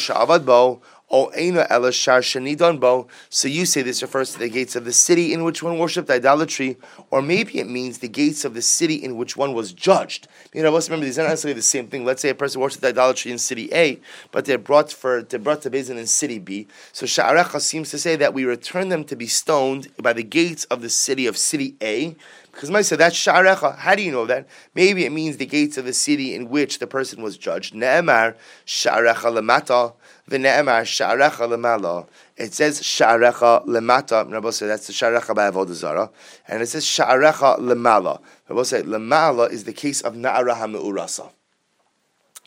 shanidon 2.22 2.80
bo. 2.80 3.08
So 3.30 3.48
you 3.48 3.66
say 3.66 3.82
this 3.82 4.02
refers 4.02 4.32
to 4.32 4.40
the 4.40 4.50
gates 4.50 4.76
of 4.76 4.86
the 4.86 4.94
city 4.94 5.34
in 5.34 5.44
which 5.44 5.62
one 5.62 5.78
worshipped 5.78 6.10
idolatry, 6.10 6.78
or 7.10 7.22
maybe 7.22 7.60
it 7.60 7.68
means 7.68 7.98
the 7.98 8.08
gates 8.08 8.46
of 8.46 8.54
the 8.54 8.62
city 8.62 8.96
in 8.96 9.18
which 9.18 9.36
one 9.36 9.54
was 9.54 9.74
judged. 9.74 10.28
You 10.54 10.64
know, 10.64 10.72
let's 10.72 10.88
remember 10.90 11.06
these 11.06 11.20
are 11.20 11.24
not 11.24 11.30
necessarily 11.30 11.56
the 11.56 11.64
same 11.64 11.88
thing. 11.88 12.06
Let's 12.06 12.22
say 12.22 12.30
a 12.30 12.36
person 12.36 12.62
worshipped 12.62 12.84
idolatry 12.84 13.32
in 13.32 13.38
city 13.38 13.70
A, 13.74 14.00
but 14.32 14.46
they're 14.46 14.58
brought 14.58 14.92
for 14.92 15.22
they're 15.22 15.40
brought 15.40 15.62
to 15.64 15.70
Bezin 15.70 15.98
in 15.98 16.08
city 16.08 16.40
B. 16.40 16.68
So 16.94 17.06
Sha'arecha 17.06 17.60
seems 17.60 17.92
to 17.92 18.00
say 18.00 18.16
that 18.16 18.34
we 18.34 18.46
return 18.46 18.90
them 18.90 19.04
to 19.06 19.16
be 19.16 19.28
stoned 19.28 19.90
by 20.02 20.14
the 20.14 20.24
gates 20.24 20.64
of 20.66 20.82
the 20.82 20.90
city 20.90 21.28
of 21.28 21.38
city 21.38 21.76
A. 21.82 22.16
Because 22.52 22.70
my 22.70 22.82
said 22.82 23.00
that's 23.00 23.16
Sha'arecha. 23.16 23.78
How 23.78 23.96
do 23.96 24.04
you 24.04 24.12
know 24.12 24.26
that? 24.26 24.48
Maybe 24.76 25.06
it 25.06 25.12
means 25.12 25.38
the 25.38 25.46
gates 25.46 25.78
of 25.78 25.86
the 25.86 25.94
city 25.94 26.36
in 26.36 26.50
which 26.50 26.80
the 26.80 26.88
person 26.88 27.22
was 27.22 27.38
judged. 27.38 27.74
Ne'emar 27.74 28.36
Sha'arecha 28.66 29.32
lemata, 29.32 29.94
v'ne'emar 30.30 30.84
Sha'arecha 30.84 31.48
lemala. 31.48 32.08
It 32.36 32.54
says 32.54 32.82
Sha'arecha 32.82 33.66
lemata. 33.66 34.30
Rabbi 34.30 34.50
said 34.50 34.70
that's 34.70 34.88
the 34.88 34.94
Sha'arecha 34.94 35.34
by 35.34 35.50
Avodah 35.50 36.10
and 36.48 36.62
it 36.62 36.68
says 36.68 36.86
Sha'arecha 36.86 37.60
lemala. 37.60 38.22
Rabbi 38.50 38.64
said 38.64 38.86
lemala 38.86 39.50
is 39.52 39.64
the 39.64 39.74
case 39.74 40.02
of 40.02 40.16
Na'ara 40.16 40.56
HaMe'urasa. 40.56 41.32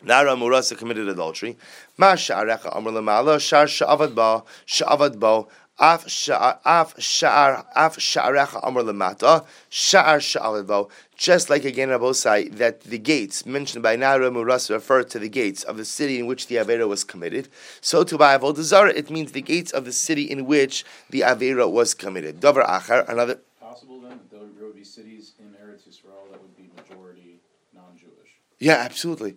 Nara 0.04 0.32
Murasa 0.36 0.76
committed 0.76 1.08
adultery. 1.08 1.56
Ma 1.96 2.12
sha'arecha 2.12 2.76
amr 2.76 2.90
lemala 2.90 3.40
shar 3.40 3.64
sha'avad 3.66 4.14
ba 4.14 4.42
sha'avad 4.66 5.18
ba 5.18 5.44
Af 5.78 6.06
sha'ar 6.06 6.60
af 6.64 6.94
sha'arecha 6.94 8.64
amr 8.64 8.82
lemata 8.82 9.44
sha'ar 9.68 10.18
sha'alvo. 10.18 10.88
Just 11.16 11.50
like 11.50 11.64
again 11.64 11.88
Rabosai 11.88 12.56
that 12.58 12.82
the 12.82 12.98
gates 12.98 13.44
mentioned 13.44 13.82
by 13.82 13.96
Nara 13.96 14.30
Muras 14.30 14.70
refer 14.70 15.02
to 15.02 15.18
the 15.18 15.28
gates 15.28 15.64
of 15.64 15.76
the 15.76 15.84
city 15.84 16.20
in 16.20 16.26
which 16.26 16.46
the 16.46 16.56
avera 16.56 16.86
was 16.88 17.02
committed. 17.02 17.48
So 17.80 18.04
to 18.04 18.16
by 18.16 18.38
Avodah 18.38 18.94
it 18.94 19.10
means 19.10 19.32
the 19.32 19.42
gates 19.42 19.72
of 19.72 19.84
the 19.84 19.92
city 19.92 20.30
in 20.30 20.46
which 20.46 20.84
the 21.10 21.22
avera 21.22 21.68
was 21.68 21.92
committed. 21.92 22.38
Dover 22.38 22.62
achar 22.62 23.08
another. 23.08 23.40
Possible 23.60 24.00
then 24.00 24.20
that 24.30 24.54
there 24.56 24.66
would 24.66 24.76
be 24.76 24.84
cities 24.84 25.32
in 25.40 25.46
Eretz 25.46 25.88
Yisrael 25.88 26.30
that 26.30 26.40
would 26.40 26.56
be 26.56 26.70
majority 26.76 27.40
non-Jewish. 27.74 28.38
Yeah, 28.60 28.74
absolutely, 28.74 29.36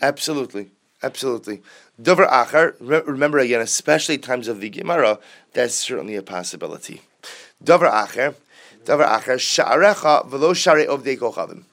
absolutely. 0.00 0.70
Absolutely. 1.02 1.62
Dover 2.00 2.26
Achar, 2.26 2.74
remember 2.80 3.38
again, 3.38 3.60
especially 3.60 4.18
times 4.18 4.48
of 4.48 4.60
the 4.60 4.70
Gemara, 4.70 5.18
that's 5.52 5.74
certainly 5.74 6.14
a 6.14 6.22
possibility. 6.22 7.02
Dover 7.62 7.88
Achar, 7.88 8.34
Dover 8.84 9.04
Achar, 9.04 9.38
Sha'arecha 9.38 10.28
v'lo 10.28 10.54
share 10.54 10.86
ovdei 10.86 11.18
kochavim. 11.18 11.64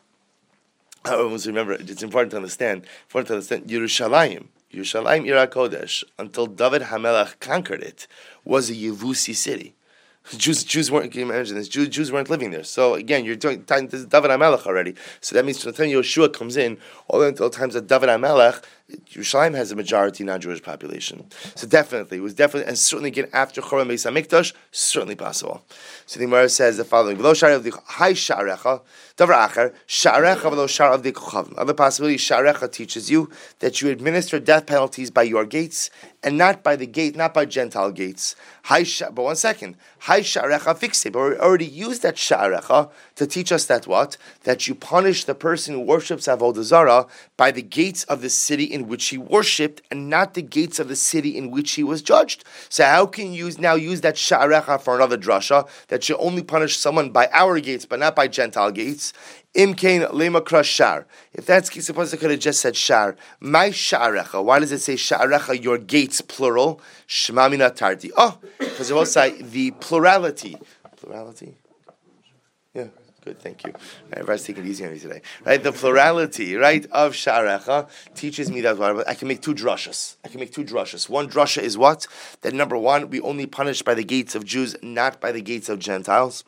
I 1.05 1.13
always 1.15 1.47
remember, 1.47 1.73
it's 1.73 2.03
important 2.03 2.31
to 2.31 2.37
understand, 2.37 2.85
important 3.07 3.27
to 3.27 3.33
understand, 3.35 3.67
Yerushalayim, 3.67 4.47
Yerushalayim 4.73 5.25
Ira 5.27 5.87
until 6.17 6.45
David 6.47 6.83
Hamelach 6.83 7.39
conquered 7.39 7.81
it, 7.81 8.07
was 8.43 8.69
a 8.69 8.73
Yevusi 8.73 9.35
city. 9.35 9.75
Jews, 10.37 10.63
Jews 10.63 10.91
weren't. 10.91 11.11
Can 11.11 11.21
you 11.21 11.31
imagine 11.31 11.55
this? 11.55 11.67
Jews, 11.67 11.87
Jews 11.87 12.11
weren't 12.11 12.29
living 12.29 12.51
there. 12.51 12.63
So 12.63 12.93
again, 12.93 13.25
you're 13.25 13.35
talking 13.35 13.63
this 13.87 14.01
is 14.01 14.05
David 14.05 14.29
Amelech 14.29 14.67
already. 14.67 14.93
So 15.21 15.35
that 15.35 15.43
means 15.43 15.63
from 15.63 15.71
the 15.71 15.77
time 15.77 15.87
Yeshua 15.87 16.31
comes 16.31 16.55
in, 16.55 16.77
all 17.07 17.23
until 17.23 17.49
times 17.49 17.75
of 17.75 17.87
David 17.87 18.09
Amelech, 18.09 18.63
Yerushalayim 18.89 19.55
has 19.55 19.71
a 19.71 19.75
majority 19.75 20.23
non-Jewish 20.23 20.63
population. 20.63 21.25
So 21.55 21.67
definitely, 21.67 22.17
it 22.17 22.21
was 22.21 22.33
definitely, 22.33 22.69
and 22.69 22.77
certainly 22.77 23.09
again 23.09 23.27
after 23.33 23.61
Chorban 23.61 23.87
Beis 23.87 24.09
Hamikdash, 24.09 24.53
certainly 24.71 25.15
possible. 25.15 25.63
So 26.05 26.19
the 26.19 26.25
Gemara 26.25 26.49
says 26.49 26.77
the 26.77 26.85
following: 26.85 27.17
V'lo 27.17 27.33
sha'ar 27.33 27.59
avdi 27.59 27.71
hay 27.97 28.13
sha'arecha, 28.13 28.81
davar 29.17 29.47
acher, 29.47 29.73
sha'arecha 29.87 30.51
v'lo 30.51 30.67
sha'ar 30.67 30.97
avdi 30.97 31.11
kochavim. 31.11 31.53
Other 31.57 31.73
possibility, 31.73 32.17
sha'arecha 32.17 32.71
teaches 32.71 33.11
you 33.11 33.29
that 33.59 33.81
you 33.81 33.89
administer 33.89 34.39
death 34.39 34.65
penalties 34.65 35.11
by 35.11 35.23
your 35.23 35.45
gates 35.45 35.89
and 36.23 36.37
not 36.37 36.63
by 36.63 36.75
the 36.75 36.87
gate, 36.87 37.15
not 37.15 37.33
by 37.33 37.45
Gentile 37.45 37.91
gates. 37.91 38.35
Hay 38.65 38.85
but 39.13 39.23
one 39.23 39.35
second, 39.35 39.75
hay 40.01 40.21
sha'arecha 40.21 40.77
fixe. 40.77 41.11
But 41.11 41.19
we 41.19 41.37
already 41.37 41.65
used 41.65 42.01
that 42.01 42.15
sha'arecha 42.15 42.89
to 43.15 43.27
teach 43.27 43.51
us 43.51 43.65
that 43.65 43.87
what? 43.87 44.17
That 44.43 44.67
you 44.67 44.75
punish 44.75 45.25
the 45.25 45.35
person 45.35 45.75
who 45.75 45.81
worships 45.81 46.27
avodah 46.27 46.63
zarah 46.63 47.07
by 47.37 47.51
the 47.51 47.61
gates 47.61 48.03
of 48.05 48.21
the 48.21 48.29
city 48.29 48.65
in 48.79 48.87
which 48.87 49.07
he 49.07 49.17
worshipped, 49.17 49.81
and 49.91 50.09
not 50.09 50.33
the 50.33 50.41
gates 50.41 50.79
of 50.79 50.87
the 50.87 50.95
city 50.95 51.37
in 51.37 51.51
which 51.51 51.71
he 51.73 51.83
was 51.83 52.01
judged. 52.01 52.43
So 52.69 52.83
how 52.85 53.05
can 53.05 53.33
you 53.33 53.51
now 53.59 53.75
use 53.75 54.01
that 54.01 54.15
sha'arecha 54.15 54.81
for 54.81 54.95
another 54.95 55.17
drasha 55.17 55.67
that 55.89 56.07
you 56.07 56.17
only 56.17 56.43
punish 56.43 56.77
someone 56.77 57.09
by 57.11 57.27
our 57.31 57.59
gates, 57.59 57.85
but 57.85 57.99
not 57.99 58.15
by 58.15 58.27
Gentile 58.27 58.71
gates? 58.71 59.13
Imkain 59.55 60.09
lema 60.11 60.63
shar. 60.63 61.07
If 61.33 61.45
that's 61.45 61.69
case, 61.69 61.85
suppose 61.85 62.13
I 62.13 62.17
could 62.17 62.31
have 62.31 62.39
just 62.39 62.61
said 62.61 62.75
shar. 62.75 63.15
My 63.39 63.69
sha'arecha. 63.69 64.43
Why 64.43 64.59
does 64.59 64.71
it 64.71 64.79
say 64.79 64.95
sha'arecha? 64.95 65.61
Your 65.61 65.77
gates 65.77 66.21
plural. 66.21 66.81
Shmamina 67.07 67.75
tarti. 67.75 68.11
Oh, 68.15 68.37
because 68.59 68.91
it 68.91 68.93
will 68.93 69.05
say 69.05 69.41
the 69.41 69.71
plurality. 69.71 70.57
Plurality. 70.97 71.55
Yeah. 72.73 72.87
Good, 73.21 73.41
thank 73.41 73.65
you. 73.65 73.73
Everybody's 74.13 74.43
taking 74.43 74.65
it 74.65 74.69
easy 74.69 74.85
on 74.85 74.93
me 74.93 74.99
today. 74.99 75.21
Right, 75.43 75.61
the 75.61 75.71
plurality, 75.71 76.55
right, 76.55 76.85
of 76.91 77.13
sha'arecha 77.13 77.89
teaches 78.15 78.49
me 78.49 78.61
that 78.61 78.79
I 79.07 79.13
can 79.13 79.27
make 79.27 79.41
two 79.41 79.53
drushes. 79.53 80.15
I 80.23 80.29
can 80.29 80.39
make 80.39 80.53
two 80.53 80.63
drushes. 80.63 81.09
One 81.09 81.29
drusha 81.29 81.61
is 81.61 81.77
what? 81.77 82.07
That 82.41 82.53
number 82.53 82.77
one, 82.77 83.09
we 83.09 83.19
only 83.21 83.45
punish 83.45 83.81
by 83.81 83.93
the 83.93 84.03
gates 84.03 84.35
of 84.35 84.45
Jews, 84.45 84.75
not 84.81 85.19
by 85.19 85.31
the 85.33 85.41
gates 85.41 85.67
of 85.67 85.79
Gentiles. 85.79 86.45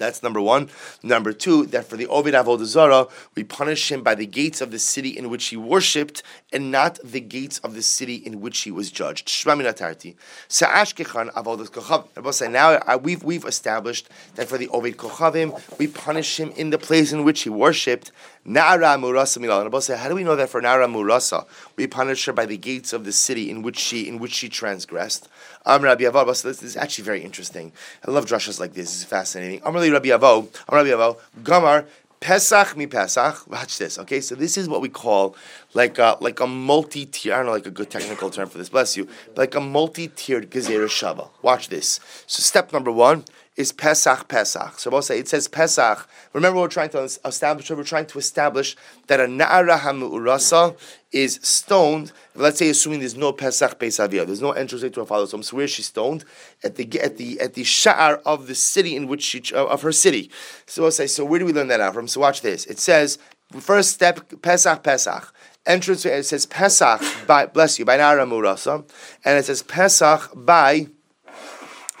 That's 0.00 0.22
number 0.22 0.40
one. 0.40 0.70
Number 1.02 1.34
two, 1.34 1.66
that 1.66 1.84
for 1.84 1.98
the 1.98 2.06
Ovid 2.06 2.32
Avodah 2.32 2.64
Zarah, 2.64 3.06
we 3.34 3.44
punish 3.44 3.92
him 3.92 4.02
by 4.02 4.14
the 4.14 4.24
gates 4.24 4.62
of 4.62 4.70
the 4.70 4.78
city 4.78 5.10
in 5.10 5.28
which 5.28 5.48
he 5.48 5.58
worshipped, 5.58 6.22
and 6.54 6.70
not 6.70 6.98
the 7.04 7.20
gates 7.20 7.58
of 7.58 7.74
the 7.74 7.82
city 7.82 8.14
in 8.14 8.40
which 8.40 8.60
he 8.60 8.70
was 8.70 8.90
judged. 8.90 9.28
Shmaminatarti. 9.28 10.16
Sa'ashkechan 10.48 11.30
Avodah 11.34 11.68
Kochav. 11.68 12.50
Now 12.50 12.70
uh, 12.70 12.98
we've 13.00 13.22
we've 13.22 13.44
established 13.44 14.08
that 14.36 14.48
for 14.48 14.56
the 14.56 14.68
Ovid 14.68 14.96
Kochavim, 14.96 15.78
we 15.78 15.86
punish 15.86 16.40
him 16.40 16.50
in 16.56 16.70
the 16.70 16.78
place 16.78 17.12
in 17.12 17.22
which 17.22 17.42
he 17.42 17.50
worshipped. 17.50 18.10
Nara 18.42 18.96
Murasa 18.96 19.36
Milal. 19.36 19.96
How 19.96 20.08
do 20.08 20.14
we 20.14 20.24
know 20.24 20.34
that 20.34 20.48
for 20.48 20.62
Nara 20.62 20.86
Murasa, 20.86 21.44
we 21.76 21.86
punish 21.86 22.24
her 22.24 22.32
by 22.32 22.46
the 22.46 22.56
gates 22.56 22.94
of 22.94 23.04
the 23.04 23.12
city 23.12 23.50
in 23.50 23.60
which 23.60 23.78
she 23.78 24.08
in 24.08 24.18
which 24.18 24.32
she 24.32 24.48
transgressed? 24.48 25.28
Am 25.66 25.82
Rabbi 25.82 26.04
Avo. 26.04 26.42
This 26.42 26.62
is 26.62 26.76
actually 26.76 27.04
very 27.04 27.22
interesting. 27.22 27.72
I 28.06 28.10
love 28.10 28.26
drushes 28.26 28.58
like 28.58 28.74
this. 28.74 28.94
Is 28.94 29.04
fascinating. 29.04 29.60
Am 29.64 29.74
Rabbi 29.74 30.08
Avo. 30.08 30.48
Am 30.68 30.74
Rabbi 30.74 30.88
Avo. 30.90 31.18
Gamar. 31.42 31.86
Pesach 32.20 32.76
mi 32.76 32.86
Pesach. 32.86 33.48
Watch 33.50 33.78
this. 33.78 33.98
Okay, 33.98 34.20
so 34.20 34.34
this 34.34 34.58
is 34.58 34.68
what 34.68 34.82
we 34.82 34.90
call 34.90 35.34
like 35.72 35.98
a, 35.98 36.18
like 36.20 36.40
a 36.40 36.46
multi-tier. 36.46 37.32
I 37.32 37.36
don't 37.38 37.46
know, 37.46 37.52
like 37.52 37.66
a 37.66 37.70
good 37.70 37.90
technical 37.90 38.28
term 38.28 38.48
for 38.48 38.58
this. 38.58 38.68
Bless 38.68 38.96
you. 38.96 39.08
Like 39.36 39.54
a 39.54 39.60
multi-tiered 39.60 40.50
gezerah 40.50 40.86
shava. 40.86 41.30
Watch 41.40 41.70
this. 41.70 41.98
So 42.26 42.42
step 42.42 42.72
number 42.72 42.92
one 42.92 43.24
is 43.60 43.72
Pesach 43.72 44.26
Pesach. 44.28 44.78
So 44.78 44.90
we'll 44.90 45.02
say 45.02 45.18
it 45.18 45.28
says 45.28 45.46
Pesach. 45.46 46.08
Remember, 46.32 46.60
we're 46.60 46.68
trying 46.68 46.88
to 46.90 47.02
establish. 47.02 47.70
We're 47.70 47.84
trying 47.84 48.06
to 48.06 48.18
establish 48.18 48.76
that 49.06 49.20
a 49.20 49.24
Na'ara 49.24 49.78
Hamu'urasa 49.78 50.76
is 51.12 51.38
stoned. 51.42 52.12
Let's 52.34 52.58
say, 52.58 52.70
assuming 52.70 53.00
there's 53.00 53.16
no 53.16 53.32
Pesach 53.32 53.78
Pesavia, 53.78 54.26
there's 54.26 54.40
no 54.40 54.52
entrance 54.52 54.82
to 54.82 55.00
her 55.00 55.06
father's 55.06 55.32
home. 55.32 55.42
So 55.42 55.56
where 55.56 55.64
is 55.64 55.70
she 55.70 55.82
stoned? 55.82 56.24
At 56.64 56.76
the 56.76 57.00
at 57.00 57.18
the 57.18 57.38
at 57.40 57.54
the 57.54 57.62
Sha'ar 57.62 58.20
of 58.24 58.46
the 58.46 58.54
city 58.54 58.96
in 58.96 59.06
which 59.06 59.22
she 59.22 59.42
uh, 59.54 59.66
of 59.66 59.82
her 59.82 59.92
city. 59.92 60.30
So 60.66 60.82
we'll 60.82 60.90
say. 60.90 61.06
So 61.06 61.24
where 61.24 61.38
do 61.38 61.44
we 61.44 61.52
learn 61.52 61.68
that 61.68 61.80
out 61.80 61.94
from? 61.94 62.08
So 62.08 62.20
watch 62.20 62.40
this. 62.40 62.64
It 62.66 62.78
says 62.78 63.18
first 63.58 63.90
step 63.90 64.42
Pesach 64.42 64.82
Pesach 64.82 65.34
entrance. 65.66 66.06
It 66.06 66.24
says 66.24 66.46
Pesach 66.46 67.02
by 67.26 67.46
bless 67.46 67.78
you 67.78 67.84
by 67.84 67.98
Na'ara 67.98 68.26
Murasa, 68.26 68.88
and 69.24 69.38
it 69.38 69.44
says 69.44 69.62
Pesach 69.62 70.32
by 70.34 70.88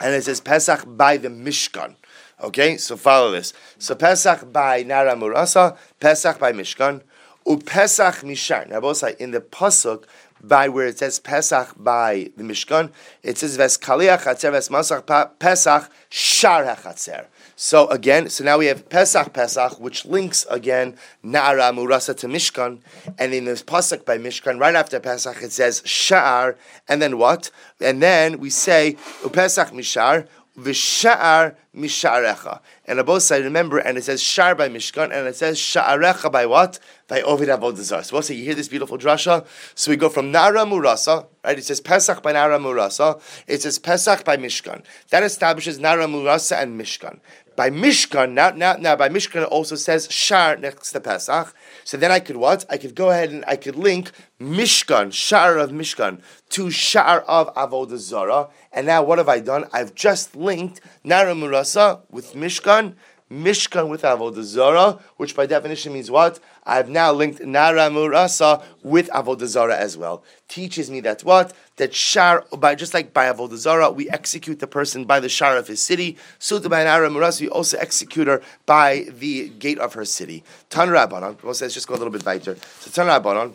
and 0.00 0.14
it 0.14 0.24
says 0.24 0.40
Pesach 0.40 0.84
by 0.86 1.16
the 1.16 1.28
Mishkan. 1.28 1.94
Okay, 2.42 2.76
so 2.78 2.96
follow 2.96 3.30
this. 3.30 3.52
So 3.78 3.94
Pesach 3.94 4.50
by 4.52 4.82
Nara 4.82 5.14
Murasa, 5.14 5.76
Pesach 6.00 6.38
by 6.38 6.52
Mishkan, 6.52 7.02
U 7.46 7.58
Pesach 7.58 8.16
Mishar. 8.16 8.68
Now 8.68 8.80
in 9.18 9.30
the 9.32 9.40
pasuk 9.40 10.04
by 10.42 10.68
where 10.68 10.86
it 10.86 10.98
says 10.98 11.18
Pesach 11.18 11.74
by 11.76 12.30
the 12.36 12.42
Mishkan, 12.44 12.90
it 13.22 13.38
says 13.38 13.56
Ves 13.56 13.76
Veskaliach 13.76 14.22
Hatzer 14.22 14.52
Vesmasach 14.52 15.38
Pesach 15.38 15.90
Shar 16.08 16.64
HaChatzer. 16.64 17.26
So 17.62 17.88
again, 17.88 18.30
so 18.30 18.42
now 18.42 18.56
we 18.56 18.66
have 18.68 18.88
Pesach 18.88 19.34
Pesach, 19.34 19.78
which 19.78 20.06
links 20.06 20.46
again 20.48 20.96
Nara 21.22 21.64
Murasa 21.64 22.16
to 22.16 22.26
Mishkan, 22.26 22.78
and 23.18 23.34
in 23.34 23.44
this 23.44 23.62
pasuk 23.62 24.06
by 24.06 24.16
Mishkan, 24.16 24.58
right 24.58 24.74
after 24.74 24.98
Pesach, 24.98 25.42
it 25.42 25.52
says 25.52 25.82
Sha'ar, 25.82 26.56
and 26.88 27.02
then 27.02 27.18
what? 27.18 27.50
And 27.78 28.02
then 28.02 28.38
we 28.40 28.48
say 28.48 28.96
Upesach 29.22 29.72
Mishar, 29.72 30.26
Visha'ar 30.58 31.54
Misharecha. 31.74 32.60
And 32.84 32.98
on 32.98 33.06
both 33.06 33.22
sides, 33.22 33.44
remember, 33.44 33.78
and 33.78 33.96
it 33.96 34.04
says 34.04 34.20
Shar 34.20 34.54
by 34.54 34.68
Mishkan, 34.68 35.12
and 35.12 35.28
it 35.28 35.36
says 35.36 35.56
Sha'arecha 35.56 36.32
by 36.32 36.46
what? 36.46 36.80
By 37.06 37.22
Ovid 37.22 37.48
Avodah 37.48 38.04
So 38.04 38.16
we'll 38.16 38.22
say, 38.22 38.34
you 38.34 38.44
hear 38.44 38.54
this 38.54 38.68
beautiful 38.68 38.98
drasha? 38.98 39.46
So 39.76 39.90
we 39.90 39.96
go 39.96 40.08
from 40.08 40.32
Nara 40.32 40.64
Murasa, 40.64 41.26
right? 41.44 41.56
It 41.56 41.64
says 41.64 41.80
Pesach 41.80 42.22
by 42.22 42.32
Nara 42.32 42.58
Murasa. 42.58 43.20
It 43.46 43.62
says 43.62 43.78
Pesach 43.78 44.24
by 44.24 44.36
Mishkan. 44.36 44.82
That 45.10 45.22
establishes 45.22 45.78
Nara 45.78 46.06
Murasa 46.06 46.60
and 46.60 46.80
Mishkan 46.80 47.20
by 47.60 47.68
Mishkan, 47.68 48.32
now, 48.32 48.48
now, 48.48 48.72
now 48.76 48.96
by 48.96 49.10
Mishkan 49.10 49.46
also 49.50 49.76
says 49.76 50.10
Shar 50.10 50.56
next 50.56 50.92
to 50.92 51.00
Pesach. 51.00 51.54
So 51.84 51.98
then 51.98 52.10
I 52.10 52.18
could 52.18 52.38
what? 52.38 52.64
I 52.70 52.78
could 52.78 52.94
go 52.94 53.10
ahead 53.10 53.28
and 53.28 53.44
I 53.46 53.56
could 53.56 53.76
link 53.76 54.12
Mishkan, 54.40 55.12
Shar 55.12 55.58
of 55.58 55.68
Mishkan, 55.70 56.22
to 56.48 56.70
Shar 56.70 57.20
of 57.20 57.54
Avodah 57.54 57.98
Zarah. 57.98 58.48
And 58.72 58.86
now 58.86 59.02
what 59.02 59.18
have 59.18 59.28
I 59.28 59.40
done? 59.40 59.66
I've 59.74 59.94
just 59.94 60.34
linked 60.34 60.80
Nara 61.04 61.34
Murasa 61.34 62.00
with 62.10 62.32
Mishkan, 62.32 62.94
Mishkan 63.30 63.90
with 63.90 64.02
Avodah 64.04 64.42
Zarah, 64.42 64.98
which 65.18 65.36
by 65.36 65.44
definition 65.44 65.92
means 65.92 66.10
what? 66.10 66.40
I've 66.64 66.88
now 66.88 67.12
linked 67.12 67.44
Nara 67.44 67.90
Murasa 67.90 68.62
with 68.82 69.10
Avodah 69.10 69.46
Zarah 69.46 69.76
as 69.76 69.98
well. 69.98 70.24
Teaches 70.48 70.90
me 70.90 71.00
that 71.00 71.24
what? 71.24 71.52
That 71.80 71.94
Shar, 71.94 72.44
by 72.58 72.74
just 72.74 72.92
like 72.92 73.14
by 73.14 73.24
Avodah 73.32 73.56
Zarah, 73.56 73.90
we 73.90 74.06
execute 74.10 74.58
the 74.58 74.66
person 74.66 75.06
by 75.06 75.18
the 75.18 75.30
Shar 75.30 75.56
of 75.56 75.66
his 75.66 75.82
city. 75.82 76.18
So 76.38 76.60
to 76.60 76.68
by 76.68 76.84
Nara 76.84 77.08
Murasa, 77.08 77.40
we 77.40 77.48
also 77.48 77.78
execute 77.78 78.26
her 78.26 78.42
by 78.66 79.06
the 79.08 79.48
gate 79.48 79.78
of 79.78 79.94
her 79.94 80.04
city. 80.04 80.44
Tan 80.68 80.88
Rabbanon, 80.88 81.42
let's 81.42 81.60
just 81.72 81.88
go 81.88 81.94
a 81.94 81.96
little 81.96 82.12
bit 82.12 82.26
weiter. 82.26 82.58
So 82.80 82.90
Tan 82.90 83.06
Rabbanon, 83.06 83.54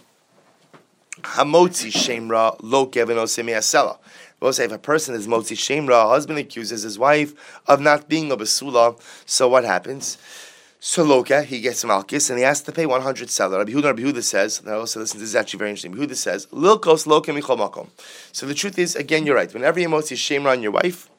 Hamotzi 1.22 1.92
Shemra 1.92 2.58
Lo 2.64 2.88
Kevin 2.88 3.18
Asela. 3.18 4.00
We'll 4.40 4.54
say 4.54 4.66
if 4.66 4.72
a 4.72 4.80
person 4.80 5.14
is 5.14 5.28
motzi 5.28 5.56
shemra, 5.56 6.06
a 6.06 6.08
husband 6.10 6.40
accuses 6.40 6.82
his 6.82 6.98
wife 6.98 7.62
of 7.68 7.80
not 7.80 8.10
being 8.10 8.32
a 8.32 8.38
basula, 8.38 9.00
so 9.26 9.48
what 9.48 9.66
happens? 9.66 10.18
Soloka, 10.86 11.44
he 11.44 11.62
gets 11.62 11.84
malchus, 11.84 12.30
and 12.30 12.38
he 12.38 12.46
has 12.46 12.62
to 12.62 12.72
pay 12.72 12.86
100 12.86 13.32
seller. 13.32 13.58
Rabbi 13.58 13.72
Huda, 13.72 13.86
Rabbi 13.86 14.04
Huda 14.04 14.22
says, 14.22 14.64
now 14.64 14.78
also 14.78 15.00
listen, 15.00 15.20
this 15.20 15.30
is 15.30 15.36
actually 15.36 15.58
very 15.58 15.72
interesting. 15.72 15.92
Rabbi 15.94 16.14
Huda 16.14 16.16
says, 16.16 16.46
Lilkos 16.52 17.08
loka 17.08 17.36
michol 17.36 17.90
So 18.32 18.46
the 18.46 18.54
truth 18.54 18.78
is, 18.78 18.96
again, 18.96 19.26
you're 19.26 19.36
right. 19.36 19.52
Whenever 19.52 19.80
you 19.80 19.90
motzi 19.90 20.16
shemra 20.16 20.52
on 20.52 20.62
your 20.62 20.74
wife, 20.74 21.10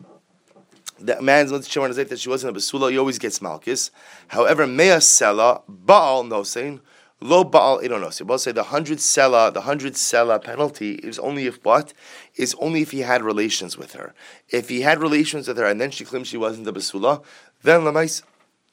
that 1.00 1.20
man's 1.20 1.50
motzi 1.50 1.68
shemra 1.68 1.82
on 1.82 1.88
his 1.88 1.98
wife 1.98 2.10
that 2.10 2.20
she 2.20 2.28
wasn't 2.28 2.56
a 2.56 2.60
basula, 2.60 2.92
he 2.92 2.98
always 2.98 3.18
gets 3.18 3.42
malchus. 3.42 3.90
However, 4.28 4.68
mea 4.68 5.00
seller, 5.00 5.58
baal 5.66 6.22
nosein, 6.22 6.78
Lo 7.20 7.42
baal 7.42 7.80
idonos. 7.80 8.20
We'll 8.20 8.38
say 8.38 8.52
the 8.52 8.64
hundred 8.64 8.98
sela, 8.98 9.52
the 9.52 9.62
hundred 9.62 9.94
sela 9.94 10.40
penalty 10.40 10.92
is 10.96 11.18
only 11.18 11.46
if 11.46 11.64
what 11.64 11.92
is 12.36 12.54
only 12.60 12.82
if 12.82 12.92
he 12.92 13.00
had 13.00 13.22
relations 13.22 13.76
with 13.76 13.94
her. 13.94 14.14
If 14.50 14.68
he 14.68 14.82
had 14.82 15.00
relations 15.00 15.48
with 15.48 15.56
her 15.56 15.64
and 15.64 15.80
then 15.80 15.90
she 15.90 16.04
claims 16.04 16.28
she 16.28 16.36
wasn't 16.36 16.66
the 16.66 16.74
basula, 16.74 17.24
then 17.62 17.80
lemaisa, 17.80 18.22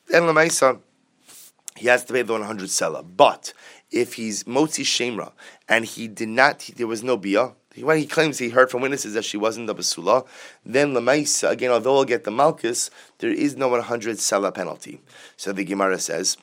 then 0.08 0.24
lemaisa, 0.24 0.80
he 1.76 1.88
has 1.88 2.06
to 2.06 2.14
pay 2.14 2.22
the 2.22 2.34
one 2.34 2.44
hundred 2.44 2.70
sela. 2.70 3.04
But 3.04 3.54
if 3.92 4.14
he's 4.14 4.44
motzi 4.44 4.84
shemra 4.84 5.32
and 5.68 5.86
he 5.86 6.08
did 6.08 6.30
not, 6.30 6.64
he, 6.64 6.74
there 6.74 6.88
was 6.88 7.04
no 7.04 7.18
bia. 7.18 7.54
When 7.76 7.98
he 7.98 8.06
claims 8.06 8.38
he 8.38 8.50
heard 8.50 8.70
from 8.70 8.82
witnesses 8.82 9.16
that 9.16 9.26
she 9.26 9.38
wasn't 9.38 9.66
the 9.68 9.74
basula, 9.74 10.28
then 10.64 10.94
lemaisa 10.94 11.50
again, 11.50 11.72
although 11.72 11.96
he'll 11.96 12.06
get 12.06 12.24
the 12.24 12.32
malchus, 12.32 12.92
there 13.18 13.32
is 13.32 13.58
no 13.58 13.68
one 13.68 13.82
hundred 13.82 14.18
sela 14.18 14.54
penalty. 14.54 15.02
So 15.38 15.52
the 15.52 15.64
Gemara 15.64 16.00
says. 16.00 16.38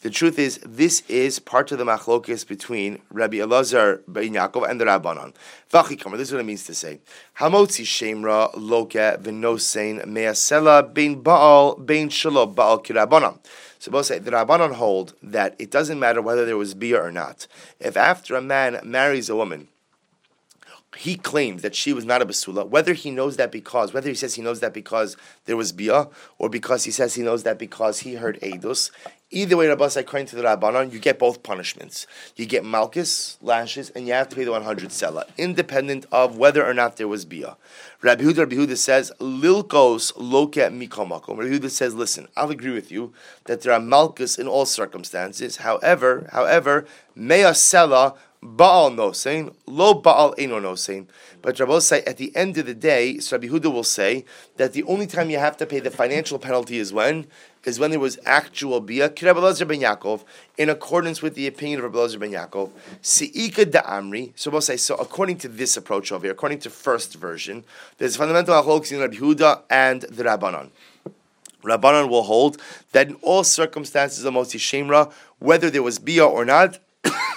The 0.00 0.10
truth 0.10 0.38
is, 0.38 0.60
this 0.64 1.02
is 1.08 1.40
part 1.40 1.72
of 1.72 1.78
the 1.78 1.84
machlokis 1.84 2.46
between 2.46 3.00
Rabbi 3.10 3.38
Elazar 3.38 4.00
ben 4.06 4.32
Yaakov 4.32 4.70
and 4.70 4.80
the 4.80 4.84
Rabbanon. 4.84 5.34
Vachikamer, 5.72 6.16
this 6.16 6.28
is 6.28 6.34
what 6.34 6.40
it 6.40 6.44
means 6.44 6.62
to 6.66 6.74
say. 6.74 7.00
Hamotzi 7.40 7.84
shemra 7.84 8.52
loke 8.54 8.92
v'nosein 8.92 10.06
me'asela 10.06 10.94
bein 10.94 11.20
baal 11.20 11.74
bein 11.74 12.10
shalo 12.10 12.54
baal 12.54 12.80
kirabanan. 12.80 13.40
So 13.80 13.90
both 13.90 14.06
say 14.06 14.20
the 14.20 14.30
Rabbanon 14.30 14.74
hold 14.74 15.14
that 15.20 15.56
it 15.58 15.72
doesn't 15.72 15.98
matter 15.98 16.22
whether 16.22 16.46
there 16.46 16.56
was 16.56 16.74
beer 16.74 17.04
or 17.04 17.10
not. 17.10 17.48
If 17.80 17.96
after 17.96 18.36
a 18.36 18.40
man 18.40 18.78
marries 18.84 19.28
a 19.28 19.34
woman, 19.34 19.66
he 20.96 21.16
claims 21.16 21.62
that 21.62 21.74
she 21.74 21.92
was 21.92 22.04
not 22.04 22.22
a 22.22 22.26
basula, 22.26 22.66
whether 22.66 22.92
he 22.92 23.10
knows 23.10 23.36
that 23.36 23.52
because, 23.52 23.92
whether 23.92 24.08
he 24.08 24.14
says 24.14 24.34
he 24.34 24.42
knows 24.42 24.60
that 24.60 24.72
because 24.72 25.16
there 25.44 25.56
was 25.56 25.70
bia, 25.70 26.08
or 26.38 26.48
because 26.48 26.84
he 26.84 26.90
says 26.90 27.14
he 27.14 27.22
knows 27.22 27.42
that 27.42 27.58
because 27.58 28.00
he 28.00 28.14
heard 28.14 28.40
edus, 28.40 28.90
Either 29.30 29.58
way, 29.58 29.68
Rabbas, 29.68 29.94
according 29.98 30.26
to 30.28 30.36
the 30.36 30.42
Rabbanon, 30.42 30.90
you 30.90 30.98
get 30.98 31.18
both 31.18 31.42
punishments. 31.42 32.06
You 32.36 32.46
get 32.46 32.64
malchus, 32.64 33.36
lashes, 33.42 33.90
and 33.90 34.06
you 34.06 34.14
have 34.14 34.30
to 34.30 34.36
pay 34.36 34.44
the 34.44 34.52
100 34.52 34.88
sela, 34.88 35.24
independent 35.36 36.06
of 36.10 36.38
whether 36.38 36.64
or 36.64 36.72
not 36.72 36.96
there 36.96 37.08
was 37.08 37.26
bia. 37.26 37.58
Rabbi 38.00 38.24
Huda, 38.24 38.38
Rabbi 38.38 38.56
Huda 38.56 38.78
says, 38.78 39.12
Lilkos 39.20 40.14
loke 40.16 40.54
mikomakom. 40.54 41.36
Rabbi 41.36 41.50
Huda 41.50 41.68
says, 41.68 41.94
listen, 41.94 42.28
I'll 42.38 42.50
agree 42.50 42.72
with 42.72 42.90
you 42.90 43.12
that 43.44 43.60
there 43.60 43.74
are 43.74 43.80
malchus 43.80 44.38
in 44.38 44.48
all 44.48 44.64
circumstances. 44.64 45.58
However, 45.58 46.30
however, 46.32 46.86
mea 47.14 47.52
sela 47.52 48.16
Baal 48.40 48.92
nosein, 48.92 49.52
lo 49.66 49.94
Baal 49.94 50.32
eno 50.38 50.60
nosein. 50.60 51.06
But 51.42 51.58
Rabbi 51.58 51.80
say 51.80 52.02
at 52.02 52.18
the 52.18 52.34
end 52.36 52.56
of 52.56 52.66
the 52.66 52.74
day, 52.74 53.18
so 53.18 53.36
Rabbi 53.36 53.48
Huda 53.48 53.72
will 53.72 53.82
say 53.82 54.24
that 54.56 54.72
the 54.72 54.84
only 54.84 55.08
time 55.08 55.28
you 55.28 55.38
have 55.38 55.56
to 55.56 55.66
pay 55.66 55.80
the 55.80 55.90
financial 55.90 56.38
penalty 56.38 56.78
is 56.78 56.92
when 56.92 57.26
is 57.64 57.78
when 57.78 57.90
there 57.90 58.00
was 58.00 58.18
actual 58.24 58.80
bia. 58.80 59.08
Rabbi 59.08 59.40
ben 59.40 59.80
Yaakov, 59.80 60.24
in 60.56 60.68
accordance 60.68 61.22
with 61.22 61.34
the 61.34 61.46
opinion 61.46 61.80
of 61.82 61.92
Rabbi 61.92 62.16
ben 62.16 62.32
Yaakov, 62.32 62.70
siika 63.02 63.70
da 63.70 63.82
amri. 63.82 64.32
So 64.36 64.50
we'll 64.50 64.60
say 64.60 64.76
so. 64.76 64.94
According 64.96 65.38
to 65.38 65.48
this 65.48 65.76
approach 65.76 66.12
over 66.12 66.26
here, 66.26 66.32
according 66.32 66.60
to 66.60 66.70
first 66.70 67.14
version, 67.14 67.64
there's 67.98 68.16
fundamental 68.16 68.54
acholks 68.54 68.92
in 68.92 69.00
Rabbi 69.00 69.16
Huda 69.16 69.62
and 69.70 70.02
the 70.02 70.24
Rabbanon. 70.24 70.70
Rabbanon 71.62 72.08
will 72.08 72.22
hold 72.22 72.60
that 72.92 73.08
in 73.08 73.14
all 73.16 73.44
circumstances 73.44 74.24
of 74.24 74.34
Motzi 74.34 74.58
Shemra, 74.58 75.12
whether 75.38 75.70
there 75.70 75.82
was 75.82 75.98
bia 75.98 76.24
or 76.24 76.44
not, 76.44 76.78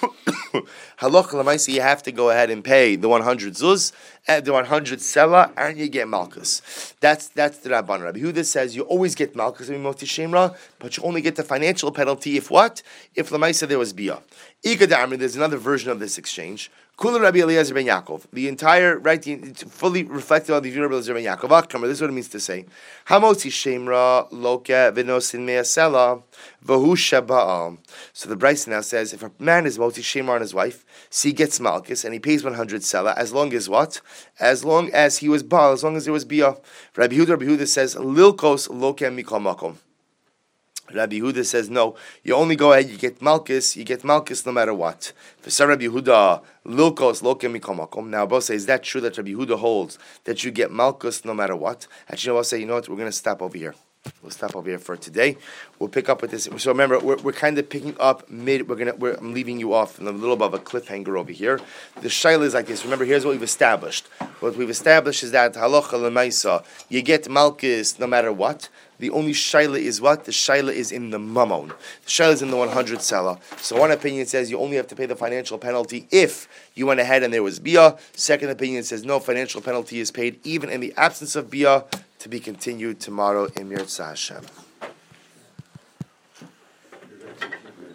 Halacha 0.99 1.33
lemaisa, 1.33 1.73
you 1.73 1.81
have 1.81 2.01
to 2.03 2.11
go 2.11 2.31
ahead 2.31 2.49
and 2.49 2.63
pay 2.63 2.95
the 2.95 3.07
100 3.07 3.53
zuz 3.53 3.91
and 4.27 4.43
the 4.43 4.51
100 4.51 4.99
sela, 4.99 5.51
and 5.55 5.77
you 5.77 5.87
get 5.87 6.07
malchus. 6.07 6.95
That's 6.99 7.27
that's 7.29 7.59
the 7.59 7.69
Rabban 7.69 8.03
Rabbi 8.03 8.19
Huda 8.19 8.43
says 8.45 8.75
you 8.75 8.83
always 8.83 9.13
get 9.13 9.35
malchus 9.35 9.69
in 9.69 9.81
Moti 9.83 10.05
Shemra, 10.05 10.57
but 10.79 10.97
you 10.97 11.03
only 11.03 11.21
get 11.21 11.35
the 11.35 11.43
financial 11.43 11.91
penalty 11.91 12.37
if 12.37 12.49
what? 12.49 12.81
If 13.15 13.29
lemaisa 13.29 13.67
there 13.67 13.79
was 13.79 13.93
bia. 13.93 14.19
There's 14.63 15.35
another 15.35 15.57
version 15.57 15.91
of 15.91 15.99
this 15.99 16.17
exchange. 16.17 16.71
Kula 17.01 17.19
Rabbi 17.19 17.39
Eliezer 17.39 17.73
ben 17.73 17.87
Yaakov. 17.87 18.27
The 18.31 18.47
entire 18.47 18.99
right, 18.99 19.19
the, 19.19 19.35
fully 19.67 20.03
reflected 20.03 20.53
on 20.53 20.61
the 20.61 20.69
view 20.69 20.83
of 20.83 20.91
Rabbi 20.91 20.97
Eliezer 20.97 21.15
ben 21.15 21.23
Yaakov. 21.23 21.49
Akkamer. 21.49 21.87
This 21.87 21.93
is 21.93 22.01
what 22.01 22.11
it 22.11 22.13
means 22.13 22.27
to 22.27 22.39
say. 22.39 22.67
Hamotzi 23.07 23.49
shemra 23.49 24.27
loke 24.29 24.67
v'nosin 24.67 25.39
me'asela 25.39 26.21
v'hu 26.63 26.91
shaba'al. 26.91 27.79
So 28.13 28.29
the 28.29 28.37
Braisa 28.37 28.67
now 28.67 28.81
says, 28.81 29.13
if 29.13 29.23
a 29.23 29.31
man 29.39 29.65
is 29.65 29.79
motzi 29.79 30.03
shemra 30.03 30.35
on 30.35 30.41
his 30.41 30.53
wife, 30.53 30.85
so 31.09 31.29
he 31.29 31.33
gets 31.33 31.59
malchus 31.59 32.05
and 32.05 32.13
he 32.13 32.19
pays 32.19 32.43
100 32.43 32.81
sela, 32.81 33.17
as 33.17 33.33
long 33.33 33.51
as 33.55 33.67
what? 33.67 33.99
As 34.39 34.63
long 34.63 34.91
as 34.91 35.17
he 35.17 35.27
was 35.27 35.41
baal, 35.41 35.71
as 35.71 35.83
long 35.83 35.95
as 35.95 36.03
there 36.05 36.13
was 36.13 36.23
bia. 36.23 36.55
Rabbi 36.95 37.15
Huda, 37.15 37.29
Rabbi 37.29 37.45
Huda 37.45 37.67
says, 37.67 37.95
lilkos 37.95 38.69
loke 38.69 38.99
mikol 38.99 39.41
makom. 39.41 39.77
Rabbi 40.93 41.19
Yehuda 41.19 41.45
says 41.45 41.69
no. 41.69 41.95
You 42.23 42.35
only 42.35 42.55
go 42.55 42.73
ahead. 42.73 42.89
You 42.89 42.97
get 42.97 43.21
malchus. 43.21 43.75
You 43.75 43.83
get 43.83 44.03
malchus 44.03 44.45
no 44.45 44.51
matter 44.51 44.73
what. 44.73 45.13
For 45.41 45.49
some 45.49 45.69
Rabbi 45.69 45.85
Yehuda, 45.85 46.41
lilkos 46.65 47.21
lokem 47.21 47.57
mikomakom. 47.57 48.07
Now, 48.07 48.23
Abba 48.23 48.41
says, 48.41 48.61
is 48.61 48.65
that 48.67 48.83
true 48.83 49.01
that 49.01 49.17
Rabbi 49.17 49.31
Yehuda 49.31 49.59
holds 49.59 49.97
that 50.25 50.43
you 50.43 50.51
get 50.51 50.71
malchus 50.71 51.25
no 51.25 51.33
matter 51.33 51.55
what? 51.55 51.87
Actually, 52.09 52.37
Abba 52.37 52.43
say, 52.43 52.59
you 52.59 52.65
know 52.65 52.75
what? 52.75 52.89
We're 52.89 52.95
going 52.95 53.07
to 53.07 53.11
stop 53.11 53.41
over 53.41 53.57
here. 53.57 53.75
We'll 54.21 54.31
stop 54.31 54.55
over 54.55 54.67
here 54.67 54.79
for 54.79 54.97
today. 54.97 55.37
We'll 55.77 55.89
pick 55.89 56.09
up 56.09 56.23
with 56.23 56.31
this. 56.31 56.49
So 56.57 56.71
remember, 56.71 56.97
we're, 56.97 57.17
we're 57.17 57.33
kind 57.33 57.57
of 57.59 57.69
picking 57.69 57.95
up 57.99 58.27
mid. 58.29 58.67
We're 58.67 58.75
gonna. 58.75 58.95
We're, 58.95 59.13
I'm 59.13 59.33
leaving 59.33 59.59
you 59.59 59.73
off 59.75 59.99
in 59.99 60.07
a 60.07 60.11
little 60.11 60.35
bit 60.35 60.45
of 60.45 60.53
a 60.55 60.59
cliffhanger 60.59 61.19
over 61.19 61.31
here. 61.31 61.59
The 62.01 62.07
shaila 62.07 62.43
is 62.43 62.55
like 62.55 62.65
this. 62.65 62.83
Remember, 62.83 63.05
here's 63.05 63.25
what 63.25 63.31
we've 63.31 63.43
established. 63.43 64.07
What 64.39 64.55
we've 64.57 64.71
established 64.71 65.21
is 65.21 65.31
that 65.31 65.53
halacha 65.53 65.93
lemaisa. 65.93 66.65
You 66.89 67.03
get 67.03 67.29
malchus 67.29 67.99
no 67.99 68.07
matter 68.07 68.31
what. 68.31 68.69
The 69.01 69.09
only 69.09 69.33
shaila 69.33 69.79
is 69.79 69.99
what? 69.99 70.25
The 70.25 70.31
shaila 70.31 70.71
is 70.71 70.91
in 70.91 71.09
the 71.09 71.17
mammon. 71.17 71.69
The 71.69 71.73
shaila 72.05 72.33
is 72.33 72.41
in 72.43 72.51
the 72.51 72.57
100 72.57 72.99
sela. 72.99 73.39
So 73.59 73.79
one 73.79 73.89
opinion 73.89 74.27
says 74.27 74.51
you 74.51 74.59
only 74.59 74.77
have 74.77 74.85
to 74.89 74.95
pay 74.95 75.07
the 75.07 75.15
financial 75.15 75.57
penalty 75.57 76.07
if 76.11 76.47
you 76.75 76.85
went 76.85 76.99
ahead 76.99 77.23
and 77.23 77.33
there 77.33 77.41
was 77.41 77.59
bia. 77.59 77.97
Second 78.13 78.51
opinion 78.51 78.83
says 78.83 79.03
no 79.03 79.19
financial 79.19 79.59
penalty 79.59 79.99
is 79.99 80.11
paid 80.11 80.39
even 80.43 80.69
in 80.69 80.81
the 80.81 80.93
absence 80.97 81.35
of 81.35 81.49
bia 81.49 81.85
to 82.19 82.29
be 82.29 82.39
continued 82.39 82.99
tomorrow 82.99 83.47
in 83.55 83.69
Mir 83.69 83.83
Hashem. 83.97 84.45